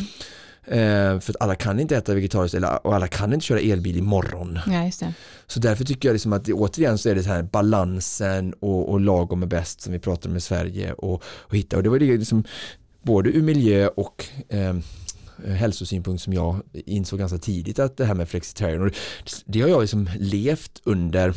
Eh, 0.65 1.21
för 1.21 1.33
att 1.33 1.41
alla 1.41 1.55
kan 1.55 1.81
inte 1.81 1.97
äta 1.97 2.15
vegetariskt 2.15 2.55
eller, 2.55 2.87
och 2.87 2.95
alla 2.95 3.09
kan 3.09 3.33
inte 3.33 3.47
köra 3.47 3.61
elbil 3.61 3.97
imorgon. 3.97 4.59
Ja, 4.67 4.91
så 5.47 5.61
därför 5.61 5.85
tycker 5.85 6.09
jag 6.09 6.13
liksom 6.15 6.33
att 6.33 6.45
det, 6.45 6.53
återigen 6.53 6.99
så 6.99 7.09
är 7.09 7.15
det 7.15 7.23
så 7.23 7.29
här 7.29 7.43
balansen 7.43 8.55
och, 8.61 8.89
och 8.91 9.01
lagom 9.01 9.43
är 9.43 9.47
bäst 9.47 9.81
som 9.81 9.93
vi 9.93 9.99
pratar 9.99 10.31
om 10.31 10.37
i 10.37 10.41
Sverige 10.41 10.93
och, 10.93 11.23
och 11.25 11.57
hitta 11.57 11.77
och 11.77 11.83
det 11.83 11.89
var 11.89 11.99
det 11.99 12.17
liksom 12.17 12.45
både 13.03 13.31
ur 13.31 13.43
miljö 13.43 13.89
och 13.89 14.27
Eh, 14.49 14.75
Eh, 15.45 15.53
hälsosynpunkt 15.53 16.23
som 16.23 16.33
jag 16.33 16.63
insåg 16.73 17.19
ganska 17.19 17.39
tidigt 17.39 17.79
att 17.79 17.97
det 17.97 18.05
här 18.05 18.15
med 18.15 18.29
flexitarian 18.29 18.83
och 18.83 18.93
det 19.45 19.61
har 19.61 19.69
jag 19.69 19.81
liksom 19.81 20.09
levt 20.19 20.81
under 20.85 21.35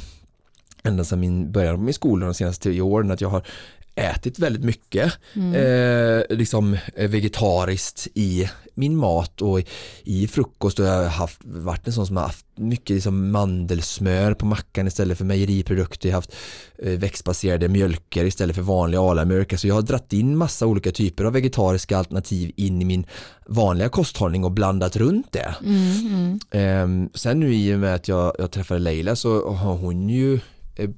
ända 0.84 1.04
sedan 1.04 1.20
min 1.20 1.52
början 1.52 1.86
med 1.86 1.96
skolan 1.96 2.28
de 2.28 2.34
senaste 2.34 2.64
tio 2.64 2.82
åren 2.82 3.12
att 3.12 3.22
jag 3.22 3.30
har 3.30 3.48
ätit 3.96 4.40
väldigt 4.40 4.64
mycket 4.64 5.14
mm. 5.34 5.54
eh, 5.54 6.38
liksom 6.38 6.78
eh, 6.96 7.10
vegetariskt 7.10 8.08
i 8.14 8.50
min 8.76 8.96
mat 8.96 9.42
och 9.42 9.62
i 10.04 10.28
frukost 10.28 10.80
och 10.80 10.86
jag 10.86 10.92
har 10.92 11.06
haft, 11.06 11.40
varit 11.44 11.88
en 11.88 11.94
sån 11.94 12.08
som 12.08 12.18
har 12.18 12.24
haft 12.24 12.46
mycket 12.56 12.90
liksom 12.90 13.32
mandelsmör 13.32 14.34
på 14.34 14.46
mackan 14.46 14.88
istället 14.88 15.18
för 15.18 15.26
mejeriprodukter, 15.26 16.10
jag 16.10 16.16
har 16.16 16.18
haft 16.18 16.36
eh, 16.78 17.00
växtbaserade 17.00 17.68
mjölker 17.68 18.26
istället 18.26 18.56
för 18.56 18.62
vanliga 18.62 19.02
alamjölk. 19.02 19.60
Så 19.60 19.68
jag 19.68 19.76
har 19.76 19.82
dratt 19.82 20.14
in 20.14 20.38
massa 20.38 20.66
olika 20.66 20.92
typer 20.92 21.24
av 21.24 21.34
vegetariska 21.34 21.98
alternativ 21.98 22.52
in 22.56 22.82
i 22.82 22.86
min 22.86 23.06
vanliga 23.46 23.90
kosthållning 23.90 24.44
och 24.44 24.52
blandat 24.52 24.96
runt 24.96 25.32
det. 25.32 25.56
Mm, 25.64 26.40
mm. 26.52 27.04
Eh, 27.06 27.10
sen 27.14 27.40
nu 27.40 27.56
i 27.56 27.76
och 27.76 27.80
med 27.80 27.96
att 27.96 28.08
jag, 28.08 28.36
jag 28.40 28.52
träffade 28.52 28.80
Leila 28.80 29.16
så 29.16 29.54
har 29.54 29.76
hon 29.76 30.10
ju 30.10 30.40
Eh, 30.76 30.90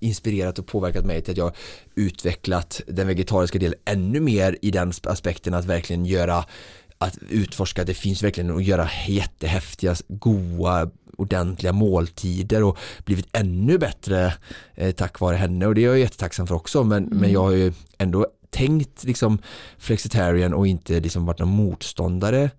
inspirerat 0.00 0.58
och 0.58 0.66
påverkat 0.66 1.04
mig 1.04 1.22
till 1.22 1.32
att 1.32 1.38
jag 1.38 1.56
utvecklat 1.94 2.80
den 2.86 3.06
vegetariska 3.06 3.58
delen 3.58 3.78
ännu 3.84 4.20
mer 4.20 4.58
i 4.62 4.70
den 4.70 4.92
aspekten 5.02 5.54
att 5.54 5.64
verkligen 5.64 6.06
göra 6.06 6.44
att 6.98 7.18
utforska. 7.28 7.80
Att 7.80 7.86
det 7.86 7.94
finns 7.94 8.22
verkligen 8.22 8.56
att 8.56 8.64
göra 8.64 8.88
jättehäftiga, 9.08 9.94
goa, 10.08 10.90
ordentliga 11.16 11.72
måltider 11.72 12.62
och 12.62 12.78
blivit 13.04 13.28
ännu 13.32 13.78
bättre 13.78 14.34
eh, 14.74 14.92
tack 14.92 15.20
vare 15.20 15.36
henne. 15.36 15.66
Och 15.66 15.74
det 15.74 15.80
är 15.80 15.86
jag 15.86 15.98
jättetacksam 15.98 16.46
för 16.46 16.54
också. 16.54 16.84
Men, 16.84 17.04
mm. 17.06 17.18
men 17.18 17.32
jag 17.32 17.42
har 17.42 17.50
ju 17.50 17.72
ändå 17.98 18.26
tänkt 18.50 19.04
liksom 19.04 19.38
flexitarian 19.78 20.54
och 20.54 20.66
inte 20.66 21.00
liksom 21.00 21.26
varit 21.26 21.38
någon 21.38 21.48
motståndare 21.48 22.50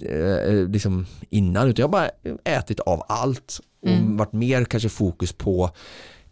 eh, 0.00 0.36
eh, 0.36 0.68
liksom 0.68 1.06
innan 1.30 1.68
utan 1.68 1.82
jag 1.82 1.88
har 1.88 1.92
bara 1.92 2.10
ätit 2.44 2.80
av 2.80 3.02
allt 3.08 3.60
och 3.86 3.92
mm. 3.92 4.16
varit 4.16 4.32
mer 4.32 4.64
kanske 4.64 4.88
fokus 4.88 5.32
på 5.32 5.70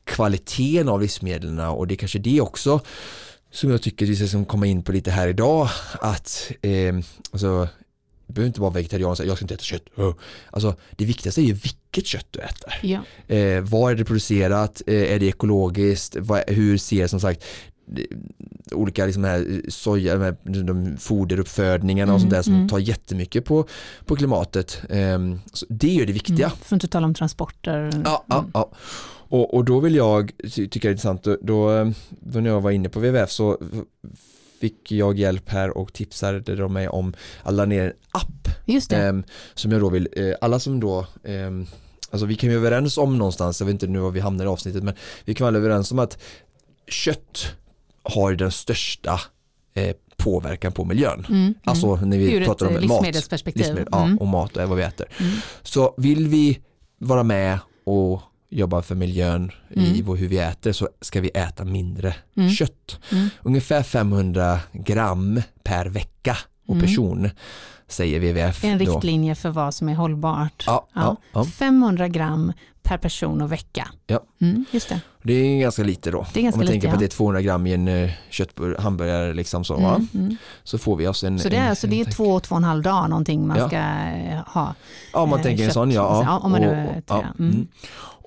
kvaliteten 0.04 0.88
av 0.88 1.00
livsmedlen 1.00 1.58
och 1.58 1.86
det 1.86 1.94
är 1.94 1.96
kanske 1.96 2.18
det 2.18 2.40
också 2.40 2.80
som 3.54 3.70
jag 3.70 3.82
tycker 3.82 4.06
vi 4.06 4.28
ska 4.28 4.44
komma 4.44 4.66
in 4.66 4.82
på 4.82 4.92
lite 4.92 5.10
här 5.10 5.28
idag 5.28 5.68
att 6.00 6.52
eh, 6.62 6.94
alltså, 7.30 7.68
du 8.26 8.32
behöver 8.32 8.46
inte 8.46 8.60
vara 8.60 8.70
vegetarian 8.70 9.16
jag 9.18 9.36
ska 9.36 9.44
inte 9.44 9.54
äta 9.54 9.64
kött. 9.64 9.86
Alltså, 10.50 10.74
det 10.90 11.04
viktigaste 11.04 11.40
är 11.40 11.44
ju 11.44 11.52
vilket 11.52 12.06
kött 12.06 12.26
du 12.30 12.40
äter. 12.40 12.80
Ja. 12.82 13.34
Eh, 13.34 13.60
var 13.60 13.90
är 13.90 13.94
det 13.94 14.04
producerat? 14.04 14.82
Eh, 14.86 15.12
är 15.12 15.18
det 15.18 15.26
ekologiskt? 15.26 16.16
Vad, 16.16 16.42
hur 16.46 16.78
ser 16.78 17.06
som 17.06 17.20
sagt 17.20 17.44
olika 18.72 19.06
liksom 19.06 19.24
här 19.24 19.62
soja, 19.68 20.18
med 20.18 20.36
de 20.42 20.96
foderuppfödningarna 20.96 22.14
och 22.14 22.20
sånt 22.20 22.32
där 22.32 22.42
som 22.42 22.54
mm. 22.54 22.68
tar 22.68 22.78
jättemycket 22.78 23.44
på, 23.44 23.66
på 24.04 24.16
klimatet. 24.16 24.82
Um, 24.88 25.40
så 25.52 25.66
det 25.68 26.00
är 26.00 26.06
det 26.06 26.12
viktiga. 26.12 26.46
Mm, 26.46 26.58
för 26.58 26.66
att 26.66 26.72
inte 26.72 26.88
tala 26.88 27.06
om 27.06 27.14
transporter. 27.14 28.02
Ja, 28.04 28.24
ja, 28.28 28.44
ja. 28.54 28.70
Och, 29.28 29.54
och 29.54 29.64
då 29.64 29.80
vill 29.80 29.94
jag, 29.94 30.32
tycka 30.54 30.78
det 30.80 30.88
är 30.88 30.90
intressant, 30.90 31.22
då, 31.22 31.36
då 31.42 31.92
när 32.20 32.50
jag 32.50 32.60
var 32.60 32.70
inne 32.70 32.88
på 32.88 33.00
WWF 33.00 33.30
så 33.30 33.58
fick 34.60 34.92
jag 34.92 35.18
hjälp 35.18 35.48
här 35.48 35.78
och 35.78 35.92
tipsade 35.92 36.56
de 36.56 36.72
mig 36.72 36.88
om 36.88 37.14
att 37.42 37.54
ladda 37.54 37.68
ner 37.68 37.84
en 37.84 37.92
app. 38.10 38.48
Just 38.66 38.90
det. 38.90 39.08
Um, 39.08 39.24
som 39.54 39.72
jag 39.72 39.80
då 39.80 39.90
vill, 39.90 40.08
uh, 40.18 40.34
alla 40.40 40.58
som 40.58 40.80
då 40.80 41.06
um, 41.22 41.66
Alltså 42.10 42.26
vi 42.26 42.34
kan 42.34 42.50
ju 42.50 42.56
överens 42.56 42.98
om 42.98 43.18
någonstans, 43.18 43.60
jag 43.60 43.66
vet 43.66 43.72
inte 43.72 43.86
nu 43.86 43.98
var 43.98 44.10
vi 44.10 44.20
hamnar 44.20 44.44
i 44.44 44.48
avsnittet 44.48 44.82
men 44.82 44.94
vi 45.24 45.34
kan 45.34 45.44
vara 45.44 45.56
överens 45.56 45.92
om 45.92 45.98
att 45.98 46.18
kött 46.88 47.46
har 48.04 48.34
den 48.34 48.50
största 48.50 49.20
eh, 49.74 49.96
påverkan 50.16 50.72
på 50.72 50.84
miljön. 50.84 51.26
Mm, 51.28 51.40
mm. 51.40 51.54
alltså 51.64 51.96
när 51.96 52.18
vi 52.18 52.32
Ur 52.32 52.44
pratar 52.44 52.66
om 52.66 52.76
livsmedelsperspektiv. 52.76 53.66
mat, 53.66 53.78
livsmedel, 53.78 54.00
mm. 54.02 54.16
ja, 54.16 54.20
och 54.20 54.26
mat 54.26 54.56
och 54.56 54.68
vad 54.68 54.78
vi 54.78 54.84
äter. 54.84 55.06
Mm. 55.18 55.32
Så 55.62 55.94
vill 55.96 56.28
vi 56.28 56.58
vara 56.98 57.22
med 57.22 57.58
och 57.84 58.22
jobba 58.50 58.82
för 58.82 58.94
miljön 58.94 59.52
i 59.70 60.00
mm. 60.00 60.16
hur 60.16 60.28
vi 60.28 60.38
äter 60.38 60.72
så 60.72 60.88
ska 61.00 61.20
vi 61.20 61.28
äta 61.28 61.64
mindre 61.64 62.14
mm. 62.36 62.50
kött. 62.50 63.00
Ungefär 63.42 63.82
500 63.82 64.60
gram 64.72 65.42
per 65.62 65.86
vecka 65.86 66.36
och 66.66 66.80
person 66.80 67.30
säger 67.88 68.20
WWF. 68.20 68.64
En 68.64 68.78
riktlinje 68.78 69.30
då. 69.30 69.34
för 69.34 69.50
vad 69.50 69.74
som 69.74 69.88
är 69.88 69.94
hållbart. 69.94 70.64
Ja. 70.66 70.88
Ja, 71.32 71.44
500 71.44 72.08
gram 72.08 72.52
per 72.84 72.98
person 72.98 73.42
och 73.42 73.52
vecka. 73.52 73.88
Ja. 74.06 74.20
Mm, 74.40 74.64
just 74.70 74.88
det. 74.88 75.00
det 75.22 75.32
är 75.32 75.60
ganska 75.60 75.82
lite 75.82 76.10
då. 76.10 76.26
Det 76.32 76.40
är 76.40 76.42
ganska 76.42 76.56
Om 76.56 76.58
man 76.58 76.66
lite, 76.66 76.72
tänker 76.72 76.88
på 76.88 76.94
att 76.94 77.00
det 77.00 77.06
är 77.06 77.16
200 77.16 77.42
gram 77.42 77.66
i 77.66 77.72
en 77.72 77.88
uh, 77.88 78.10
köttbur, 78.30 78.76
hamburgare 78.78 79.34
liksom 79.34 79.64
så, 79.64 79.76
mm, 79.76 80.08
mm. 80.14 80.36
så 80.64 80.78
får 80.78 80.96
vi 80.96 81.06
oss 81.06 81.24
en 81.24 81.38
Så 81.38 81.48
det 81.48 81.56
är, 81.56 81.60
en, 81.60 81.68
alltså, 81.68 81.86
det 81.86 82.00
är 82.00 82.04
två, 82.04 82.40
två 82.40 82.54
och 82.54 82.56
en 82.56 82.64
halv 82.64 82.82
dag 82.82 83.10
någonting 83.10 83.46
man 83.46 83.58
ja. 83.58 83.68
ska 83.68 83.76
uh, 83.76 84.54
ha. 84.54 84.74
Ja, 85.12 85.20
om 85.20 85.28
man 85.28 85.38
uh, 85.38 85.42
tänker 85.42 85.62
kött, 85.62 85.68
en 85.68 85.74
sån 85.74 85.90
ja. 85.90 86.22
ja 86.24 86.38
om 86.38 86.50
man 86.50 86.60
nu, 86.60 86.68
och, 86.68 87.02
ja. 87.06 87.24
Mm. 87.38 87.50
mm. 87.50 87.68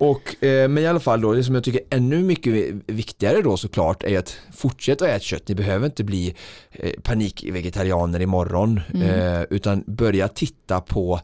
Och, 0.00 0.44
eh, 0.44 0.68
men 0.68 0.84
i 0.84 0.86
alla 0.86 1.00
fall 1.00 1.20
då, 1.20 1.32
det 1.32 1.44
som 1.44 1.54
jag 1.54 1.64
tycker 1.64 1.80
är 1.80 1.96
ännu 1.96 2.22
mycket 2.22 2.74
viktigare 2.86 3.42
då 3.42 3.56
såklart 3.56 4.02
är 4.02 4.18
att 4.18 4.36
fortsätta 4.56 5.04
att 5.04 5.10
äta 5.10 5.20
kött. 5.20 5.48
Ni 5.48 5.54
behöver 5.54 5.86
inte 5.86 6.04
bli 6.04 6.34
eh, 6.70 6.92
panikvegetarianer 7.02 8.20
imorgon 8.20 8.80
mm. 8.94 9.08
eh, 9.08 9.42
utan 9.50 9.84
börja 9.86 10.28
titta 10.28 10.80
på 10.80 11.20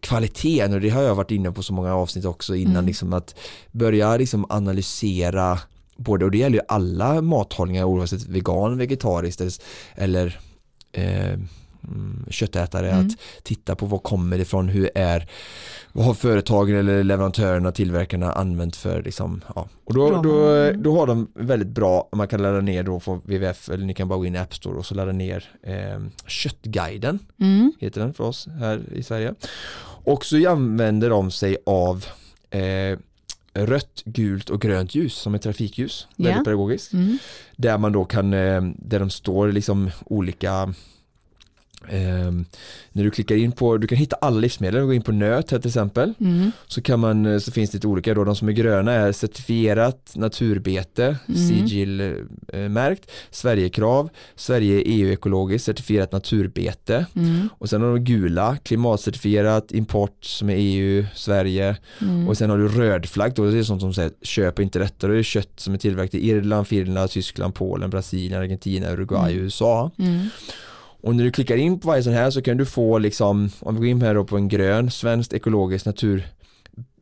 kvaliteten 0.00 0.74
och 0.74 0.80
det 0.80 0.88
har 0.88 1.02
jag 1.02 1.14
varit 1.14 1.30
inne 1.30 1.52
på 1.52 1.62
så 1.62 1.72
många 1.72 1.94
avsnitt 1.94 2.24
också 2.24 2.54
innan 2.54 2.72
mm. 2.72 2.86
liksom 2.86 3.12
att 3.12 3.34
börja 3.72 4.16
liksom 4.16 4.46
analysera 4.48 5.58
både 5.96 6.24
och 6.24 6.30
det 6.30 6.38
gäller 6.38 6.58
ju 6.58 6.64
alla 6.68 7.22
mathållningar 7.22 7.84
oavsett 7.84 8.26
vegan, 8.26 8.78
vegetariskt 8.78 9.62
eller 9.94 10.38
eh, 10.92 11.38
köttätare 12.30 12.90
mm. 12.90 13.06
att 13.06 13.12
titta 13.42 13.74
på 13.74 13.86
vad 13.86 14.02
kommer 14.02 14.36
det 14.36 14.42
ifrån, 14.42 14.68
hur 14.68 14.90
är 14.94 15.28
vad 15.92 16.06
har 16.06 16.14
företagen 16.14 16.76
eller 16.76 17.04
leverantörerna, 17.04 17.72
tillverkarna 17.72 18.32
använt 18.32 18.76
för 18.76 19.02
liksom, 19.02 19.44
ja. 19.54 19.68
och 19.84 19.94
då, 19.94 20.22
då, 20.22 20.46
mm. 20.48 20.82
då 20.82 20.98
har 20.98 21.06
de 21.06 21.28
väldigt 21.34 21.68
bra, 21.68 22.08
man 22.12 22.28
kan 22.28 22.42
ladda 22.42 22.60
ner 22.60 22.82
då 22.82 23.00
på 23.00 23.14
WWF 23.14 23.68
eller 23.68 23.84
ni 23.84 23.94
kan 23.94 24.08
bara 24.08 24.18
gå 24.18 24.26
in 24.26 24.34
i 24.34 24.38
App 24.38 24.54
Store 24.54 24.78
och 24.78 24.86
så 24.86 24.94
ladda 24.94 25.12
ner 25.12 25.44
eh, 25.62 26.00
Köttguiden, 26.26 27.18
mm. 27.40 27.72
heter 27.78 28.00
den 28.00 28.14
för 28.14 28.24
oss 28.24 28.48
här 28.60 28.82
i 28.92 29.02
Sverige 29.02 29.34
och 30.06 30.24
så 30.24 30.48
använder 30.48 31.10
de 31.10 31.30
sig 31.30 31.56
av 31.66 32.04
eh, 32.50 32.98
rött, 33.56 34.02
gult 34.04 34.50
och 34.50 34.60
grönt 34.60 34.94
ljus 34.94 35.14
som 35.14 35.34
är 35.34 35.38
trafikljus, 35.38 36.06
yeah. 36.16 36.28
väldigt 36.28 36.44
pedagogiskt. 36.44 36.92
Mm. 36.92 37.18
Där 37.56 37.78
man 37.78 37.92
då 37.92 38.04
kan, 38.04 38.34
eh, 38.34 38.62
där 38.76 38.98
de 38.98 39.10
står 39.10 39.52
liksom 39.52 39.90
olika 40.06 40.74
Um, 41.82 42.44
när 42.92 43.04
du 43.04 43.10
klickar 43.10 43.36
in 43.36 43.52
på, 43.52 43.76
du 43.76 43.86
kan 43.86 43.98
hitta 43.98 44.16
alla 44.16 44.40
livsmedel, 44.40 44.84
går 44.84 44.94
in 44.94 45.02
på 45.02 45.12
nöt 45.12 45.50
här 45.50 45.58
till 45.58 45.68
exempel. 45.68 46.14
Mm. 46.20 46.52
Så, 46.66 46.82
kan 46.82 47.00
man, 47.00 47.26
eh, 47.26 47.38
så 47.38 47.52
finns 47.52 47.70
det 47.70 47.76
lite 47.76 47.86
olika, 47.86 48.14
då, 48.14 48.24
de 48.24 48.36
som 48.36 48.48
är 48.48 48.52
gröna 48.52 48.92
är 48.92 49.12
certifierat 49.12 50.12
naturbete, 50.14 51.16
mm. 51.28 51.48
sigillmärkt, 51.48 53.04
eh, 53.08 53.14
Sverigekrav, 53.30 54.08
Sverige 54.36 54.82
EU-ekologiskt, 54.86 55.66
certifierat 55.66 56.12
naturbete. 56.12 57.06
Mm. 57.16 57.48
Och 57.58 57.70
sen 57.70 57.82
har 57.82 57.88
de 57.88 58.04
gula, 58.04 58.56
klimatcertifierat, 58.56 59.72
import 59.72 60.24
som 60.24 60.50
är 60.50 60.56
EU, 60.58 61.06
Sverige. 61.14 61.76
Mm. 62.00 62.28
Och 62.28 62.38
sen 62.38 62.50
har 62.50 62.58
du 62.58 62.68
rödflagg, 62.68 63.34
då, 63.34 63.50
det 63.50 63.58
är 63.58 63.62
sånt 63.62 63.80
som 63.80 63.94
säger 63.94 64.12
köp 64.22 64.58
inte 64.58 64.78
detta, 64.78 65.08
det 65.08 65.18
är 65.18 65.22
kött 65.22 65.52
som 65.56 65.74
är 65.74 65.78
tillverkat 65.78 66.14
i 66.14 66.28
Irland, 66.28 66.66
Finland, 66.66 67.10
Tyskland, 67.10 67.54
Polen, 67.54 67.90
Brasilien, 67.90 68.40
Argentina, 68.40 68.92
Uruguay, 68.92 69.32
mm. 69.32 69.44
USA. 69.44 69.90
Och 71.06 71.16
när 71.16 71.24
du 71.24 71.30
klickar 71.30 71.56
in 71.56 71.80
på 71.80 71.88
varje 71.88 72.02
sån 72.02 72.12
här 72.12 72.30
så 72.30 72.42
kan 72.42 72.56
du 72.56 72.66
få 72.66 72.98
liksom, 72.98 73.50
om 73.60 73.74
vi 73.74 73.80
går 73.80 73.88
in 73.88 74.02
här 74.02 74.14
då 74.14 74.24
på 74.24 74.36
en 74.36 74.48
grön, 74.48 74.90
svenskt 74.90 75.32
ekologiskt 75.32 75.86
natur 75.86 76.26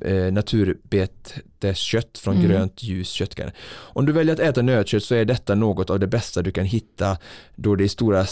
eh, 0.00 0.32
naturbeteskött 0.32 2.18
från 2.18 2.36
mm. 2.36 2.48
grönt 2.48 2.82
ljus 2.82 3.10
köttgarn. 3.10 3.50
Om 3.68 4.06
du 4.06 4.12
väljer 4.12 4.34
att 4.34 4.40
äta 4.40 4.62
nötkött 4.62 5.04
så 5.04 5.14
är 5.14 5.24
detta 5.24 5.54
något 5.54 5.90
av 5.90 6.00
det 6.00 6.06
bästa 6.06 6.42
du 6.42 6.50
kan 6.50 6.64
hitta 6.64 7.18
då 7.56 7.76
det 7.76 7.84
är 7.84 7.88
stora 7.88 8.26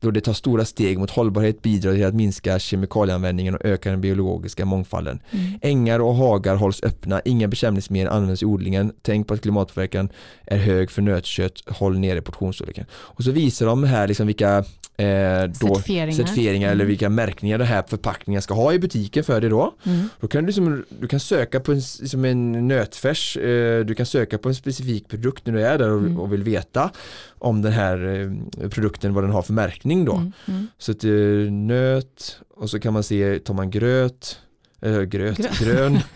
då 0.00 0.10
det 0.10 0.20
tar 0.20 0.32
stora 0.32 0.64
steg 0.64 0.98
mot 0.98 1.10
hållbarhet 1.10 1.62
bidrar 1.62 1.94
till 1.94 2.06
att 2.06 2.14
minska 2.14 2.58
kemikalieanvändningen 2.58 3.54
och 3.54 3.64
öka 3.64 3.90
den 3.90 4.00
biologiska 4.00 4.64
mångfalden. 4.64 5.20
Mm. 5.30 5.58
Ängar 5.62 6.00
och 6.00 6.14
hagar 6.14 6.56
hålls 6.56 6.82
öppna, 6.82 7.20
inga 7.24 7.48
bekämpningsmedel 7.48 8.12
används 8.12 8.42
i 8.42 8.46
odlingen. 8.46 8.92
Tänk 9.02 9.26
på 9.26 9.34
att 9.34 9.42
klimatpåverkan 9.42 10.08
är 10.46 10.58
hög 10.58 10.90
för 10.90 11.02
nötkött, 11.02 11.62
håll 11.66 11.98
nere 11.98 12.22
portionsstorleken. 12.22 12.86
Och 12.92 13.24
så 13.24 13.30
visar 13.30 13.66
de 13.66 13.84
här 13.84 14.08
liksom 14.08 14.26
vilka 14.26 14.64
eh, 14.96 15.42
då, 15.44 15.74
certifieringar, 15.74 16.16
certifieringar 16.16 16.68
mm. 16.68 16.76
eller 16.76 16.84
vilka 16.84 17.08
märkningar 17.08 17.58
det 17.58 17.64
här 17.64 17.84
förpackningen 17.88 18.42
ska 18.42 18.54
ha 18.54 18.72
i 18.72 18.78
butiken 18.78 19.24
för 19.24 19.40
dig 19.40 19.50
då. 19.50 19.74
Mm. 19.84 20.08
Då 20.20 20.28
kan 20.28 20.42
du, 20.42 20.46
liksom, 20.46 20.84
du 21.00 21.08
kan 21.08 21.20
söka 21.20 21.60
på 21.60 21.72
en, 21.72 21.80
liksom 22.00 22.24
en 22.24 22.68
nötfärs, 22.68 23.36
eh, 23.36 23.84
du 23.84 23.94
kan 23.94 24.06
söka 24.06 24.38
på 24.38 24.48
en 24.48 24.54
specifik 24.54 25.08
produkt 25.08 25.46
när 25.46 25.52
du 25.54 25.66
är 25.66 25.78
där 25.78 25.90
och, 25.90 25.98
mm. 25.98 26.20
och 26.20 26.32
vill 26.32 26.42
veta 26.42 26.90
om 27.38 27.62
den 27.62 27.72
här 27.72 28.30
eh, 28.62 28.68
produkten, 28.68 29.14
vad 29.14 29.24
den 29.24 29.30
har 29.30 29.42
för 29.42 29.52
märkning 29.52 30.04
då. 30.04 30.14
Mm. 30.14 30.32
mm. 30.48 30.66
Så 30.78 30.92
att, 30.92 31.04
eh, 31.04 31.10
nöt 31.52 32.40
och 32.56 32.70
så 32.70 32.80
kan 32.80 32.92
man 32.92 33.02
se, 33.02 33.38
tar 33.38 33.54
man 33.54 33.70
gröt, 33.70 34.38
äh, 34.80 35.02
gröt, 35.02 35.58
grön 35.58 35.98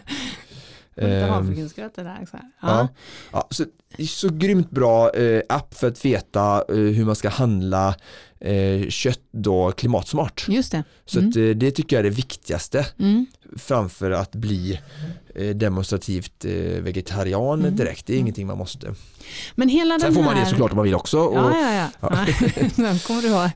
Lite 0.97 1.11
ehm, 1.16 1.31
havregrynsgröt 1.31 1.95
det 1.95 2.03
där. 2.03 2.27
Så 2.31 2.39
ja. 2.61 2.89
Ja. 3.33 3.49
så 3.51 3.64
så 4.07 4.29
grymt 4.29 4.70
bra 4.70 5.11
eh, 5.11 5.43
app 5.49 5.74
för 5.74 5.89
att 5.89 6.05
veta 6.05 6.64
eh, 6.68 6.77
hur 6.77 7.05
man 7.05 7.16
ska 7.16 7.29
handla 7.29 7.89
eh, 7.89 7.95
kött 8.91 9.20
då 9.32 9.72
klimatsmart. 9.72 10.47
Just 10.49 10.72
det. 10.72 10.84
Så 11.05 11.18
Mm. 11.18 11.30
att, 11.30 11.37
eh, 11.37 11.43
det 11.43 11.70
tycker 11.70 11.97
jag 11.97 12.01
är 12.07 12.11
det 12.11 12.16
viktigaste 12.16 12.87
Mm. 12.99 13.26
Framför 13.57 14.11
att 14.11 14.32
bli 14.32 14.80
eh, 15.34 15.49
demonstrativt 15.49 16.44
eh, 16.44 16.51
vegetarian 16.82 17.61
Mm. 17.61 17.76
direkt. 17.76 18.07
Det 18.07 18.14
är 18.14 18.18
ingenting 18.18 18.47
man 18.47 18.59
måste. 18.59 18.94
Men 19.55 19.68
hela 19.68 19.99
Sen 19.99 20.14
får 20.14 20.22
man 20.22 20.34
här... 20.34 20.44
det 20.44 20.51
såklart 20.51 20.70
om 20.70 20.76
man 20.76 20.84
vill 20.84 20.94
också. 20.94 21.18
Och, 21.18 21.36
Ja, 21.36 21.72
ja, 21.74 21.88
ja. 22.01 22.26
Sen 22.74 22.99
kommer 23.07 23.22
du 23.22 23.28
ha 23.28 23.51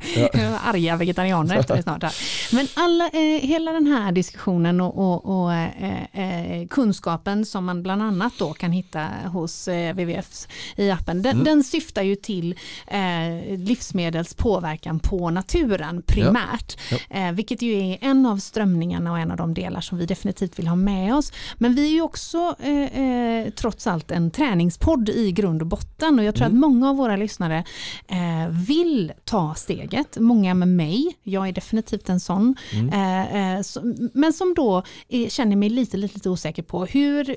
arga 0.64 0.96
vegetarianer 0.96 1.56
efter 1.58 1.76
det 1.76 1.82
snart. 1.82 2.02
Här. 2.02 2.14
Men 2.52 2.66
alla, 2.74 3.04
eh, 3.08 3.40
hela 3.48 3.72
den 3.72 3.86
här 3.86 4.12
diskussionen 4.12 4.80
och, 4.80 4.98
och, 4.98 5.42
och 5.42 5.52
eh, 5.54 6.60
eh, 6.60 6.66
kunskapen 6.68 7.44
som 7.46 7.64
man 7.64 7.82
bland 7.82 8.02
annat 8.02 8.32
då 8.38 8.52
kan 8.52 8.72
hitta 8.72 9.06
hos 9.32 9.68
eh, 9.68 9.94
WWF 9.94 10.46
i 10.76 10.90
appen, 10.90 11.22
den, 11.22 11.30
Mm. 11.32 11.44
den 11.44 11.64
syftar 11.64 12.02
ju 12.02 12.16
till 12.16 12.54
eh, 12.86 13.58
livsmedels 13.58 14.34
påverkan 14.34 14.98
på 15.00 15.30
naturen 15.30 16.02
primärt. 16.06 16.76
Eh, 17.10 17.32
vilket 17.32 17.62
ju 17.62 17.72
är 17.92 17.98
en 18.00 18.26
av 18.26 18.36
strömningarna 18.38 19.12
och 19.12 19.18
en 19.18 19.30
av 19.30 19.36
de 19.36 19.54
delar 19.54 19.79
som 19.80 19.98
vi 19.98 20.06
definitivt 20.06 20.58
vill 20.58 20.68
ha 20.68 20.76
med 20.76 21.14
oss. 21.14 21.32
Men 21.58 21.74
vi 21.74 21.86
är 21.86 21.92
ju 21.92 22.02
också 22.02 22.56
eh, 22.58 23.00
eh, 23.00 23.50
trots 23.50 23.86
allt 23.86 24.10
en 24.10 24.30
träningspodd 24.30 25.08
i 25.08 25.32
grund 25.32 25.62
och 25.62 25.68
botten 25.68 26.18
och 26.18 26.24
jag 26.24 26.34
tror 26.34 26.46
att 26.46 26.52
många 26.52 26.90
av 26.90 26.96
våra 26.96 27.16
lyssnare 27.16 27.64
eh, 28.08 28.48
vill 28.66 29.12
ta 29.24 29.54
steget. 29.54 30.18
Många 30.18 30.54
med 30.54 30.68
mig, 30.68 31.16
jag 31.22 31.48
är 31.48 31.52
definitivt 31.52 32.08
en 32.08 32.20
sån. 32.20 32.56
Eh, 32.92 33.54
eh, 33.54 33.62
som, 33.62 34.10
men 34.14 34.32
som 34.32 34.54
då 34.54 34.82
eh, 35.08 35.28
känner 35.28 35.56
mig 35.56 35.68
lite, 35.68 35.96
lite, 35.96 36.14
lite 36.14 36.30
osäker 36.30 36.62
på 36.62 36.84
hur 36.84 37.36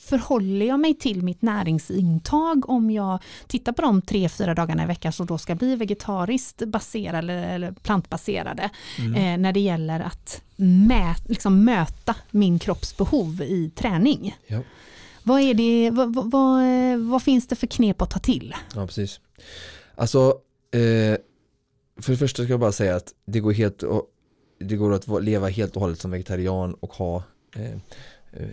förhåller 0.00 0.66
jag 0.66 0.80
mig 0.80 0.94
till 0.94 1.22
mitt 1.22 1.42
näringsintag 1.42 2.70
om 2.70 2.90
jag 2.90 3.18
tittar 3.46 3.72
på 3.72 3.82
de 3.82 4.02
tre, 4.02 4.28
fyra 4.28 4.54
dagarna 4.54 4.82
i 4.82 4.86
veckan 4.86 5.12
som 5.12 5.26
då 5.26 5.38
ska 5.38 5.54
bli 5.54 5.76
vegetariskt 5.76 6.64
baserade 6.66 7.32
eller, 7.32 7.72
plantbaserade 7.72 8.70
eh, 9.16 9.38
när 9.38 9.52
det 9.52 9.60
gäller 9.60 10.00
att 10.00 10.42
mä, 10.56 11.14
liksom 11.28 11.64
möta 11.64 12.16
min 12.30 12.58
kropps 12.58 12.96
behov 12.96 13.42
i 13.42 13.70
träning. 13.74 14.36
Ja. 14.46 14.60
Vad, 15.22 15.40
är 15.40 15.54
det, 15.54 15.90
vad, 15.90 16.14
vad, 16.14 16.30
vad, 16.30 16.62
vad 17.00 17.22
finns 17.22 17.46
det 17.48 17.56
för 17.56 17.66
knep 17.66 18.02
att 18.02 18.10
ta 18.10 18.18
till? 18.18 18.54
Ja, 18.74 18.86
precis. 18.86 19.20
Alltså, 19.94 20.38
eh, 20.72 21.16
för 22.00 22.12
det 22.12 22.16
första 22.16 22.42
ska 22.42 22.52
jag 22.52 22.60
bara 22.60 22.72
säga 22.72 22.96
att 22.96 23.14
det 23.26 23.40
går, 23.40 23.52
helt 23.52 23.82
och, 23.82 24.02
det 24.60 24.76
går 24.76 24.92
att 24.94 25.24
leva 25.24 25.48
helt 25.48 25.76
och 25.76 25.82
hållet 25.82 26.00
som 26.00 26.10
vegetarian 26.10 26.74
och 26.74 26.92
ha 26.92 27.22
eh, 27.56 27.78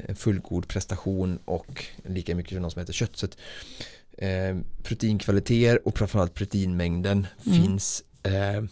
en 0.08 0.16
fullgod 0.16 0.68
prestation 0.68 1.40
och 1.46 1.86
lika 2.06 2.36
mycket 2.36 2.54
som 2.54 2.62
någon 2.62 2.72
som 2.72 2.82
äter 2.82 2.94
kött. 2.94 3.18
Så 3.18 3.26
att, 3.26 3.38
eh, 4.18 4.58
proteinkvaliteter 4.84 5.88
och 5.88 5.98
framförallt 5.98 6.34
proteinmängden 6.34 7.28
Mm. 7.46 7.62
finns 7.64 8.04
eh, 8.24 8.64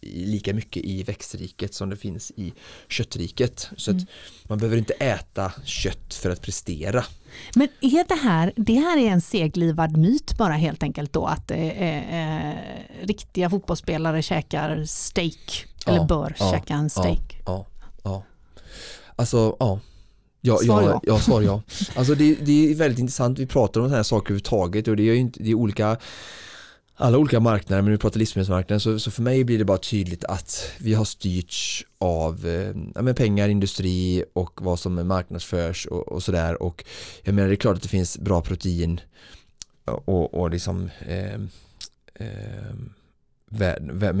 lika 0.00 0.54
mycket 0.54 0.84
i 0.84 1.02
växtriket 1.02 1.74
som 1.74 1.90
det 1.90 1.96
finns 1.96 2.32
i 2.36 2.52
köttriket. 2.88 3.68
Så 3.76 3.90
Mm. 3.90 4.04
man 4.44 4.58
behöver 4.58 4.76
inte 4.76 4.92
äta 4.92 5.52
kött 5.64 6.14
för 6.14 6.30
att 6.30 6.40
prestera. 6.42 7.04
Men 7.54 7.68
är 7.80 8.08
det 8.08 8.14
här, 8.22 8.52
det 8.56 8.74
här 8.74 8.98
är 8.98 9.08
en 9.10 9.20
seglivad 9.20 9.96
myt 9.96 10.38
bara 10.38 10.52
helt 10.52 10.82
enkelt 10.82 11.12
då 11.12 11.26
att 11.26 11.50
eh, 11.50 11.82
eh, 12.48 12.54
riktiga 13.02 13.50
fotbollsspelare 13.50 14.22
käkar 14.22 14.84
steak 14.84 15.66
eller 15.86 15.96
Ja, 15.98 16.04
bör 16.04 16.36
ja, 16.38 16.50
käka 16.52 16.74
en 16.74 16.90
steak? 16.90 17.40
Ja, 17.46 17.66
ja. 18.02 18.24
Alltså, 19.16 19.56
ja. 19.60 19.80
Ja, 20.44 20.56
Svar 20.56 20.82
ja, 20.82 21.00
ja. 21.04 21.18
svar 21.18 21.42
ja. 21.42 21.62
Alltså 21.94 22.14
det, 22.14 22.34
det 22.34 22.70
är 22.70 22.74
väldigt 22.74 22.98
intressant, 22.98 23.38
vi 23.38 23.46
pratar 23.46 23.80
om 23.80 23.84
sådana 23.86 23.96
här 23.96 24.02
saker 24.02 24.26
överhuvudtaget 24.26 24.88
och 24.88 24.96
det 24.96 25.02
är 25.02 25.04
ju 25.04 25.16
inte, 25.16 25.42
det 25.42 25.50
är 25.50 25.54
olika 25.54 25.96
alla 26.94 27.18
olika 27.18 27.40
marknader, 27.40 27.82
men 27.82 27.92
nu 27.92 27.98
pratar 27.98 28.18
livsmedelsmarknaden 28.18 28.80
så, 28.80 28.98
så 28.98 29.10
för 29.10 29.22
mig 29.22 29.44
blir 29.44 29.58
det 29.58 29.64
bara 29.64 29.78
tydligt 29.78 30.24
att 30.24 30.72
vi 30.78 30.94
har 30.94 31.04
styrts 31.04 31.84
av 31.98 32.46
eh, 32.46 33.04
ja, 33.06 33.14
pengar, 33.14 33.48
industri 33.48 34.24
och 34.32 34.62
vad 34.62 34.78
som 34.78 35.08
marknadsförs 35.08 35.86
och, 35.86 36.08
och 36.08 36.22
sådär. 36.22 36.62
Och 36.62 36.84
jag 37.22 37.34
menar 37.34 37.48
det 37.48 37.54
är 37.54 37.56
klart 37.56 37.76
att 37.76 37.82
det 37.82 37.88
finns 37.88 38.18
bra 38.18 38.42
protein 38.42 39.00
och, 39.84 40.34
och 40.34 40.50
liksom 40.50 40.90
eh, 41.08 41.34
eh, 42.14 42.74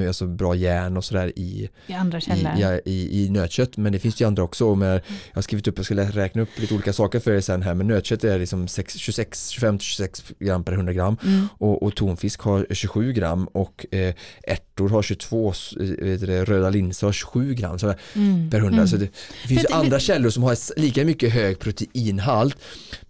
alltså 0.08 0.26
bra 0.26 0.54
järn 0.54 0.96
och 0.96 1.04
sådär 1.04 1.32
i, 1.38 1.68
I 1.86 1.92
andra 1.92 2.18
i, 2.18 2.46
ja, 2.60 2.78
i, 2.84 3.24
i 3.24 3.30
nötkött. 3.30 3.76
Men 3.76 3.92
det 3.92 3.98
finns 3.98 4.20
ju 4.20 4.26
andra 4.26 4.42
också. 4.42 4.74
Med, 4.74 4.94
jag 5.30 5.34
har 5.34 5.42
skrivit 5.42 5.68
upp, 5.68 5.76
jag 5.78 5.84
ska 5.86 5.94
räkna 5.94 6.42
upp 6.42 6.48
lite 6.56 6.74
olika 6.74 6.92
saker 6.92 7.20
för 7.20 7.30
er 7.32 7.40
sen 7.40 7.62
här. 7.62 7.74
Men 7.74 7.86
nötkött 7.86 8.24
är 8.24 8.38
liksom 8.38 8.68
6, 8.68 8.96
26, 8.96 9.50
25-26 9.58 10.32
gram 10.38 10.64
per 10.64 10.72
100 10.72 10.92
gram. 10.92 11.16
Mm. 11.24 11.48
och, 11.58 11.82
och 11.82 11.94
tonfisk 11.96 12.40
har 12.40 12.66
27 12.70 13.12
gram. 13.12 13.44
Och 13.46 13.86
eh, 13.90 14.14
ärtor 14.46 14.88
har 14.88 15.02
22, 15.02 15.50
s- 15.50 15.72
eh, 15.80 15.86
det, 16.18 16.44
röda 16.44 16.70
linser 16.70 17.06
har 17.06 17.12
27 17.12 17.54
gram 17.54 17.78
så 17.78 17.94
Mm. 18.14 18.50
per 18.50 18.58
100 18.58 18.74
Mm. 18.76 18.88
så 18.88 18.96
det, 18.96 19.08
det 19.42 19.48
finns 19.48 19.64
att- 19.64 19.72
andra 19.72 20.00
källor 20.00 20.30
som 20.30 20.42
har 20.42 20.80
lika 20.80 21.04
mycket 21.04 21.32
hög 21.32 21.58
proteinhalt. 21.58 22.56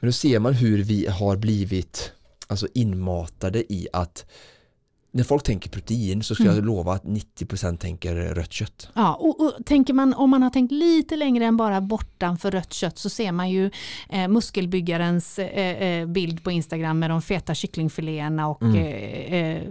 Men 0.00 0.08
då 0.08 0.12
ser 0.12 0.38
man 0.38 0.54
hur 0.54 0.82
vi 0.84 1.06
har 1.06 1.36
blivit 1.36 2.12
alltså 2.46 2.66
inmatade 2.74 3.72
i 3.72 3.88
att 3.92 4.24
när 5.14 5.24
folk 5.24 5.42
tänker 5.42 5.70
protein 5.70 6.22
så 6.22 6.34
ska 6.34 6.44
Mm. 6.44 6.54
jag 6.56 6.64
lova 6.64 6.92
att 6.92 7.04
90% 7.04 7.76
tänker 7.78 8.14
rött 8.14 8.52
kött. 8.52 8.88
Ja, 8.94 9.14
och, 9.14 9.40
och 9.40 9.52
tänker 9.66 9.94
man, 9.94 10.14
om 10.14 10.30
man 10.30 10.42
har 10.42 10.50
tänkt 10.50 10.72
lite 10.72 11.16
längre 11.16 11.44
än 11.44 11.56
bara 11.56 11.80
bortanför 11.80 12.50
rött 12.50 12.72
kött 12.72 12.98
så 12.98 13.08
ser 13.10 13.32
man 13.32 13.50
ju 13.50 13.70
eh, 14.10 14.28
muskelbyggarens 14.28 15.38
eh, 15.38 15.82
eh, 15.82 16.06
bild 16.06 16.42
på 16.44 16.50
Instagram 16.50 16.98
med 16.98 17.10
de 17.10 17.22
feta 17.22 17.54
kycklingfiléerna 17.54 18.48
och 18.48 18.62
Mm. 18.62 18.76
eh, 18.76 19.34
eh, 19.34 19.62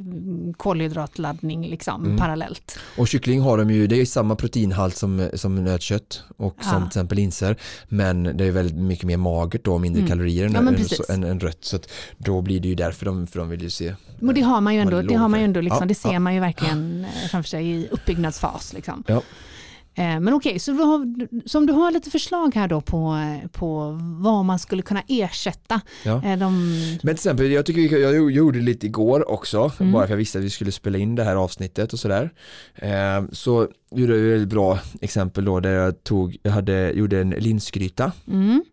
kolhydratladdning 0.57 1.67
liksom 1.69 2.05
Mm. 2.05 2.17
parallellt. 2.17 2.79
Och 2.97 3.07
kyckling 3.07 3.41
har 3.41 3.57
de 3.57 3.69
ju, 3.71 3.87
det 3.87 4.01
är 4.01 4.05
samma 4.05 4.35
proteinhalt 4.35 4.95
som, 4.97 5.29
som 5.33 5.55
nötkött 5.63 6.23
och 6.37 6.55
Ja. 6.57 6.63
som 6.69 6.81
till 6.81 6.87
exempel 6.87 7.15
linser 7.17 7.55
men 7.89 8.23
det 8.23 8.45
är 8.45 8.51
väldigt 8.51 8.75
mycket 8.77 9.05
mer 9.05 9.17
magert 9.17 9.65
då, 9.65 9.77
mindre 9.77 9.99
Mm. 10.01 10.09
kalorier 10.09 10.45
än, 10.45 10.53
Ja, 10.53 10.61
men 10.61 10.75
än, 10.75 10.83
än, 11.09 11.23
än 11.23 11.39
rött 11.39 11.57
så 11.65 11.79
då 12.17 12.41
blir 12.41 12.59
det 12.59 12.67
ju 12.67 12.75
därför 12.75 13.05
de, 13.05 13.27
för 13.27 13.39
de 13.39 13.49
vill 13.49 13.61
ju 13.61 13.69
se 13.69 13.95
Och 14.21 14.33
det 14.33 14.41
har 14.41 14.61
man 14.61 14.73
ju 14.75 14.79
Man 14.79 14.87
ändå, 14.87 14.97
är 14.97 15.03
det, 15.03 15.15
har 15.15 15.29
man 15.31 15.39
ju 15.39 15.43
ändå 15.45 15.61
liksom, 15.61 15.87
det 15.87 15.95
ser 15.95 16.19
man 16.19 16.33
ju 16.33 16.39
verkligen 16.39 17.05
eh, 17.05 17.27
framför 17.31 17.49
sig 17.49 17.71
i 17.71 17.87
uppbyggnadsfas. 17.91 18.73
Liksom. 18.73 19.03
Eh, 19.07 20.19
Men 20.19 20.33
okej, 20.33 20.59
så, 20.59 20.71
du 20.71 20.77
har, 20.83 21.27
så 21.49 21.57
om 21.57 21.65
du 21.65 21.73
har 21.73 21.91
lite 21.91 22.09
förslag 22.11 22.55
här 22.55 22.67
då 22.67 22.81
på, 22.81 23.17
på 23.51 23.97
vad 24.21 24.45
man 24.45 24.59
skulle 24.59 24.81
kunna 24.81 25.03
ersätta 25.07 25.81
Ja. 26.03 26.15
eh, 26.25 26.37
de... 26.39 26.69
Men 26.89 26.97
till 26.99 27.09
exempel, 27.09 27.51
jag 27.51 27.65
tycker 27.65 27.97
jag 27.97 28.31
gjorde 28.31 28.59
lite 28.59 28.85
igår 28.85 29.31
också, 29.31 29.71
Mm. 29.79 29.91
bara 29.93 30.05
för 30.07 30.13
jag 30.13 30.17
visste 30.17 30.37
att 30.37 30.43
vi 30.43 30.49
skulle 30.49 30.71
spela 30.71 30.97
in 30.97 31.15
det 31.15 31.23
här 31.23 31.35
avsnittet 31.35 31.93
och 31.93 31.99
sådär. 31.99 32.29
Eh, 32.75 33.23
så 33.31 33.67
gjorde 33.91 34.17
jag 34.17 34.41
ett 34.41 34.47
bra 34.47 34.79
exempel 35.01 35.45
då 35.45 35.59
där 35.59 35.71
jag 35.71 36.03
tog, 36.03 36.37
jag 36.43 36.51
hade, 36.51 36.91
gjorde 36.91 37.21
en 37.21 37.29
linsgryta 37.29 38.11
Mm, 38.27 38.63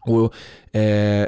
och 0.00 0.34
eh, 0.76 1.26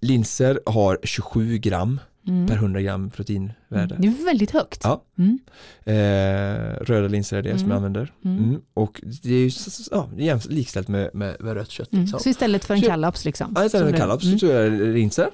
linser 0.00 0.60
har 0.66 0.98
27 1.04 1.58
gram 1.58 2.00
mm. 2.30 2.46
per 2.46 2.54
100 2.54 2.80
gram 2.80 3.10
proteinvärde. 3.10 3.96
Det 3.98 4.08
är 4.08 4.24
väldigt 4.24 4.50
högt. 4.50 4.80
Ja. 4.84 5.02
Mm, 5.18 5.38
Eh, 5.84 6.76
röda 6.84 7.08
linser 7.08 7.36
är 7.36 7.42
det 7.42 7.48
som 7.50 7.58
Mm. 7.58 7.68
jag 7.70 7.76
använder. 7.76 8.12
Mm. 8.24 8.38
Mm. 8.44 8.60
Och 8.74 9.00
det 9.22 9.34
är 9.34 9.38
ju 9.38 9.50
ja, 9.90 10.08
det 10.16 10.28
är 10.28 10.48
likställt 10.52 10.88
med, 10.88 11.10
med, 11.14 11.36
med 11.40 11.54
rött 11.54 11.70
kött. 11.70 11.88
Liksom. 11.92 12.20
Så 12.20 12.28
istället 12.28 12.64
för 12.64 12.74
en 12.74 12.82
kallaps 12.82 13.24
liksom? 13.24 13.52
Ja, 13.56 13.64
istället 13.64 13.86
för 13.86 13.92
du- 13.92 13.98
kallaps 13.98 14.30
så 14.32 14.38
tror 14.38 14.52
jag 14.52 14.72
linser. 14.72 15.28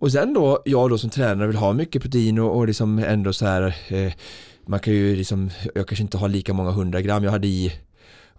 Och 0.00 0.12
sen 0.12 0.34
då, 0.34 0.62
jag 0.64 0.90
då 0.90 0.98
som 0.98 1.10
tränare 1.10 1.46
vill 1.46 1.56
ha 1.56 1.72
mycket 1.72 2.02
protein 2.02 2.38
och, 2.38 2.56
och 2.56 2.66
liksom 2.66 2.98
ändå 2.98 3.32
så 3.32 3.46
här 3.46 3.74
eh, 3.88 4.12
man 4.66 4.80
kan 4.80 4.92
ju 4.94 5.16
liksom, 5.16 5.50
jag 5.74 5.86
kanske 5.88 6.02
inte 6.02 6.18
har 6.18 6.28
lika 6.28 6.52
många 6.52 6.70
hundra 6.70 7.00
gram, 7.00 7.24
jag 7.24 7.30
hade 7.30 7.46
i 7.46 7.72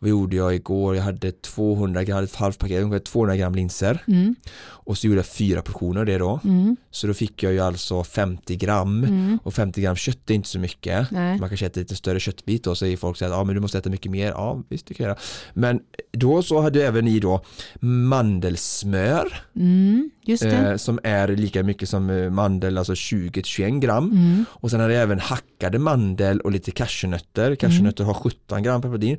vad 0.03 0.09
gjorde 0.09 0.35
jag 0.35 0.55
igår? 0.55 0.95
Jag 0.95 1.03
hade 1.03 1.31
200 1.31 2.03
gram, 2.03 2.23
ett 2.23 2.35
halvt 2.35 2.59
paket, 2.59 2.83
ungefär 2.83 2.99
200 3.05 3.35
gram 3.37 3.55
linser 3.55 4.03
Mm, 4.07 4.35
och 4.63 4.97
så 4.97 5.07
gjorde 5.07 5.19
jag 5.19 5.25
fyra 5.25 5.61
portioner 5.61 5.99
av 5.99 6.05
det 6.05 6.17
då. 6.17 6.39
mm, 6.43 6.75
Så 6.91 7.07
då 7.07 7.13
fick 7.13 7.43
jag 7.43 7.53
ju 7.53 7.59
alltså 7.59 8.03
50 8.03 8.55
gram 8.55 9.03
mm. 9.03 9.39
och 9.43 9.53
50 9.53 9.81
gram 9.81 9.95
kött 9.95 10.29
är 10.29 10.33
inte 10.33 10.49
så 10.49 10.59
mycket. 10.59 11.11
Nej. 11.11 11.39
Man 11.39 11.49
kanske 11.49 11.65
äter 11.65 11.81
lite 11.81 11.95
större 11.95 12.19
köttbit 12.19 12.67
och 12.67 12.77
säger 12.77 12.97
folk 12.97 13.17
så 13.17 13.25
att 13.25 13.31
ja, 13.31 13.43
men 13.43 13.55
du 13.55 13.61
måste 13.61 13.77
äta 13.77 13.89
mycket 13.89 14.11
mer. 14.11 14.27
Ja, 14.27 14.63
visst 14.69 14.87
det 14.87 14.93
kan 14.93 15.03
jag 15.03 15.09
göra. 15.11 15.19
Men 15.53 15.79
då 16.11 16.43
så 16.43 16.61
hade 16.61 16.83
även 16.87 17.07
i 17.07 17.19
då 17.19 17.41
mandelsmör 17.81 19.41
Mm, 19.55 20.11
just 20.25 20.43
det. 20.43 20.51
eh, 20.71 20.77
som 20.77 20.99
är 21.03 21.27
lika 21.27 21.63
mycket 21.63 21.89
som 21.89 22.09
eh, 22.09 22.29
mandel, 22.29 22.77
alltså 22.77 22.93
20-21 22.93 23.79
gram. 23.79 24.11
Mm, 24.11 24.45
Och 24.49 24.71
sen 24.71 24.79
hade 24.79 24.93
jag 24.93 25.03
även 25.03 25.19
hackade 25.19 25.79
mandel 25.79 26.39
och 26.41 26.51
lite 26.51 26.71
cashewnötter. 26.71 27.55
Cashewnötter 27.55 28.03
har 28.03 28.13
17 28.13 28.63
gram 28.63 28.81
per 28.81 28.89
protein. 28.89 29.17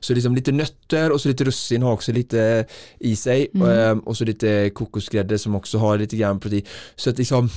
Så 0.00 0.14
liksom 0.20 0.34
lite 0.34 0.52
nötter 0.52 1.12
och 1.12 1.20
så 1.20 1.28
lite 1.28 1.44
russin 1.44 1.82
har 1.82 1.92
också 1.92 2.12
lite 2.12 2.66
i 2.98 3.16
sig. 3.16 3.48
Mm. 3.54 3.78
Eh, 3.78 3.96
Och 4.04 4.16
så 4.16 4.24
lite 4.24 4.70
kokosgrädde 4.74 5.38
som 5.38 5.54
också 5.54 5.78
har 5.78 5.98
lite 5.98 6.16
grann 6.16 6.40
protein. 6.40 6.64
Så 6.96 7.10
att 7.10 7.18
liksom 7.18 7.48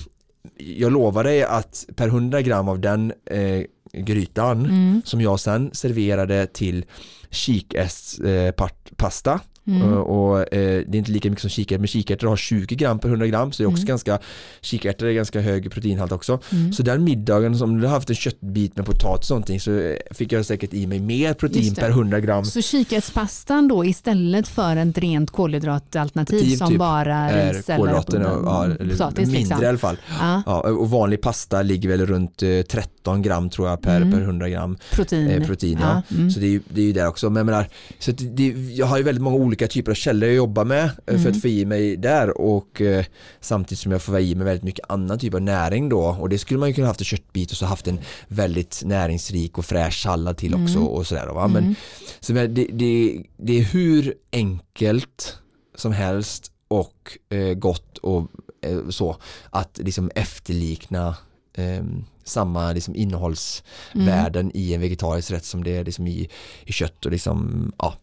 jag 0.57 0.91
lovar 0.91 1.23
dig 1.23 1.43
att 1.43 1.85
per 1.95 2.07
100 2.07 2.41
gram 2.41 2.69
av 2.69 2.79
den 2.79 3.13
eh, 3.25 3.63
grytan 3.93 4.65
mm, 4.65 5.01
som 5.05 5.21
jag 5.21 5.39
sen 5.39 5.69
serverade 5.73 6.47
till 6.47 6.85
kikärtspasta 7.29 9.39
Mm. 9.67 9.93
Och, 9.93 10.53
eh, 10.53 10.83
det 10.87 10.95
är 10.95 10.99
inte 10.99 11.11
lika 11.11 11.29
mycket 11.29 11.41
som 11.41 11.49
kikärtor 11.49 11.79
men 11.79 11.87
kikärtor 11.87 12.27
har 12.27 12.35
20 12.35 12.75
gram 12.75 12.99
per 12.99 13.09
100 13.09 13.27
gram 13.27 13.51
så 13.51 13.63
det 13.63 13.67
är 13.67 13.71
också 13.71 13.81
mm. 13.81 13.87
ganska 13.87 14.19
kikärtor 14.61 15.07
är 15.07 15.13
ganska 15.13 15.41
hög 15.41 15.71
proteinhalt 15.71 16.11
också. 16.11 16.39
Mm. 16.51 16.73
Så 16.73 16.83
den 16.83 17.03
middagen 17.03 17.57
som 17.57 17.79
du 17.81 17.87
har 17.87 17.93
haft 17.93 18.09
en 18.09 18.15
köttbit 18.15 18.77
med 18.77 18.85
potatis 18.85 19.31
och 19.31 19.35
någonting 19.35 19.59
så 19.59 19.95
fick 20.11 20.31
jag 20.31 20.45
säkert 20.45 20.73
i 20.73 20.87
mig 20.87 20.99
mer 20.99 21.33
protein 21.33 21.75
per 21.75 21.89
100 21.89 22.19
gram. 22.19 22.45
Så 22.45 22.61
kikärtspastan 22.61 23.67
då 23.67 23.85
istället 23.85 24.47
för 24.47 24.75
ett 24.75 24.97
rent 24.97 25.31
kolhydratalternativ 25.31 26.55
som 26.55 26.69
typ 26.69 26.79
bara 26.79 27.49
ris 27.49 27.69
eller, 27.69 27.91
ja, 27.91 28.67
potatis? 28.91 29.17
Mindre 29.17 29.39
liksom. 29.39 29.63
i 29.63 29.65
alla 29.65 29.77
fall. 29.77 29.97
Ja. 30.19 30.43
ja. 30.45 30.61
och 30.61 30.89
vanlig 30.89 31.21
pasta 31.21 31.61
ligger 31.61 31.89
väl 31.89 32.05
runt 32.05 32.37
13 32.37 33.15
eh, 33.15 33.21
gram 33.21 33.49
tror 33.49 33.69
jag 33.69 33.81
per, 33.81 33.97
mm. 33.97 34.11
per 34.11 34.21
100 34.21 34.49
gram 34.49 34.77
protein. 34.91 35.29
Eh, 35.29 35.47
protein 35.47 35.77
ja. 35.81 36.01
Mm. 36.15 36.31
Så 36.31 36.39
det 36.39 36.55
är, 36.55 36.61
det 36.69 36.81
är 36.81 36.85
ju 36.85 36.93
där 36.93 37.07
också. 37.07 37.29
Men 37.29 37.37
jag, 37.37 37.45
menar, 37.45 37.67
så 37.99 38.11
det, 38.11 38.47
jag 38.71 38.85
har 38.85 38.97
ju 38.97 39.03
väldigt 39.03 39.21
många 39.23 39.35
olika 39.35 39.52
typer 39.55 39.91
av 39.91 39.95
källor 39.95 40.29
jag 40.29 40.35
jobbar 40.35 40.65
med 40.65 40.91
mm. 41.07 41.21
för 41.21 41.29
att 41.29 41.35
mm. 41.35 41.41
få 41.41 41.47
i 41.47 41.65
mig 41.65 41.97
där 41.97 42.41
och 42.41 42.81
eh, 42.81 43.05
samtidigt 43.39 43.79
som 43.79 43.91
jag 43.91 44.01
får 44.01 44.19
i 44.19 44.35
mig 44.35 44.45
väldigt 44.45 44.63
mycket 44.63 44.85
annan 44.89 45.19
typ 45.19 45.33
av 45.33 45.41
näring 45.41 45.89
då 45.89 46.17
och 46.19 46.29
det 46.29 46.37
skulle 46.37 46.59
man 46.59 46.69
ju 46.69 46.75
kunna 46.75 46.87
haft 46.87 47.01
en 47.01 47.05
köttbit 47.05 47.51
och 47.51 47.57
så 47.57 47.65
haft 47.65 47.87
en 47.87 47.99
väldigt 48.27 48.81
näringsrik 48.85 49.57
och 49.57 49.65
fräsch 49.65 50.03
sallad 50.03 50.37
till 50.37 50.53
också 50.53 50.77
mm. 50.77 50.87
och 50.87 51.07
sådär. 51.07 51.27
Va? 51.27 51.47
Men, 51.47 51.63
mm. 51.63 51.75
så 52.19 52.33
det, 52.33 52.47
det, 52.47 53.23
det 53.37 53.59
är 53.59 53.63
hur 53.63 54.13
enkelt 54.31 55.37
som 55.75 55.91
helst 55.91 56.51
och 56.67 57.17
eh, 57.29 57.53
gott 57.53 57.97
och 57.97 58.31
eh, 58.61 58.89
så 58.89 59.17
att 59.49 59.77
liksom 59.77 60.11
efterlikna 60.15 61.15
eh, 61.53 61.83
samma 62.23 62.71
liksom 62.71 62.95
innehållsvärden 62.95 64.45
mm. 64.45 64.51
i 64.55 64.73
en 64.73 64.81
vegetarisk 64.81 65.31
rätt 65.31 65.45
som 65.45 65.63
det 65.63 65.77
är 65.77 65.85
liksom 65.85 66.07
i, 66.07 66.29
i 66.65 66.73
kött 66.73 67.05
och 67.05 67.11
liksom, 67.11 67.71
ja. 67.77 67.93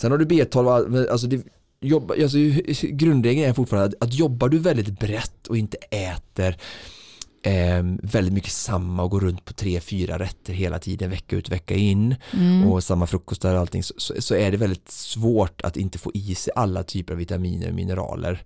Sen 0.00 0.10
har 0.10 0.18
du 0.18 0.24
B12, 0.24 1.08
alltså 1.10 1.26
det, 1.26 1.42
jobba, 1.80 2.14
alltså, 2.14 2.38
grundregeln 2.82 3.48
är 3.48 3.52
fortfarande 3.52 3.96
att, 3.96 4.08
att 4.08 4.14
jobbar 4.14 4.48
du 4.48 4.58
väldigt 4.58 5.00
brett 5.00 5.46
och 5.46 5.56
inte 5.56 5.76
äter 5.76 6.56
eh, 7.42 7.82
väldigt 8.02 8.34
mycket 8.34 8.52
samma 8.52 9.02
och 9.02 9.10
går 9.10 9.20
runt 9.20 9.44
på 9.44 9.52
tre, 9.52 9.80
fyra 9.80 10.18
rätter 10.18 10.52
hela 10.52 10.78
tiden 10.78 11.10
vecka 11.10 11.36
ut 11.36 11.48
vecka 11.48 11.74
in 11.74 12.14
mm. 12.32 12.68
och 12.68 12.84
samma 12.84 13.06
frukostar 13.06 13.54
och 13.54 13.60
allting 13.60 13.82
så, 13.82 13.94
så, 13.96 14.22
så, 14.22 14.34
är 14.34 14.50
det 14.50 14.56
väldigt 14.56 14.90
svårt 14.90 15.60
att 15.60 15.76
inte 15.76 15.98
få 15.98 16.10
i 16.14 16.34
sig 16.34 16.52
alla 16.56 16.82
typer 16.82 17.12
av 17.12 17.18
vitaminer 17.18 17.68
och 17.68 17.74
mineraler 17.74 18.42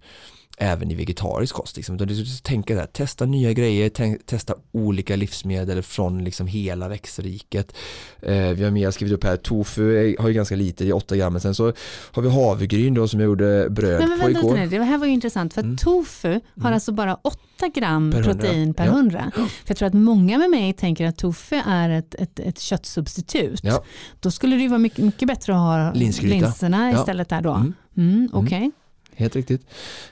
även 0.58 0.90
i 0.90 0.94
vegetarisk 0.94 1.54
kost. 1.54 1.76
Liksom. 1.76 1.94
Utan 1.94 2.08
du 2.08 2.24
tänka 2.42 2.74
där, 2.74 2.86
testa 2.86 3.26
nya 3.26 3.52
grejer, 3.52 4.18
testa 4.24 4.54
olika 4.72 5.16
livsmedel 5.16 5.82
från 5.82 6.24
liksom 6.24 6.46
hela 6.46 6.88
växtriket. 6.88 7.76
Eh, 8.22 8.48
vi 8.48 8.64
har 8.64 8.70
mer 8.70 8.90
skrivit 8.90 9.14
upp 9.14 9.24
här, 9.24 9.36
tofu 9.36 10.16
har 10.18 10.28
ju 10.28 10.34
ganska 10.34 10.56
lite, 10.56 10.84
i 10.84 10.92
8 10.92 11.16
gram, 11.16 11.32
men 11.32 11.40
sen 11.40 11.54
så 11.54 11.72
har 12.12 12.22
vi 12.22 12.30
havregryn 12.30 12.94
då 12.94 13.08
som 13.08 13.20
jag 13.20 13.26
gjorde 13.26 13.70
bröd 13.70 14.00
men, 14.00 14.08
men, 14.08 14.20
på 14.20 14.30
igår. 14.30 14.56
Nu, 14.56 14.66
det 14.66 14.84
här 14.84 14.98
var 14.98 15.06
ju 15.06 15.12
intressant, 15.12 15.54
för 15.54 15.62
mm. 15.62 15.76
tofu 15.76 16.28
har 16.28 16.38
mm. 16.56 16.74
alltså 16.74 16.92
bara 16.92 17.14
8 17.14 17.38
gram 17.74 18.10
per 18.10 18.22
protein 18.22 18.74
per 18.74 18.86
100. 18.86 19.32
Ja. 19.36 19.42
För 19.46 19.70
jag 19.70 19.76
tror 19.76 19.88
att 19.88 19.94
många 19.94 20.38
med 20.38 20.50
mig 20.50 20.72
tänker 20.72 21.06
att 21.06 21.16
tofu 21.16 21.60
är 21.66 21.90
ett, 21.90 22.14
ett, 22.14 22.40
ett 22.40 22.58
köttsubstitut. 22.58 23.60
Ja. 23.62 23.84
Då 24.20 24.30
skulle 24.30 24.56
det 24.56 24.62
ju 24.62 24.68
vara 24.68 24.78
mycket, 24.78 25.04
mycket 25.04 25.28
bättre 25.28 25.52
att 25.52 25.58
ha 25.58 25.92
Linsgryta. 25.92 26.34
linserna 26.34 26.90
ja. 26.90 26.98
istället 26.98 27.28
där 27.28 27.40
då. 27.40 27.52
Mm. 27.52 27.74
Mm, 27.96 28.28
Okej. 28.32 28.58
Okay. 28.58 28.70
Helt 29.16 29.36
riktigt. 29.36 29.66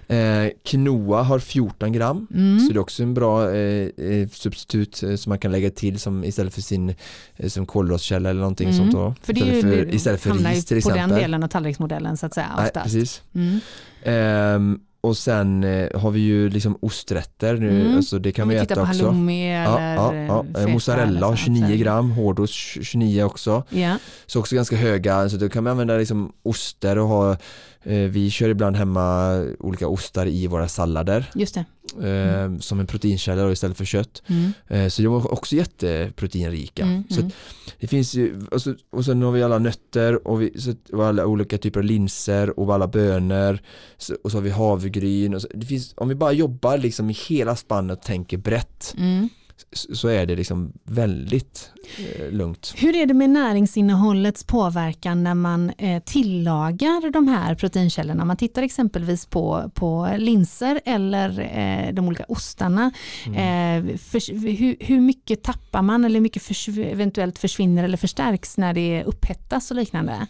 Eh, 0.08 0.46
quinoa 0.64 1.22
har 1.22 1.38
14 1.38 1.92
gram 1.92 2.26
mm. 2.34 2.60
så 2.60 2.72
det 2.72 2.78
är 2.78 2.80
också 2.80 3.02
en 3.02 3.14
bra 3.14 3.54
eh, 3.54 3.88
eh, 3.96 4.28
substitut 4.28 5.02
eh, 5.02 5.16
som 5.16 5.30
man 5.30 5.38
kan 5.38 5.52
lägga 5.52 5.70
till 5.70 6.00
som 6.00 6.24
istället 6.24 6.54
för 6.54 6.60
sin 6.60 6.94
eh, 7.36 7.48
som 7.48 7.66
kolhydratkälla 7.66 8.30
eller 8.30 8.40
någonting 8.40 8.68
mm. 8.68 8.78
sånt 8.78 8.92
då. 8.92 9.14
För 9.22 9.32
det 9.32 9.40
istället, 9.40 9.64
ju, 9.64 9.86
för, 9.86 9.94
istället 9.94 10.20
för 10.20 10.32
ris 10.32 10.64
till 10.64 10.78
exempel. 10.78 11.02
på 11.02 11.08
den 11.08 11.20
delen 11.20 11.42
av 11.42 11.48
tallriksmodellen 11.48 12.16
så 12.16 12.26
att 12.26 12.34
säga. 12.34 12.48
Oftast. 12.52 12.74
Nej, 12.74 12.84
precis. 12.84 13.22
Mm. 13.34 13.60
Ehm, 14.02 14.80
och 15.00 15.16
sen 15.16 15.62
har 15.94 16.10
vi 16.10 16.20
ju 16.20 16.50
liksom 16.50 16.78
osträtter 16.80 17.56
nu, 17.56 17.80
mm. 17.80 17.96
alltså 17.96 18.18
det 18.18 18.32
kan 18.32 18.48
vi, 18.48 18.54
vi 18.54 18.60
äta 18.60 18.74
på 18.74 18.80
också. 18.80 19.06
Halloumi 19.06 19.52
eller 19.52 19.94
ja, 19.94 20.14
ja, 20.14 20.44
ja. 20.54 20.68
Mozzarella 20.68 21.26
har 21.26 21.36
29 21.36 21.76
gram, 21.76 22.10
hårdost 22.10 22.54
29 22.54 23.22
också. 23.22 23.64
Yeah. 23.70 23.96
Så 24.26 24.40
också 24.40 24.54
ganska 24.54 24.76
höga, 24.76 25.28
så 25.28 25.36
då 25.36 25.48
kan 25.48 25.64
man 25.64 25.70
använda 25.70 25.96
liksom 25.96 26.32
oster 26.42 26.98
och 26.98 27.08
ha 27.08 27.36
vi 27.84 28.30
kör 28.30 28.48
ibland 28.48 28.76
hemma 28.76 29.38
olika 29.58 29.88
ostar 29.88 30.26
i 30.26 30.46
våra 30.46 30.68
sallader. 30.68 31.30
Just 31.34 31.54
det. 31.54 31.64
Mm. 32.00 32.60
Som 32.60 32.80
en 32.80 32.86
proteinkälla 32.86 33.52
istället 33.52 33.76
för 33.76 33.84
kött. 33.84 34.22
Mm. 34.26 34.52
Eh, 34.68 34.88
så 34.88 35.02
de 35.02 35.14
är 35.14 35.32
också 35.32 35.56
jätteproteinrika. 35.56 36.82
Mm. 36.82 37.04
Så 37.10 37.20
mm. 37.20 37.32
det 37.80 37.86
finns 37.86 38.14
ju, 38.14 38.40
och, 38.50 38.62
så, 38.62 38.74
och 38.90 39.04
sen 39.04 39.22
har 39.22 39.32
vi 39.32 39.42
alla 39.42 39.58
nötter 39.58 40.28
och, 40.28 40.42
vi, 40.42 40.60
så, 40.60 40.74
och 40.92 41.06
alla 41.06 41.26
olika 41.26 41.58
typer 41.58 41.80
av 41.80 41.84
linser 41.84 42.58
och 42.58 42.74
alla 42.74 42.88
bönor. 42.88 43.58
Så, 43.98 44.16
och 44.24 44.30
så 44.30 44.36
har 44.36 44.42
vi 44.42 44.50
havregryn. 44.50 45.34
Och 45.34 45.42
så, 45.42 45.48
det 45.54 45.66
finns, 45.66 45.94
om 45.96 46.08
vi 46.08 46.14
bara 46.14 46.32
jobbar 46.32 46.78
liksom 46.78 47.10
i 47.10 47.16
hela 47.28 47.56
spannet 47.56 47.98
och 47.98 48.04
tänker 48.04 48.36
brett 48.36 48.94
mm 48.98 49.28
så 49.72 50.08
är 50.08 50.26
det 50.26 50.36
liksom 50.36 50.72
väldigt 50.84 51.70
eh, 51.98 52.30
lugnt. 52.30 52.74
Hur 52.76 52.96
är 52.96 53.06
det 53.06 53.14
med 53.14 53.30
näringsinnehållets 53.30 54.44
påverkan 54.44 55.22
när 55.22 55.34
man 55.34 55.70
eh, 55.70 56.02
tillagar 56.02 57.10
de 57.10 57.28
här 57.28 57.54
proteinkällorna? 57.54 58.24
Man 58.24 58.36
tittar 58.36 58.62
exempelvis 58.62 59.26
på, 59.26 59.70
på 59.74 60.14
linser 60.18 60.80
eller 60.84 61.40
eh, 61.40 61.94
de 61.94 62.08
olika 62.08 62.24
ostarna. 62.28 62.90
Mm. 63.26 63.90
Eh, 63.90 63.96
för, 63.96 64.48
hur, 64.56 64.76
hur, 64.80 65.00
mycket 65.00 65.42
tappar 65.42 65.82
man 65.82 66.04
eller 66.04 66.14
hur 66.14 66.22
mycket 66.22 66.42
förs 66.42 66.68
eventuellt 66.68 67.38
försvinner 67.38 67.84
eller 67.84 67.96
förstärks 67.96 68.56
när 68.56 68.74
det 68.74 69.04
upphettas 69.04 69.70
och 69.70 69.76
liknande? 69.76 70.26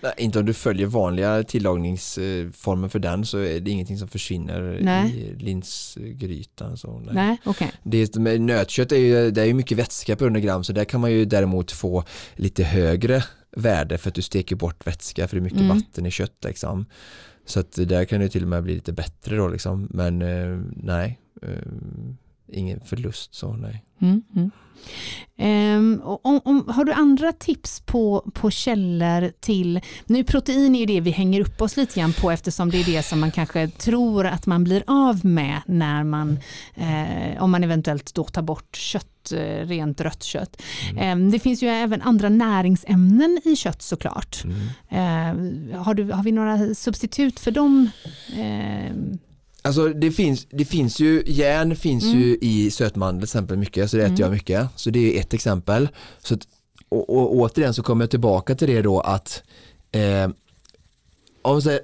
Nej, 0.00 0.12
inte 0.16 0.38
om 0.38 0.46
du 0.46 0.54
följer 0.54 0.86
vanliga 0.86 1.42
tillagningsformer 1.42 2.88
för 2.88 2.98
den 2.98 3.26
så 3.26 3.38
är 3.38 3.60
det 3.60 3.70
ingenting 3.70 3.98
som 3.98 4.08
försvinner 4.08 4.78
nej. 4.82 5.18
i 5.18 5.34
linsgrytan. 5.34 6.76
Så 6.76 6.98
nej. 6.98 7.14
Nej, 7.14 7.36
okay. 7.44 7.68
det, 7.82 8.16
med 8.16 8.40
nötkött 8.40 8.92
är 8.92 8.96
ju, 8.96 9.30
det 9.30 9.42
är 9.42 9.46
ju 9.46 9.54
mycket 9.54 9.78
vätska 9.78 10.16
på 10.16 10.24
100 10.24 10.40
gram 10.40 10.64
så 10.64 10.72
där 10.72 10.84
kan 10.84 11.00
man 11.00 11.12
ju 11.12 11.24
däremot 11.24 11.72
få 11.72 12.04
lite 12.34 12.64
högre 12.64 13.24
värde 13.56 13.98
för 13.98 14.08
att 14.08 14.14
du 14.14 14.22
steker 14.22 14.56
bort 14.56 14.86
vätska 14.86 15.28
för 15.28 15.36
det 15.36 15.40
är 15.40 15.42
mycket 15.42 15.60
mm. 15.60 15.76
vatten 15.76 16.06
i 16.06 16.10
kött. 16.10 16.44
Liksom. 16.44 16.86
Så 17.46 17.60
att 17.60 17.72
där 17.72 18.04
kan 18.04 18.20
det 18.20 18.28
till 18.28 18.42
och 18.42 18.48
med 18.48 18.62
bli 18.62 18.74
lite 18.74 18.92
bättre 18.92 19.36
då 19.36 19.48
liksom. 19.48 19.88
Men 19.90 20.22
eh, 20.22 20.60
nej, 20.76 21.20
eh, 21.42 21.48
ingen 22.48 22.80
förlust 22.80 23.34
så 23.34 23.52
nej. 23.52 23.84
Mm, 24.00 24.22
mm. 24.36 24.50
Um, 25.38 26.02
om, 26.02 26.40
om, 26.44 26.68
har 26.68 26.84
du 26.84 26.92
andra 26.92 27.32
tips 27.32 27.80
på, 27.80 28.30
på 28.34 28.50
källor 28.50 29.32
till, 29.40 29.80
nu 30.06 30.24
protein 30.24 30.74
är 30.74 30.80
ju 30.80 30.86
det 30.86 31.00
vi 31.00 31.10
hänger 31.10 31.40
upp 31.40 31.60
oss 31.60 31.76
lite 31.76 32.00
grann 32.00 32.12
på 32.12 32.30
eftersom 32.30 32.70
det 32.70 32.80
är 32.80 32.84
det 32.84 33.02
som 33.02 33.20
man 33.20 33.30
kanske 33.30 33.68
tror 33.68 34.26
att 34.26 34.46
man 34.46 34.64
blir 34.64 34.82
av 34.86 35.24
med 35.24 35.60
när 35.66 36.04
man, 36.04 36.38
eh, 36.74 37.42
om 37.42 37.50
man 37.50 37.64
eventuellt 37.64 38.14
då 38.14 38.24
tar 38.24 38.42
bort 38.42 38.76
kött, 38.76 39.32
eh, 39.32 39.66
rent 39.66 40.00
rött 40.00 40.22
kött. 40.22 40.62
Mm. 40.90 41.22
Um, 41.22 41.30
det 41.30 41.38
finns 41.38 41.62
ju 41.62 41.68
även 41.68 42.02
andra 42.02 42.28
näringsämnen 42.28 43.40
i 43.44 43.56
kött 43.56 43.82
såklart. 43.82 44.44
Uh, 44.44 45.78
har, 45.78 45.94
du, 45.94 46.12
har 46.12 46.22
vi 46.22 46.32
några 46.32 46.74
substitut 46.74 47.40
för 47.40 47.50
dem? 47.50 47.90
Uh, 48.38 49.16
Alltså 49.66 49.88
det 49.88 50.10
finns, 50.10 50.46
det 50.50 50.64
finns 50.64 51.00
ju, 51.00 51.22
järn 51.26 51.76
finns 51.76 52.04
mm. 52.04 52.18
ju 52.18 52.38
i 52.40 52.70
sötmandel 52.70 53.20
till 53.20 53.24
exempel 53.24 53.56
mycket, 53.56 53.90
så 53.90 53.96
det 53.96 54.02
äter 54.02 54.10
mm. 54.10 54.20
jag 54.20 54.30
mycket. 54.30 54.68
Så 54.76 54.90
det 54.90 55.16
är 55.16 55.20
ett 55.20 55.34
exempel. 55.34 55.88
Så 56.18 56.34
att, 56.34 56.40
och, 56.88 57.10
och 57.10 57.34
återigen 57.34 57.74
så 57.74 57.82
kommer 57.82 58.02
jag 58.02 58.10
tillbaka 58.10 58.54
till 58.54 58.68
det 58.68 58.82
då 58.82 59.00
att 59.00 59.42
eh, 59.92 60.28
om 61.42 61.62
så 61.62 61.78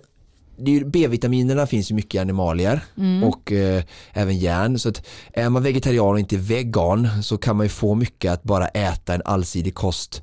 B-vitaminerna 0.84 1.66
finns 1.66 1.90
ju 1.90 1.94
mycket 1.94 2.14
i 2.14 2.18
animalier 2.18 2.80
mm. 2.96 3.24
och 3.24 3.52
eh, 3.52 3.82
även 4.12 4.38
järn. 4.38 4.78
Så 4.78 4.88
att 4.88 5.06
är 5.32 5.48
man 5.48 5.62
vegetarian 5.62 6.08
och 6.08 6.18
inte 6.18 6.36
vegan 6.36 7.22
så 7.22 7.38
kan 7.38 7.56
man 7.56 7.66
ju 7.66 7.70
få 7.70 7.94
mycket 7.94 8.32
att 8.32 8.42
bara 8.42 8.68
äta 8.68 9.14
en 9.14 9.22
allsidig 9.24 9.74
kost 9.74 10.22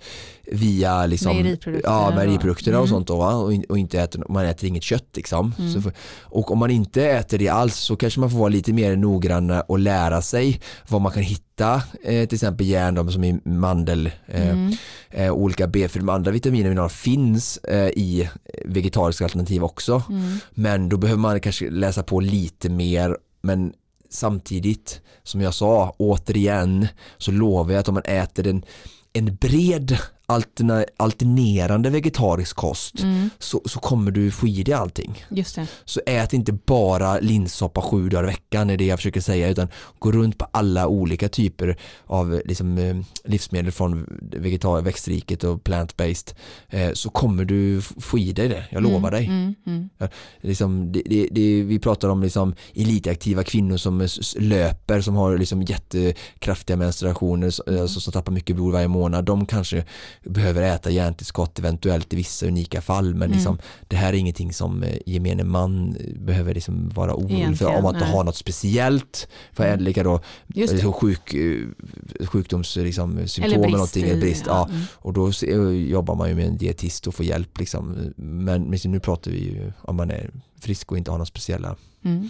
via 0.52 1.06
liksom, 1.06 1.32
mejeriprodukter, 1.32 1.90
ja, 1.90 2.12
mejeriprodukterna 2.16 2.80
och, 2.80 2.88
mm. 2.88 2.96
och 2.96 3.08
sånt 3.08 3.08
då? 3.08 3.16
Och, 3.16 3.54
och, 3.70 3.78
inte 3.78 4.00
äter, 4.00 4.24
man 4.30 4.46
äter 4.46 4.70
inget 4.70 4.84
kött 4.84 5.10
liksom. 5.14 5.54
Mm. 5.60 5.82
För, 5.82 5.94
och 6.22 6.52
om 6.52 6.58
man 6.58 6.72
inte 6.72 7.06
äter 7.06 7.38
det 7.38 7.50
alls 7.50 7.76
så 7.76 7.96
kanske 7.96 8.20
man 8.20 8.32
får 8.32 8.38
vara 8.38 8.50
lite 8.50 8.74
mer 8.74 8.96
noggrann 8.96 9.52
och 9.52 9.80
lära 9.80 10.22
sig 10.22 10.62
vad 10.88 11.02
man 11.02 11.12
kan 11.12 11.24
hitta 11.24 11.82
eh, 12.04 12.28
till 12.28 12.36
exempel 12.36 12.68
järn 12.68 13.12
som 13.12 13.24
i 13.24 13.40
mandel 13.44 14.12
eh, 14.28 14.50
mm. 14.50 14.74
eh, 15.10 15.32
olika 15.32 15.68
B 15.68 15.88
för 15.88 16.00
de 16.00 16.10
andra 16.10 16.32
vitaminer 16.32 16.66
och 16.66 16.70
mineraler 16.70 16.90
finns 16.90 17.58
eh, 17.58 17.88
i 17.88 18.30
vegetariska 18.66 19.24
alternativ 19.24 19.64
också 19.64 20.04
mm. 20.10 20.38
men 20.52 20.90
då 20.90 20.98
behöver 20.98 21.22
man 21.22 21.40
kanske 21.40 21.70
läsa 21.70 22.04
på 22.04 22.20
lite 22.20 22.70
mer 22.70 23.18
men 23.42 23.74
samtidigt 24.10 25.02
som 25.24 25.42
jag 25.42 25.54
sa 25.54 25.96
återigen 25.98 26.88
så 27.18 27.32
lovar 27.32 27.72
jag 27.72 27.80
att 27.80 27.88
om 27.88 27.94
man 27.94 28.04
äter 28.04 28.48
en, 28.48 28.66
en 29.14 29.36
bred 29.36 29.98
alterna, 30.30 30.86
alternerande 30.98 31.90
vegetarisk 31.90 32.56
kost 32.56 33.00
mm. 33.00 33.30
så, 33.40 33.62
så 33.66 33.80
kommer 33.80 34.12
du 34.12 34.32
få 34.32 34.48
i 34.48 34.64
dig 34.64 34.74
allting. 34.74 35.26
Just 35.30 35.56
det. 35.56 35.68
Så 35.86 36.02
ät 36.06 36.34
inte 36.34 36.54
bara 36.54 37.20
linssoppa 37.20 37.82
sju 37.82 38.10
dagar 38.10 38.24
i 38.24 38.28
veckan 38.28 38.70
är 38.70 38.78
det 38.78 38.86
jag 38.86 39.00
försöker 39.00 39.22
säga 39.22 39.48
utan 39.48 39.68
gå 40.00 40.12
runt 40.12 40.38
på 40.38 40.48
alla 40.52 40.88
olika 40.88 41.30
typer 41.30 41.78
av 42.06 42.42
liksom, 42.46 42.78
eh, 42.78 42.98
livsmedel 43.24 43.72
från 43.72 44.20
vegetar 44.22 44.82
växtriket 44.82 45.44
och 45.44 45.64
plant-based 45.64 46.36
eh, 46.70 46.94
så 46.94 47.10
kommer 47.10 47.46
du 47.46 47.82
få 47.82 48.20
i 48.20 48.34
dig 48.34 48.50
det, 48.50 48.64
jag 48.72 48.84
lovar 48.84 48.98
mm, 48.98 49.12
dig. 49.12 49.26
Mm, 49.26 49.56
mm. 49.66 49.90
Ja, 49.98 50.08
liksom, 50.42 50.92
det, 50.92 51.02
det, 51.06 51.28
det, 51.32 51.64
vi 51.64 51.80
pratar 51.80 52.10
om 52.10 52.24
liksom, 52.24 52.56
elitaktiva 52.74 53.44
kvinnor 53.44 53.78
som 53.78 54.08
löper 54.36 55.02
som 55.02 55.16
har 55.16 55.38
liksom, 55.38 55.62
jättekraftiga 55.62 56.78
menstruationer 56.78 57.70
mm. 57.70 57.82
alltså, 57.82 58.00
som 58.00 58.14
tappar 58.14 58.32
mycket 58.32 58.56
blod 58.56 58.74
varje 58.74 58.88
månad. 58.88 59.26
De 59.26 59.46
kanske 59.46 59.86
behöver 60.24 60.62
äta 60.62 60.90
järntillskott 60.90 61.60
eventuellt 61.60 62.14
i 62.14 62.16
vissa 62.16 62.46
unika 62.46 62.82
fall 62.82 63.06
men 63.06 63.22
mm. 63.22 63.32
liksom, 63.32 63.60
det 63.88 63.96
här 63.96 64.14
är 64.14 64.18
ingenting 64.18 64.54
som 64.54 64.84
eh, 64.84 64.98
gemene 65.06 65.44
man 65.44 65.98
behöver 66.16 66.54
liksom 66.54 66.90
vara 66.90 67.16
orolig 67.16 67.58
för 67.58 67.66
om 67.66 67.84
man 67.84 67.96
inte 67.96 68.08
har 68.08 68.24
något 68.24 68.36
speciellt 68.36 69.28
för 69.54 69.68
mm. 69.68 69.80
lika 69.80 70.04
då 70.04 70.22
liksom 70.48 70.94
sjuk, 70.94 71.34
eh, 71.34 72.26
sjukdomssymptom 72.26 73.18
liksom, 73.18 73.44
eller, 73.44 73.56
eller 73.56 73.70
någonting, 73.70 74.04
eller 74.04 74.22
brist. 74.22 74.44
Ja. 74.48 74.68
ja. 74.70 74.76
Mm. 74.76 74.86
Och 74.94 75.14
då 75.14 75.32
jobbar 75.74 76.16
man 76.16 76.30
ju 76.30 76.36
med 76.36 76.48
en 76.48 76.58
dietist 76.58 77.08
och 77.08 77.16
får 77.16 77.26
hjälp 77.26 77.60
liksom. 77.60 78.14
men, 78.16 78.64
men 78.64 78.80
nu 78.84 79.00
pratar 79.00 79.32
vi 79.32 79.38
ju 79.38 79.72
om 79.82 79.96
man 79.96 80.12
är 80.12 80.30
frisk 80.62 80.92
och 80.92 80.98
inte 80.98 81.12
har 81.12 81.18
några 81.18 81.26
speciella 81.26 81.76
Mm. 82.06 82.30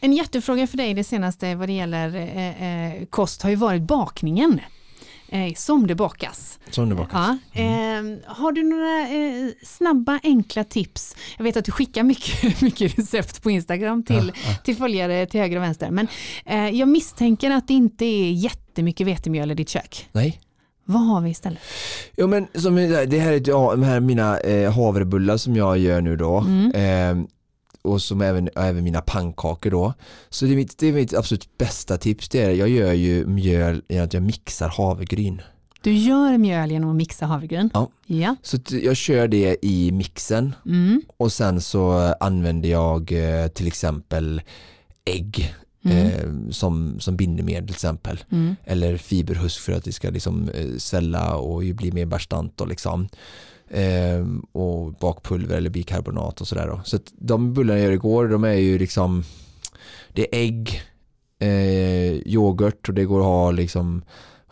En 0.00 0.12
jättefråga 0.12 0.66
för 0.66 0.76
dig 0.76 0.94
det 0.94 1.04
senaste 1.04 1.54
vad 1.54 1.68
det 1.68 1.72
gäller 1.72 2.14
eh, 2.14 2.62
eh 2.62 3.04
kost 3.10 3.42
har 3.42 3.50
ju 3.50 3.56
varit 3.56 3.82
bakningen 3.82 4.60
eh, 5.32 5.54
som 5.54 5.86
det 5.86 5.94
bakas. 5.94 6.58
Som 6.70 6.88
det 6.88 6.94
bakas. 6.94 7.12
Ja. 7.52 7.60
Mm. 7.62 8.12
Eh, 8.12 8.18
har 8.26 8.52
du 8.52 8.62
några 8.62 9.00
eh, 9.00 9.50
snabba 9.62 10.20
enkla 10.22 10.64
tips? 10.64 11.16
Jag 11.36 11.44
vet 11.44 11.56
att 11.56 11.64
du 11.64 11.72
skickar 11.72 12.02
mycket, 12.02 12.60
mycket 12.62 12.98
recept 12.98 13.42
på 13.42 13.50
Instagram 13.50 14.02
till, 14.02 14.32
ja, 14.34 14.50
ja. 14.50 14.56
till 14.64 14.76
följare 14.76 15.26
till 15.26 15.40
höger 15.40 15.56
och 15.56 15.62
vänster. 15.62 15.90
Men 15.90 16.08
eh, 16.46 16.68
jag 16.68 16.88
misstänker 16.88 17.50
att 17.50 17.68
det 17.68 17.74
inte 17.74 18.04
är 18.04 18.32
jättemycket 18.32 19.06
vetemjöl 19.06 19.50
i 19.50 19.54
ditt 19.54 19.68
kök. 19.68 20.08
Nej. 20.12 20.40
Vad 20.84 21.06
har 21.06 21.20
vi 21.20 21.30
istället? 21.30 21.62
Ja, 22.16 22.26
men 22.26 22.46
som, 22.54 22.74
det 22.76 23.18
här 23.18 23.32
är 23.32 23.42
ja, 23.48 23.70
de 23.70 23.82
här 23.82 24.00
mina 24.00 24.38
eh, 24.38 24.72
havrebullar 24.72 25.36
som 25.36 25.56
jag 25.56 25.78
gör 25.78 26.00
nu 26.00 26.16
då. 26.16 26.38
Mm. 26.38 27.26
Och 27.82 28.02
som 28.02 28.20
även, 28.20 28.48
även 28.56 28.84
mina 28.84 29.00
pannkakor 29.00 29.70
då. 29.70 29.94
Så 30.30 30.44
det 30.44 30.52
är, 30.52 30.56
mitt, 30.56 30.78
det 30.78 30.86
är 30.86 30.92
mitt 30.92 31.14
absolut 31.14 31.58
bästa 31.58 31.96
tips. 31.98 32.28
Det 32.28 32.42
är, 32.42 32.50
jag 32.50 32.68
gör 32.68 32.92
ju 32.92 33.26
mjöl 33.26 33.82
genom 33.88 34.04
att 34.04 34.14
jag 34.14 34.22
mixar 34.22 34.68
havregryn. 34.68 35.42
Du 35.82 35.92
gör 35.92 36.38
mjöl 36.38 36.70
genom 36.70 36.90
att 36.90 36.96
mixa 36.96 37.26
havregryn? 37.26 37.70
Ja. 37.74 37.90
ja. 38.06 38.36
Så 38.42 38.58
jag 38.68 38.96
kör 38.96 39.28
det 39.28 39.56
i 39.62 39.92
mixen 39.92 40.54
mm. 40.66 41.02
och 41.16 41.32
sen 41.32 41.60
så 41.60 42.14
använder 42.20 42.68
jag 42.68 43.12
eh, 43.12 43.48
till 43.48 43.66
exempel 43.66 44.42
ägg 45.04 45.54
Mm. 45.84 46.06
Eh, 46.06 46.50
som, 46.50 47.00
som 47.00 47.16
bindemedel 47.16 47.66
till 47.66 47.74
exempel. 47.74 48.24
Mm. 48.30 48.56
Eller 48.64 48.96
fiberhusk 48.96 49.60
för 49.60 49.72
att 49.72 49.84
det 49.84 49.92
ska 49.92 50.10
liksom 50.10 50.48
eh, 50.48 50.76
svälla 50.78 51.36
och 51.36 51.62
bli 51.62 51.92
mer 51.92 52.06
bastant. 52.06 52.60
Och 52.60 52.68
liksom 52.68 53.08
eh, 53.72 54.26
och 54.52 54.92
bakpulver 54.92 55.56
eller 55.56 55.70
bikarbonat 55.70 56.40
och 56.40 56.48
sådär. 56.48 56.80
Så 56.84 56.96
att 56.96 57.12
de 57.18 57.54
bullarna 57.54 57.78
jag 57.78 57.86
gör 57.86 57.92
igår, 57.92 58.28
de 58.28 58.44
är 58.44 58.52
ju 58.52 58.78
liksom 58.78 59.24
det 60.12 60.22
är 60.22 60.38
ägg, 60.40 60.82
eh, 61.38 62.28
yoghurt 62.28 62.88
och 62.88 62.94
det 62.94 63.04
går 63.04 63.20
att 63.20 63.26
ha 63.26 63.50
liksom 63.50 64.02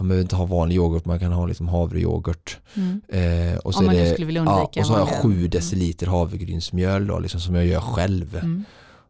man 0.01 0.09
behöver 0.09 0.23
inte 0.23 0.37
ha 0.37 0.47
vanlig 0.47 0.77
yoghurt, 0.77 1.05
man 1.05 1.21
kan 1.21 1.33
ha 1.33 1.47
liksom 1.47 1.69
havreyoghurt. 1.69 2.59
Mm. 2.75 3.01
Eh, 3.09 3.59
och 3.59 3.75
så, 3.75 3.81
Om 3.81 3.87
man 3.87 3.95
det, 3.95 4.13
skulle 4.13 4.27
vilja 4.27 4.41
undvika 4.41 4.69
ja, 4.73 4.81
och 4.81 4.87
så 4.87 4.93
har 4.93 5.01
jag 5.01 5.09
sju 5.09 5.49
deciliter 5.49 6.07
havregrynsmjöl 6.07 7.07
då, 7.07 7.19
liksom, 7.19 7.41
som 7.41 7.55
jag 7.55 7.67
gör 7.67 7.81
själv. 7.81 8.37
Mm. 8.37 8.65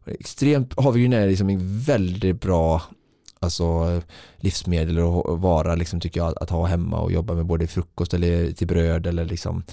Extremt, 0.05 0.79
havregryn 0.79 1.13
är 1.13 1.27
liksom 1.27 1.49
en 1.49 1.79
väldigt 1.79 2.41
bra 2.41 2.81
alltså, 3.41 4.01
livsmedel 4.37 4.99
och 4.99 5.41
vara 5.41 5.75
liksom, 5.75 5.99
tycker 5.99 6.19
jag 6.19 6.33
att 6.41 6.49
ha 6.49 6.65
hemma 6.65 6.99
och 6.99 7.11
jobba 7.11 7.33
med 7.33 7.45
både 7.45 7.67
frukost 7.67 8.13
eller 8.13 8.51
till 8.51 8.67
bröd 8.67 9.07
eller 9.07 9.25
liksom 9.25 9.63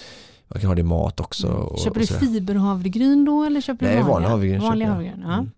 man 0.48 0.60
kan 0.60 0.68
ha 0.68 0.74
det 0.74 0.80
i 0.80 0.84
mat 0.84 1.20
också. 1.20 1.46
Mm. 1.46 1.60
Och, 1.60 1.78
köper 1.78 2.00
du 2.00 2.06
fiberhavregryn 2.06 3.24
då 3.24 3.44
eller 3.44 3.60
köper 3.60 3.86
Nej, 3.86 3.96
du 3.96 4.02
vanliga? 4.02 4.12
vanlig 4.12 4.28
havregryn. 4.28 4.60
Vanlig 4.60 4.86
havregryn 4.86 5.24
ja. 5.26 5.34
mm. 5.34 5.50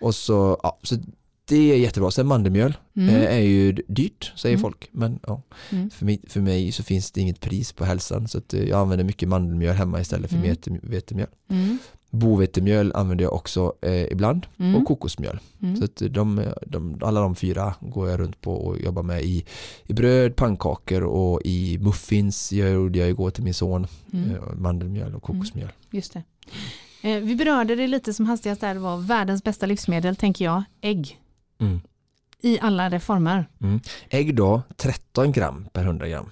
Och 0.00 0.14
så, 0.14 0.60
ja, 0.62 0.78
så 0.82 0.96
det 1.44 1.72
är 1.72 1.76
jättebra. 1.76 2.10
Sen 2.10 2.26
mandelmjöl 2.26 2.76
mm. 2.96 3.14
Eh, 3.14 3.36
är 3.36 3.40
ju 3.40 3.72
dyrt 3.72 4.32
säger 4.36 4.54
mm. 4.54 4.62
folk. 4.62 4.88
Men 4.90 5.18
ja, 5.26 5.42
mm. 5.70 5.90
för, 5.90 6.04
mig, 6.04 6.20
för 6.28 6.40
mig 6.40 6.72
så 6.72 6.82
finns 6.82 7.10
det 7.10 7.20
inget 7.20 7.40
pris 7.40 7.72
på 7.72 7.84
hälsan. 7.84 8.28
Så 8.28 8.40
eh, 8.52 8.62
jag 8.64 8.80
använder 8.80 9.04
mycket 9.04 9.28
mandelmjöl 9.28 9.74
hemma 9.74 10.00
istället 10.00 10.30
för 10.30 10.36
mm. 10.36 10.80
vetemjöl. 10.82 11.28
Bovetemjöl 12.14 12.92
använder 12.94 13.24
jag 13.24 13.32
också 13.32 13.74
eh, 13.80 14.04
ibland 14.04 14.46
mm. 14.58 14.76
och 14.76 14.86
kokosmjöl. 14.86 15.40
Mm. 15.62 15.76
Så 15.76 15.84
att 15.84 16.02
de, 16.10 16.52
de, 16.66 16.98
alla 17.02 17.20
de 17.20 17.34
fyra 17.34 17.74
går 17.80 18.10
jag 18.10 18.20
runt 18.20 18.40
på 18.40 18.52
och 18.52 18.78
jobbar 18.80 19.02
med 19.02 19.22
i, 19.22 19.44
i 19.84 19.92
bröd, 19.92 20.36
pannkakor 20.36 21.02
och 21.02 21.40
i 21.44 21.78
muffins 21.78 22.52
jag 22.52 22.72
gjorde 22.72 22.98
jag 22.98 23.08
igår 23.08 23.30
till 23.30 23.44
min 23.44 23.54
son. 23.54 23.86
Mm. 24.12 24.30
Eh, 24.30 24.42
mandelmjöl 24.54 25.14
och 25.14 25.22
kokosmjöl. 25.22 25.64
Mm. 25.64 25.74
Just 25.90 26.12
det. 26.12 26.22
Eh, 27.02 27.20
vi 27.20 27.36
berörde 27.36 27.74
det 27.74 27.86
lite 27.86 28.14
som 28.14 28.26
hastigast 28.26 28.60
där 28.60 28.74
det 28.74 28.80
var 28.80 28.96
världens 28.96 29.44
bästa 29.44 29.66
livsmedel 29.66 30.16
tänker 30.16 30.44
jag, 30.44 30.62
ägg. 30.80 31.20
Mm. 31.60 31.80
I 32.40 32.58
alla 32.60 32.90
dess 32.90 33.04
former. 33.04 33.48
Mm. 33.60 33.80
Ägg 34.08 34.36
då, 34.36 34.62
13 34.76 35.32
gram 35.32 35.68
per 35.72 35.84
100 35.84 36.08
gram. 36.08 36.30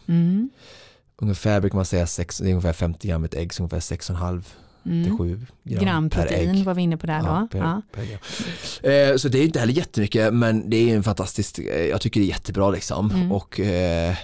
Ungefär 1.16 1.60
brukar 1.60 1.76
man 1.76 1.84
säga 1.84 2.06
6, 2.06 2.38
det 2.38 2.46
är 2.48 2.50
ungefär 2.50 2.72
50 2.72 3.08
gram 3.08 3.24
ett 3.24 3.34
ägg, 3.34 3.54
så 3.54 3.62
ungefär 3.62 3.80
6,5 3.80 4.44
mm. 4.86 5.18
7 5.18 5.46
gram, 5.64 5.84
gram 5.84 6.10
protein 6.10 6.64
var 6.64 6.74
vi 6.74 6.82
inne 6.82 6.96
på 6.96 7.06
där 7.06 7.18
ja, 7.18 7.48
då. 7.52 7.58
Per, 7.58 7.66
ja. 7.66 7.82
Per 7.92 8.90
eh, 8.90 9.16
så 9.16 9.28
det 9.28 9.38
är 9.38 9.44
inte 9.44 9.60
heller 9.60 9.72
jättemycket 9.72 10.34
men 10.34 10.70
det 10.70 10.90
är 10.90 10.96
en 10.96 11.02
fantastisk, 11.02 11.58
eh, 11.58 11.86
jag 11.86 12.00
tycker 12.00 12.20
det 12.20 12.26
är 12.26 12.28
jättebra 12.28 12.70
liksom 12.70 13.10
mm. 13.10 13.32
och 13.32 13.60
eh, 13.60 14.16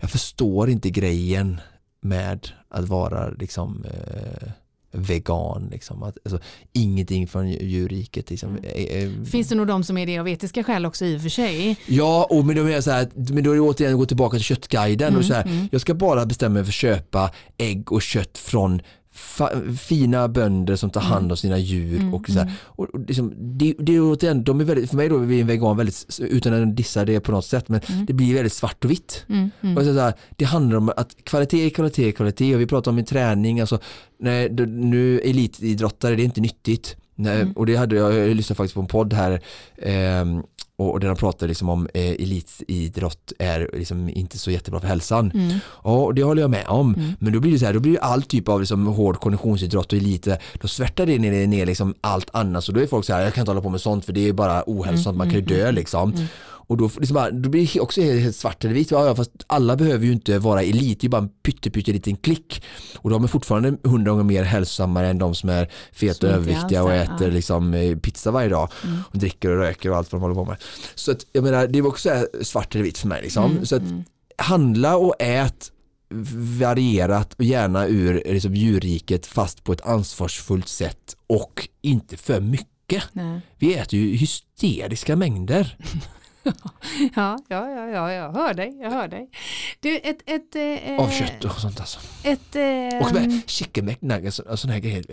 jag 0.00 0.10
förstår 0.10 0.70
inte 0.70 0.90
grejen 0.90 1.60
med 2.00 2.48
att 2.68 2.88
vara 2.88 3.30
liksom 3.30 3.84
eh, 3.84 4.50
vegan. 4.96 5.68
Liksom. 5.70 6.02
Att, 6.02 6.18
alltså, 6.24 6.40
ingenting 6.72 7.28
från 7.28 7.48
djurriket. 7.48 8.30
Liksom. 8.30 8.58
Mm. 8.58 9.24
Finns 9.24 9.48
det 9.48 9.54
nog 9.54 9.66
de 9.66 9.84
som 9.84 9.98
är 9.98 10.06
det 10.06 10.18
av 10.18 10.28
etiska 10.28 10.64
skäl 10.64 10.86
också 10.86 11.04
i 11.04 11.16
och 11.16 11.22
för 11.22 11.28
sig? 11.28 11.76
Ja, 11.86 12.26
och 12.30 12.44
men, 12.44 12.56
då 12.56 12.64
är 12.64 12.80
så 12.80 12.90
här, 12.90 13.08
men 13.14 13.44
då 13.44 13.50
är 13.50 13.54
det 13.54 13.60
återigen 13.60 13.94
att 13.94 14.00
gå 14.00 14.06
tillbaka 14.06 14.36
till 14.36 14.44
köttguiden. 14.44 15.08
Mm, 15.08 15.18
och 15.18 15.24
så 15.24 15.34
här, 15.34 15.42
mm. 15.42 15.68
Jag 15.72 15.80
ska 15.80 15.94
bara 15.94 16.26
bestämma 16.26 16.52
mig 16.52 16.64
för 16.64 16.70
att 16.70 16.74
köpa 16.74 17.30
ägg 17.58 17.92
och 17.92 18.02
kött 18.02 18.38
från 18.38 18.82
fina 19.78 20.28
bönder 20.28 20.76
som 20.76 20.90
tar 20.90 21.00
hand 21.00 21.18
mm. 21.18 21.30
om 21.30 21.36
sina 21.36 21.58
djur. 21.58 22.00
Mm, 22.00 22.14
och 22.14 22.28
så 22.28 22.40
mm. 22.40 22.52
och, 22.62 22.88
liksom, 23.08 23.34
det, 23.58 23.74
det 23.78 24.00
återigen, 24.00 24.44
de 24.44 24.60
är 24.60 24.64
väldigt, 24.64 24.90
för 24.90 24.96
mig 24.96 25.08
då 25.08 25.18
är 25.18 25.32
en 25.32 25.46
vegan 25.46 25.76
väldigt, 25.76 26.18
utan 26.20 26.62
att 26.62 26.76
dissa 26.76 27.04
det 27.04 27.20
på 27.20 27.32
något 27.32 27.44
sätt, 27.44 27.68
men 27.68 27.80
mm. 27.80 28.06
det 28.06 28.12
blir 28.12 28.34
väldigt 28.34 28.52
svart 28.52 28.84
och 28.84 28.90
vitt. 28.90 29.24
Mm, 29.28 29.50
mm. 29.60 29.76
Och 29.76 29.84
så 29.84 30.00
här, 30.00 30.14
det 30.36 30.44
handlar 30.44 30.76
om 30.76 30.88
att 30.88 31.16
kvalitet 31.24 31.66
är 31.66 31.70
kvalitet 31.70 32.08
är 32.08 32.12
kvalitet 32.12 32.54
och 32.54 32.60
vi 32.60 32.66
pratar 32.66 32.90
om 32.90 32.98
en 32.98 33.04
träning, 33.04 33.60
alltså, 33.60 33.78
nej, 34.18 34.50
nu 34.66 35.18
elitidrottare, 35.18 36.16
det 36.16 36.22
är 36.22 36.24
inte 36.24 36.40
nyttigt. 36.40 36.96
Nej, 37.16 37.52
och 37.56 37.66
det 37.66 37.76
hade 37.76 37.96
jag, 37.96 38.14
jag 38.14 38.36
lyssnade 38.36 38.56
faktiskt 38.56 38.74
på 38.74 38.80
en 38.80 38.86
podd 38.86 39.12
här 39.12 39.40
eh, 39.76 40.24
och, 40.78 40.92
och 40.92 41.00
där 41.00 41.08
de 41.08 41.16
pratar 41.16 41.48
liksom 41.48 41.68
om 41.68 41.88
eh, 41.94 42.10
elitidrott 42.10 43.32
är 43.38 43.70
liksom 43.72 44.08
inte 44.08 44.38
så 44.38 44.50
jättebra 44.50 44.80
för 44.80 44.88
hälsan. 44.88 45.30
Mm. 45.34 45.58
Ja, 45.84 46.12
det 46.14 46.22
håller 46.22 46.42
jag 46.42 46.50
med 46.50 46.66
om. 46.66 46.94
Mm. 46.94 47.12
Men 47.18 47.32
då 47.32 47.40
blir 47.40 47.52
det 47.52 47.58
så 47.58 47.66
här, 47.66 47.72
då 47.72 47.80
blir 47.80 47.92
det 47.92 48.00
all 48.00 48.22
typ 48.22 48.48
av 48.48 48.60
liksom 48.60 48.86
hård 48.86 49.20
konditionsidrott 49.20 49.92
och 49.92 49.98
elit, 49.98 50.28
då 50.60 50.68
svärtar 50.68 51.06
det 51.06 51.18
ner, 51.18 51.46
ner 51.46 51.66
liksom 51.66 51.94
allt 52.00 52.30
annat. 52.32 52.64
Så 52.64 52.72
då 52.72 52.80
är 52.80 52.86
folk 52.86 53.04
så 53.04 53.12
här, 53.12 53.22
jag 53.22 53.34
kan 53.34 53.42
inte 53.42 53.50
hålla 53.50 53.60
på 53.60 53.68
med 53.68 53.80
sånt 53.80 54.04
för 54.04 54.12
det 54.12 54.28
är 54.28 54.32
bara 54.32 54.64
ohälsosamt, 54.66 55.14
mm. 55.14 55.18
man 55.18 55.26
kan 55.26 55.40
ju 55.40 55.46
mm, 55.46 55.58
dö 55.58 55.62
mm, 55.62 55.74
liksom. 55.74 56.28
Och 56.66 56.76
då, 56.76 56.90
liksom 56.98 57.14
bara, 57.14 57.30
då 57.30 57.48
blir 57.48 57.70
det 57.74 57.80
också 57.80 58.00
helt 58.00 58.36
svart 58.36 58.64
eller 58.64 58.74
vitt. 58.74 58.90
Ja, 58.90 59.14
fast 59.14 59.30
alla 59.46 59.76
behöver 59.76 60.06
ju 60.06 60.12
inte 60.12 60.38
vara 60.38 60.62
elit, 60.62 61.00
det 61.00 61.06
är 61.06 61.08
bara 61.08 61.22
en 61.22 61.28
pytte, 61.28 61.92
liten 61.92 62.16
klick. 62.16 62.62
Och 62.96 63.10
de 63.10 63.24
är 63.24 63.28
fortfarande 63.28 63.76
hundra 63.84 64.10
gånger 64.10 64.24
mer 64.24 64.42
hälsosammare 64.42 65.08
än 65.08 65.18
de 65.18 65.34
som 65.34 65.48
är 65.48 65.70
feta 65.92 66.26
och 66.26 66.32
överviktiga 66.32 66.82
och 66.82 66.92
äter 66.92 67.28
ja. 67.28 67.34
liksom, 67.34 67.74
eh, 67.74 67.96
pizza 67.96 68.30
varje 68.30 68.48
dag. 68.48 68.72
Mm. 68.84 68.98
Och 69.10 69.18
dricker 69.18 69.50
och 69.50 69.58
röker 69.58 69.90
och 69.90 69.96
allt 69.96 70.12
vad 70.12 70.20
de 70.20 70.22
håller 70.22 70.34
på 70.34 70.44
med. 70.44 70.56
Så 70.94 71.12
att, 71.12 71.26
jag 71.32 71.44
menar, 71.44 71.66
det 71.66 71.80
var 71.80 71.88
också 71.88 72.26
svart 72.42 72.74
eller 72.74 72.84
vitt 72.84 72.98
för 72.98 73.08
mig. 73.08 73.22
Liksom. 73.22 73.50
Mm. 73.50 73.66
Så 73.66 73.76
att 73.76 73.82
mm. 73.82 74.04
handla 74.38 74.96
och 74.96 75.14
ät 75.18 75.72
varierat 76.58 77.34
och 77.34 77.44
gärna 77.44 77.86
ur 77.86 78.22
liksom, 78.26 78.54
djurriket 78.54 79.26
fast 79.26 79.64
på 79.64 79.72
ett 79.72 79.86
ansvarsfullt 79.86 80.68
sätt 80.68 81.16
och 81.26 81.68
inte 81.82 82.16
för 82.16 82.40
mycket. 82.40 83.04
Nej. 83.12 83.40
Vi 83.58 83.74
äter 83.74 83.98
ju 83.98 84.16
hysteriska 84.16 85.16
mängder. 85.16 85.76
ja, 87.14 87.38
ja, 87.48 87.70
ja, 87.70 87.88
ja, 87.88 88.12
jag 88.12 88.32
hör 88.32 88.54
dig, 88.54 88.78
jag 88.80 88.90
hör 88.90 89.08
dig. 89.08 89.30
Du, 89.80 89.96
ett... 89.96 90.22
ett 90.26 90.56
eh, 90.56 91.00
Av 91.00 91.10
kött 91.10 91.44
och 91.44 91.60
sånt 91.60 91.80
alltså. 91.80 91.98
Ett... 92.22 92.56
Eh, 92.56 93.06
och 93.06 93.12
med 93.12 93.42
chicken 93.46 93.84
McNuggets 93.84 94.38
och 94.38 94.58
sådana 94.58 94.74
här 94.74 94.80
grejer. 94.80 95.04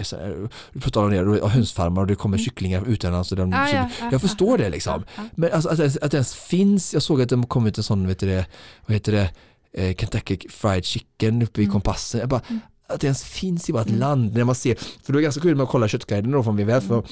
Du 0.73 0.79
pratar 0.79 1.03
om 1.03 1.11
det, 1.11 1.41
och 1.41 1.49
hönsfarmar 1.49 2.01
och 2.01 2.07
det 2.07 2.15
kommer 2.15 2.37
mm. 2.37 2.45
kycklingar 2.45 2.87
utomlands. 2.87 3.31
Och 3.31 3.37
de, 3.37 3.53
ah, 3.53 3.69
ja, 3.69 3.89
jag 3.99 4.13
ah, 4.13 4.19
förstår 4.19 4.53
ah, 4.53 4.57
det 4.57 4.69
liksom. 4.69 5.03
Men 5.31 5.51
alltså, 5.51 5.69
att, 5.69 5.79
att, 5.79 6.11
det 6.11 6.17
ens 6.17 6.35
finns, 6.35 6.93
jag 6.93 7.03
såg 7.03 7.21
att 7.21 7.29
det 7.29 7.43
kom 7.47 7.67
ut 7.67 7.77
en 7.77 7.83
sån, 7.83 8.07
vet 8.07 8.19
du 8.19 8.25
det, 8.25 8.45
vad 8.85 8.93
heter 8.93 9.11
det, 9.11 9.29
eh, 9.73 9.95
Kentucky 9.95 10.37
Fried 10.49 10.85
Chicken 10.85 11.41
uppe 11.41 11.59
vid 11.59 11.67
mm. 11.67 11.73
kompassen. 11.73 12.19
Jag 12.19 12.29
bara, 12.29 12.41
mm. 12.47 12.59
Att 12.87 13.01
det 13.01 13.07
ens 13.07 13.23
finns 13.23 13.69
i 13.69 13.71
vårt 13.71 13.87
mm. 13.87 13.99
land 13.99 14.33
när 14.33 14.43
man 14.43 14.55
ser, 14.55 14.75
för 15.03 15.13
det 15.13 15.19
är 15.19 15.21
ganska 15.21 15.41
kul 15.41 15.55
med 15.55 15.63
att 15.63 15.69
kolla 15.69 15.87
köttguiden 15.87 16.31
då 16.31 16.43
från 16.43 16.57
WWF. 16.57 16.89
Mm. 16.89 17.03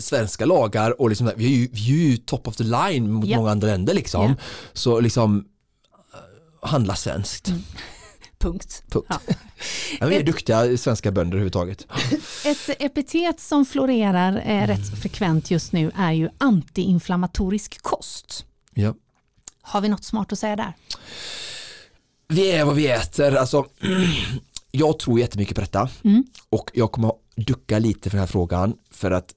Svenska 0.00 0.46
lagar 0.46 1.00
och 1.00 1.08
liksom, 1.08 1.30
vi 1.36 1.44
är 1.44 1.56
ju, 1.56 1.68
vi 1.72 2.04
är 2.04 2.10
ju 2.10 2.16
top 2.16 2.48
of 2.48 2.56
the 2.56 2.64
line 2.64 3.12
mot 3.12 3.26
yeah. 3.26 3.40
många 3.40 3.50
andra 3.50 3.66
länder 3.66 3.94
liksom. 3.94 4.24
Yeah. 4.24 4.36
Så 4.72 5.00
liksom 5.00 5.44
eh, 6.14 6.68
handla 6.68 6.96
svenskt. 6.96 7.48
Mm. 7.48 7.62
Punkt. 8.38 8.82
Punkt. 8.90 9.06
Ja. 9.08 9.20
ja, 10.00 10.06
vi 10.06 10.16
är 10.16 10.22
duktiga 10.22 10.76
svenska 10.76 11.10
bönder 11.10 11.36
överhuvudtaget. 11.36 11.86
Ett 12.44 12.82
epitet 12.82 13.40
som 13.40 13.66
florerar 13.66 14.36
eh, 14.36 14.50
mm. 14.50 14.66
rätt 14.66 15.00
frekvent 15.00 15.50
just 15.50 15.72
nu 15.72 15.92
är 15.96 16.12
ju 16.12 16.28
antiinflammatorisk 16.38 17.82
kost. 17.82 18.44
Ja. 18.74 18.94
Har 19.62 19.80
vi 19.80 19.88
något 19.88 20.04
smart 20.04 20.32
att 20.32 20.38
säga 20.38 20.56
där? 20.56 20.72
Vi 22.28 22.50
är 22.50 22.64
vad 22.64 22.74
vi 22.74 22.88
äter. 22.88 23.36
Alltså, 23.36 23.66
jag 24.70 24.98
tror 24.98 25.20
jättemycket 25.20 25.54
på 25.54 25.60
detta 25.60 25.88
mm. 26.04 26.24
och 26.48 26.70
jag 26.74 26.92
kommer 26.92 27.12
ducka 27.36 27.78
lite 27.78 28.10
för 28.10 28.16
den 28.16 28.20
här 28.20 28.32
frågan 28.32 28.74
för 28.90 29.10
att 29.10 29.34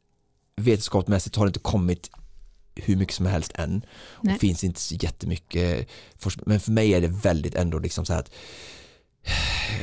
vetenskapsmässigt 0.59 1.35
har 1.35 1.45
det 1.45 1.49
inte 1.49 1.59
kommit 1.59 2.09
hur 2.75 2.95
mycket 2.95 3.15
som 3.15 3.25
helst 3.25 3.51
än. 3.55 3.85
Nej. 4.21 4.33
Och 4.33 4.39
finns 4.39 4.63
inte 4.63 4.79
så 4.79 4.95
jättemycket 4.95 5.89
forskning. 6.17 6.43
Men 6.47 6.59
för 6.59 6.71
mig 6.71 6.93
är 6.93 7.01
det 7.01 7.07
väldigt 7.07 7.55
ändå 7.55 7.79
liksom 7.79 8.05
så 8.05 8.13
här 8.13 8.19
att 8.19 8.31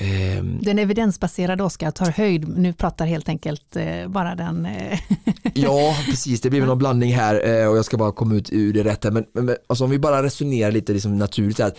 ehm, 0.01 0.59
den 0.63 0.79
evidensbaserade 0.79 1.63
Oskar 1.63 1.91
tar 1.91 2.11
höjd, 2.11 2.49
nu 2.49 2.73
pratar 2.73 3.07
helt 3.07 3.29
enkelt 3.29 3.77
eh, 3.77 4.09
bara 4.09 4.35
den. 4.35 4.67
Eh, 4.67 4.99
ja, 5.55 5.97
precis, 6.07 6.41
det 6.41 6.51
blir 6.51 6.67
någon 6.67 6.79
blandning 6.79 7.15
här 7.15 7.49
eh, 7.49 7.69
och 7.69 7.77
jag 7.77 7.85
ska 7.85 7.97
bara 7.97 8.13
komma 8.13 8.35
ut 8.35 8.53
ur 8.53 8.73
det 8.73 8.85
rätt 8.85 9.05
här. 9.05 9.11
Men, 9.11 9.25
men 9.33 9.57
alltså, 9.67 9.85
om 9.85 9.91
vi 9.91 9.99
bara 9.99 10.23
resonerar 10.23 10.73
lite 10.73 10.93
liksom 10.93 11.19
naturligt, 11.19 11.59
här, 11.59 11.73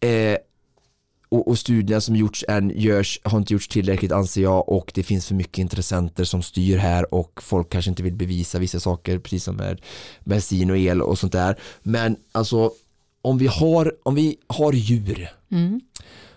eh, 0.00 0.38
och, 1.28 1.48
och 1.48 1.58
studierna 1.58 2.00
som 2.00 2.16
gjorts 2.16 2.44
än 2.48 2.72
görs, 2.74 3.20
har 3.24 3.38
inte 3.38 3.52
gjorts 3.52 3.68
tillräckligt 3.68 4.12
anser 4.12 4.42
jag 4.42 4.68
och 4.68 4.92
det 4.94 5.02
finns 5.02 5.26
för 5.26 5.34
mycket 5.34 5.58
intressenter 5.58 6.24
som 6.24 6.42
styr 6.42 6.76
här 6.76 7.14
och 7.14 7.42
folk 7.42 7.70
kanske 7.70 7.90
inte 7.90 8.02
vill 8.02 8.14
bevisa 8.14 8.58
vissa 8.58 8.80
saker 8.80 9.18
precis 9.18 9.44
som 9.44 9.56
med 9.56 9.80
bensin 10.24 10.70
och 10.70 10.78
el 10.78 11.02
och 11.02 11.18
sånt 11.18 11.32
där. 11.32 11.58
Men 11.82 12.16
alltså 12.32 12.70
om 13.22 13.38
vi 13.38 13.46
har, 13.46 13.94
om 14.02 14.14
vi 14.14 14.36
har 14.46 14.72
djur 14.72 15.28
mm. 15.50 15.80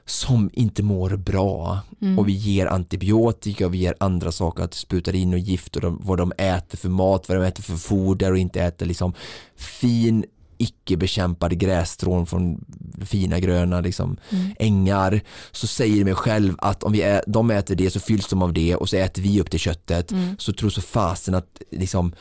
som 0.06 0.50
inte 0.54 0.84
mår 0.84 1.10
bra 1.10 1.80
mm. 2.02 2.20
och 2.20 2.28
vi 2.28 2.34
ger 2.34 2.66
antibiotika 2.66 3.66
och 3.66 3.74
vi 3.74 3.78
ger 3.78 3.96
andra 4.00 4.32
saker 4.32 4.64
att 4.64 4.74
spruta 4.74 5.12
in 5.12 5.34
och 5.34 5.40
gift 5.40 5.76
och 5.76 5.82
de, 5.82 6.02
vad 6.04 6.18
de 6.18 6.32
äter 6.38 6.78
för 6.78 6.90
mat, 6.90 7.30
vad 7.30 7.38
de 7.38 7.44
äter 7.44 7.64
för 7.64 7.76
foder 7.76 8.32
och 8.32 8.38
inte 8.38 8.62
äter 8.62 8.86
liksom 8.86 9.14
fin 9.56 10.26
icke 10.62 10.98
bekämpade 10.98 11.56
grässtrån 11.56 12.26
från 12.26 12.66
fina 13.06 13.40
gröna 13.40 13.82
liksom, 13.82 14.18
mm. 14.30 14.52
ängar 14.60 15.22
så 15.52 15.68
säger 15.68 15.98
det 15.98 16.06
mig 16.06 16.16
själv 16.16 16.56
att 16.58 16.84
om 16.84 16.92
vi 16.92 17.02
ä, 17.02 17.22
de 17.28 17.52
äter 17.52 17.76
det 17.76 17.92
så 17.92 18.00
fylls 18.00 18.28
de 18.28 18.42
av 18.42 18.54
det 18.54 18.76
och 18.76 18.90
så 18.90 18.98
äter 18.98 19.22
vi 19.22 19.42
upp 19.42 19.52
det 19.52 19.58
köttet 19.58 20.12
mm. 20.12 20.36
så 20.40 20.54
tror 20.54 20.70
så 20.70 20.82
fasen 20.82 21.36
att 21.36 21.62
liksom, 21.72 22.14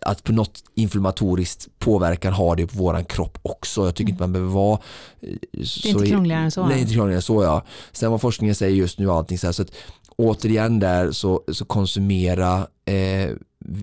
att 0.00 0.24
på 0.24 0.32
något 0.32 0.64
inflammatoriskt 0.74 1.68
påverkan 1.78 2.32
har 2.32 2.56
det 2.56 2.66
på 2.66 2.78
våran 2.78 3.04
kropp 3.04 3.38
också. 3.42 3.84
Jag 3.84 3.94
tycker 3.94 4.12
mm. 4.12 4.14
inte 4.14 4.22
man 4.22 4.32
behöver 4.32 4.52
vara 4.52 4.78
så, 5.64 5.82
Det 5.82 5.88
är 5.88 5.94
inte 5.94 6.10
krångligare 6.10 6.42
än 6.42 6.50
så. 6.50 6.66
Nej, 6.66 6.80
inte 6.80 6.94
krångligare 6.94 7.18
än 7.18 7.22
så 7.22 7.42
ja. 7.42 7.64
Sen 7.92 8.10
vad 8.10 8.20
forskningen 8.20 8.54
säger 8.54 8.76
just 8.76 8.98
nu 8.98 9.08
och 9.08 9.14
allting 9.14 9.38
så 9.38 9.46
här, 9.46 9.52
så 9.52 9.62
att 9.62 9.72
återigen 10.22 10.78
där 10.78 11.12
så, 11.12 11.42
så 11.52 11.64
konsumera 11.64 12.66
eh, 12.84 13.30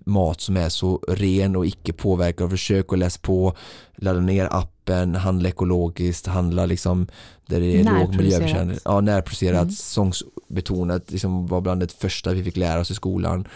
mat 0.06 0.42
som 0.42 0.58
är 0.58 0.70
så 0.70 1.00
ren 1.08 1.56
och 1.56 1.66
icke 1.66 1.94
påverkad 1.94 2.46
och 2.46 2.52
försök 2.52 2.94
att 2.94 3.00
läsa 3.00 3.20
på, 3.22 3.56
ladda 3.96 4.20
ner 4.20 4.48
appen, 4.52 5.16
handla 5.16 5.50
ekologiskt, 5.50 6.28
handla 6.28 6.66
liksom 6.66 7.08
där 7.46 7.60
det 7.60 7.80
är 7.80 7.84
låg 7.84 8.16
miljöbekännelse. 8.16 8.82
Ja, 8.86 9.02
närproducerat, 9.02 9.62
mm. 9.62 9.72
säsongsbetonat, 9.72 11.12
liksom 11.12 11.48
var 11.48 11.62
bland 11.62 11.82
det 11.82 11.92
första 11.92 12.34
vi 12.34 12.44
fick 12.44 12.58
lära 12.58 12.80
oss 12.80 12.92
i 12.92 12.96
skolan. 12.96 13.48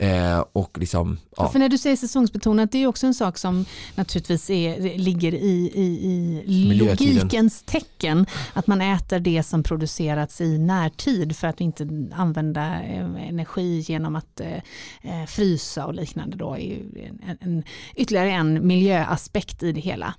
Eh, 0.00 0.44
och 0.52 0.78
liksom, 0.78 1.18
ja. 1.20 1.44
ja. 1.44 1.48
För 1.48 1.58
när 1.58 1.68
du 1.68 1.78
säger 1.78 1.96
säsongsbetonat, 1.96 2.72
det 2.72 2.82
är 2.82 2.86
också 2.86 3.06
en 3.06 3.14
sak 3.14 3.38
som 3.38 3.64
naturligtvis 3.94 4.50
är, 4.50 4.98
ligger 4.98 5.34
i, 5.34 5.70
i, 5.74 6.42
i 6.46 6.74
logikens 6.74 7.62
tecken. 7.62 8.26
Att 8.52 8.66
man 8.66 8.80
äter 8.80 9.20
det 9.20 9.42
som 9.42 9.62
producerats 9.62 10.40
i 10.40 10.58
närtid 10.58 11.36
för 11.36 11.46
att 11.46 11.60
inte 11.60 11.88
använda 12.14 12.82
eh, 12.82 13.28
energi 13.28 13.80
genom 13.80 14.16
att 14.16 14.40
eh, 14.40 14.56
eh, 15.02 15.26
frysa 15.26 15.86
och 15.86 15.94
liknande. 15.94 16.36
Då 16.36 16.54
är 16.54 16.58
ju 16.58 17.08
en, 17.26 17.38
en, 17.40 17.62
ytterligare 17.94 18.30
en 18.30 18.66
miljöaspekt 18.66 19.62
i 19.62 19.72
det 19.72 19.80
hela. 19.80 20.14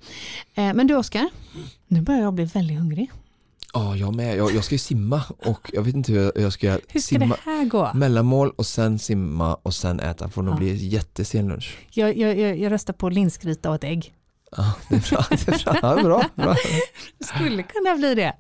Eh, 0.56 0.74
men 0.74 0.88
du 0.88 0.96
Oskar, 0.96 1.30
nu 1.88 2.02
börjar 2.02 2.22
jag 2.22 2.34
bli 2.34 2.46
väldigt 2.46 2.78
hungrig. 2.78 3.12
Ja, 3.74 3.96
jag 3.96 4.16
med. 4.16 4.38
Jag, 4.38 4.52
jag 4.56 4.64
ska 4.64 4.76
ju 4.76 4.80
simma 4.80 5.22
och 5.38 5.72
jag 5.74 5.82
vet 5.82 5.96
inte 5.96 6.12
hur 6.12 6.20
jag, 6.24 6.32
jag 6.36 6.54
ska 6.54 6.68
göra. 6.68 6.80
Hur 6.88 7.02
ska 7.02 7.20
simma, 7.20 7.26
det 7.26 7.52
här 7.52 7.66
gå? 7.66 7.92
Mellanmål 7.94 8.52
och 8.56 8.66
sen 8.66 9.00
simma 9.00 9.56
och 9.56 9.74
sen 9.74 10.00
äta. 10.00 10.30
Får 10.30 10.44
nog 10.44 10.54
ja. 10.54 10.58
bli 10.58 10.88
jättesen 10.88 11.48
lunch. 11.48 11.78
Jag, 11.92 12.18
jag, 12.18 12.60
jag, 12.60 12.72
röstar 12.72 12.94
på 12.94 13.10
linsgryta 13.10 13.70
och 13.70 13.76
ett 13.76 13.84
ägg. 13.84 14.14
Ja, 14.58 14.74
det 14.90 14.96
är 14.96 15.10
bra. 15.10 15.26
Det 15.30 15.48
är 15.48 15.64
bra. 15.64 15.80
Ja, 15.82 16.04
bra, 16.04 16.26
bra. 16.36 16.56
skulle 17.20 17.64
kunna 17.64 17.96
bli 17.96 18.16
det. 18.16 18.34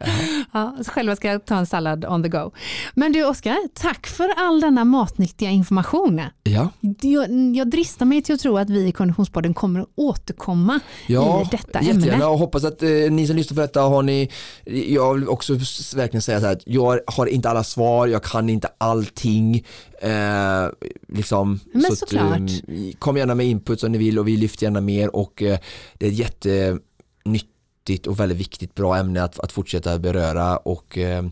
Ja, 0.53 0.75
själva 0.87 1.15
ska 1.15 1.27
jag 1.27 1.45
ta 1.45 1.55
en 1.55 1.65
sallad 1.65 2.05
on 2.05 2.23
the 2.23 2.29
go. 2.29 2.51
Men 2.93 3.11
du 3.11 3.25
Oskar, 3.25 3.57
tack 3.73 4.07
för 4.07 4.29
all 4.37 4.61
denna 4.61 4.85
matnyttiga 4.85 5.49
information. 5.49 6.21
Ja. 6.43 6.69
Jag, 7.01 7.55
jag 7.55 7.69
dristar 7.69 8.05
mig 8.05 8.21
till 8.21 8.35
att 8.35 8.41
tro 8.41 8.57
att 8.57 8.69
vi 8.69 8.87
i 8.87 8.91
Konditionspodden 8.91 9.53
kommer 9.53 9.79
att 9.79 9.89
återkomma 9.95 10.79
ja, 11.07 11.41
i 11.41 11.47
detta 11.51 11.81
jättegärna. 11.81 12.13
ämne. 12.13 12.25
Jag 12.25 12.37
hoppas 12.37 12.63
att 12.63 12.83
eh, 12.83 12.89
ni 12.89 13.27
som 13.27 13.35
lyssnar 13.35 13.55
på 13.55 13.61
detta 13.61 13.81
har 13.81 14.03
ni, 14.03 14.29
jag 14.65 15.13
vill 15.13 15.27
också 15.27 15.53
verkligen 15.95 16.21
säga 16.21 16.39
så 16.39 16.45
här 16.45 16.53
att 16.53 16.63
jag 16.65 16.99
har 17.07 17.25
inte 17.25 17.49
alla 17.49 17.63
svar, 17.63 18.07
jag 18.07 18.23
kan 18.23 18.49
inte 18.49 18.69
allting. 18.77 19.65
Eh, 20.01 20.69
liksom, 21.07 21.59
Men 21.73 21.81
så 21.81 21.95
såklart. 21.95 22.41
Att, 22.41 22.69
eh, 22.69 22.91
kom 22.99 23.17
gärna 23.17 23.35
med 23.35 23.45
input 23.45 23.83
om 23.83 23.91
ni 23.91 23.97
vill 23.97 24.19
och 24.19 24.27
vi 24.27 24.37
lyfter 24.37 24.65
gärna 24.65 24.81
mer 24.81 25.15
och 25.15 25.41
eh, 25.41 25.59
det 25.97 26.07
är 26.07 26.11
jättenyttigt 26.11 28.07
och 28.07 28.19
väldigt 28.19 28.37
viktigt 28.37 28.75
bra 28.75 28.97
ämne 28.97 29.23
att, 29.23 29.39
att 29.39 29.51
fortsätta 29.51 29.99
beröra 29.99 30.57
och 30.57 30.97
eh, 30.97 31.23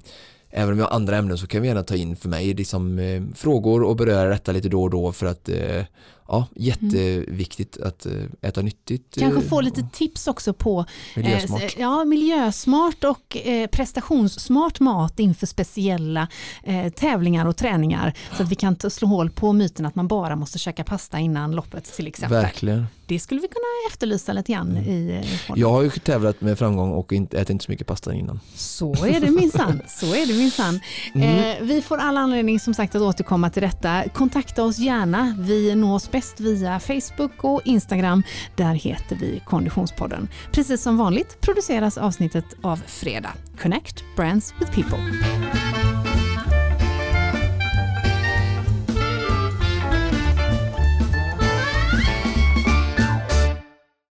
även 0.49 0.69
om 0.69 0.77
vi 0.77 0.83
har 0.83 0.89
andra 0.89 1.17
ämnen 1.17 1.37
så 1.37 1.47
kan 1.47 1.61
vi 1.61 1.67
gärna 1.67 1.83
ta 1.83 1.95
in 1.95 2.15
för 2.15 2.29
mig 2.29 2.53
liksom, 2.53 2.99
eh, 2.99 3.23
frågor 3.35 3.83
och 3.83 3.95
beröra 3.95 4.29
detta 4.29 4.51
lite 4.51 4.69
då 4.69 4.83
och 4.83 4.89
då 4.89 5.11
för 5.11 5.25
att 5.25 5.49
eh, 5.49 5.83
ja, 6.27 6.47
jätteviktigt 6.55 7.77
att 7.77 8.05
eh, 8.05 8.13
äta 8.41 8.61
nyttigt. 8.61 9.17
Kanske 9.19 9.41
få 9.41 9.61
lite 9.61 9.87
tips 9.93 10.27
också 10.27 10.53
på 10.53 10.85
miljösmart, 11.15 11.61
eh, 11.61 11.81
ja, 11.81 12.05
miljösmart 12.05 13.03
och 13.03 13.37
eh, 13.37 13.67
prestationssmart 13.67 14.79
mat 14.79 15.19
inför 15.19 15.47
speciella 15.47 16.27
eh, 16.63 16.89
tävlingar 16.89 17.45
och 17.45 17.57
träningar. 17.57 18.13
Så 18.37 18.43
att 18.43 18.51
vi 18.51 18.55
kan 18.55 18.77
slå 18.89 19.07
hål 19.07 19.29
på 19.29 19.53
myten 19.53 19.85
att 19.85 19.95
man 19.95 20.07
bara 20.07 20.35
måste 20.35 20.59
käka 20.59 20.83
pasta 20.83 21.19
innan 21.19 21.55
loppet 21.55 21.95
till 21.95 22.07
exempel. 22.07 22.41
Verkligen. 22.41 22.85
Det 23.07 23.19
skulle 23.19 23.41
vi 23.41 23.47
kunna 23.47 23.91
efterlysa 23.91 24.33
lite 24.33 24.51
grann 24.51 24.71
mm. 24.71 24.83
i 24.83 25.23
podden. 25.47 25.61
Jag 25.61 25.71
har 25.71 25.81
ju 25.81 25.89
tävlat 25.89 26.41
med 26.41 26.59
framgång 26.59 26.91
och 26.91 27.13
inte, 27.13 27.37
ätit 27.37 27.49
inte 27.49 27.65
så 27.65 27.71
mycket 27.71 27.87
pasta 27.87 28.13
innan. 28.13 28.39
Så 28.55 29.05
är 29.05 29.19
det 29.19 29.31
minsann. 29.31 29.81
så 29.87 30.05
är 30.05 30.27
det 30.27 30.33
minsann. 30.33 30.79
Mm. 31.13 31.39
Eh, 31.39 31.55
vi 31.61 31.81
får 31.81 31.97
all 31.97 32.17
anledning 32.17 32.59
som 32.59 32.73
sagt 32.73 32.95
att 32.95 33.01
återkomma 33.01 33.49
till 33.49 33.61
detta. 33.61 34.03
Kontakta 34.13 34.63
oss 34.63 34.79
gärna. 34.79 35.35
Vi 35.39 35.75
nås 35.75 36.11
bäst 36.11 36.39
via 36.39 36.79
Facebook 36.79 37.43
och 37.43 37.61
Instagram. 37.65 38.23
Där 38.55 38.73
heter 38.73 39.15
vi 39.15 39.41
Konditionspodden. 39.45 40.27
Precis 40.51 40.81
som 40.81 40.97
vanligt 40.97 41.41
produceras 41.41 41.97
avsnittet 41.97 42.45
av 42.61 42.81
Fredag. 42.87 43.33
Connect 43.61 44.03
Brands 44.15 44.53
with 44.59 44.71
People. 44.71 44.99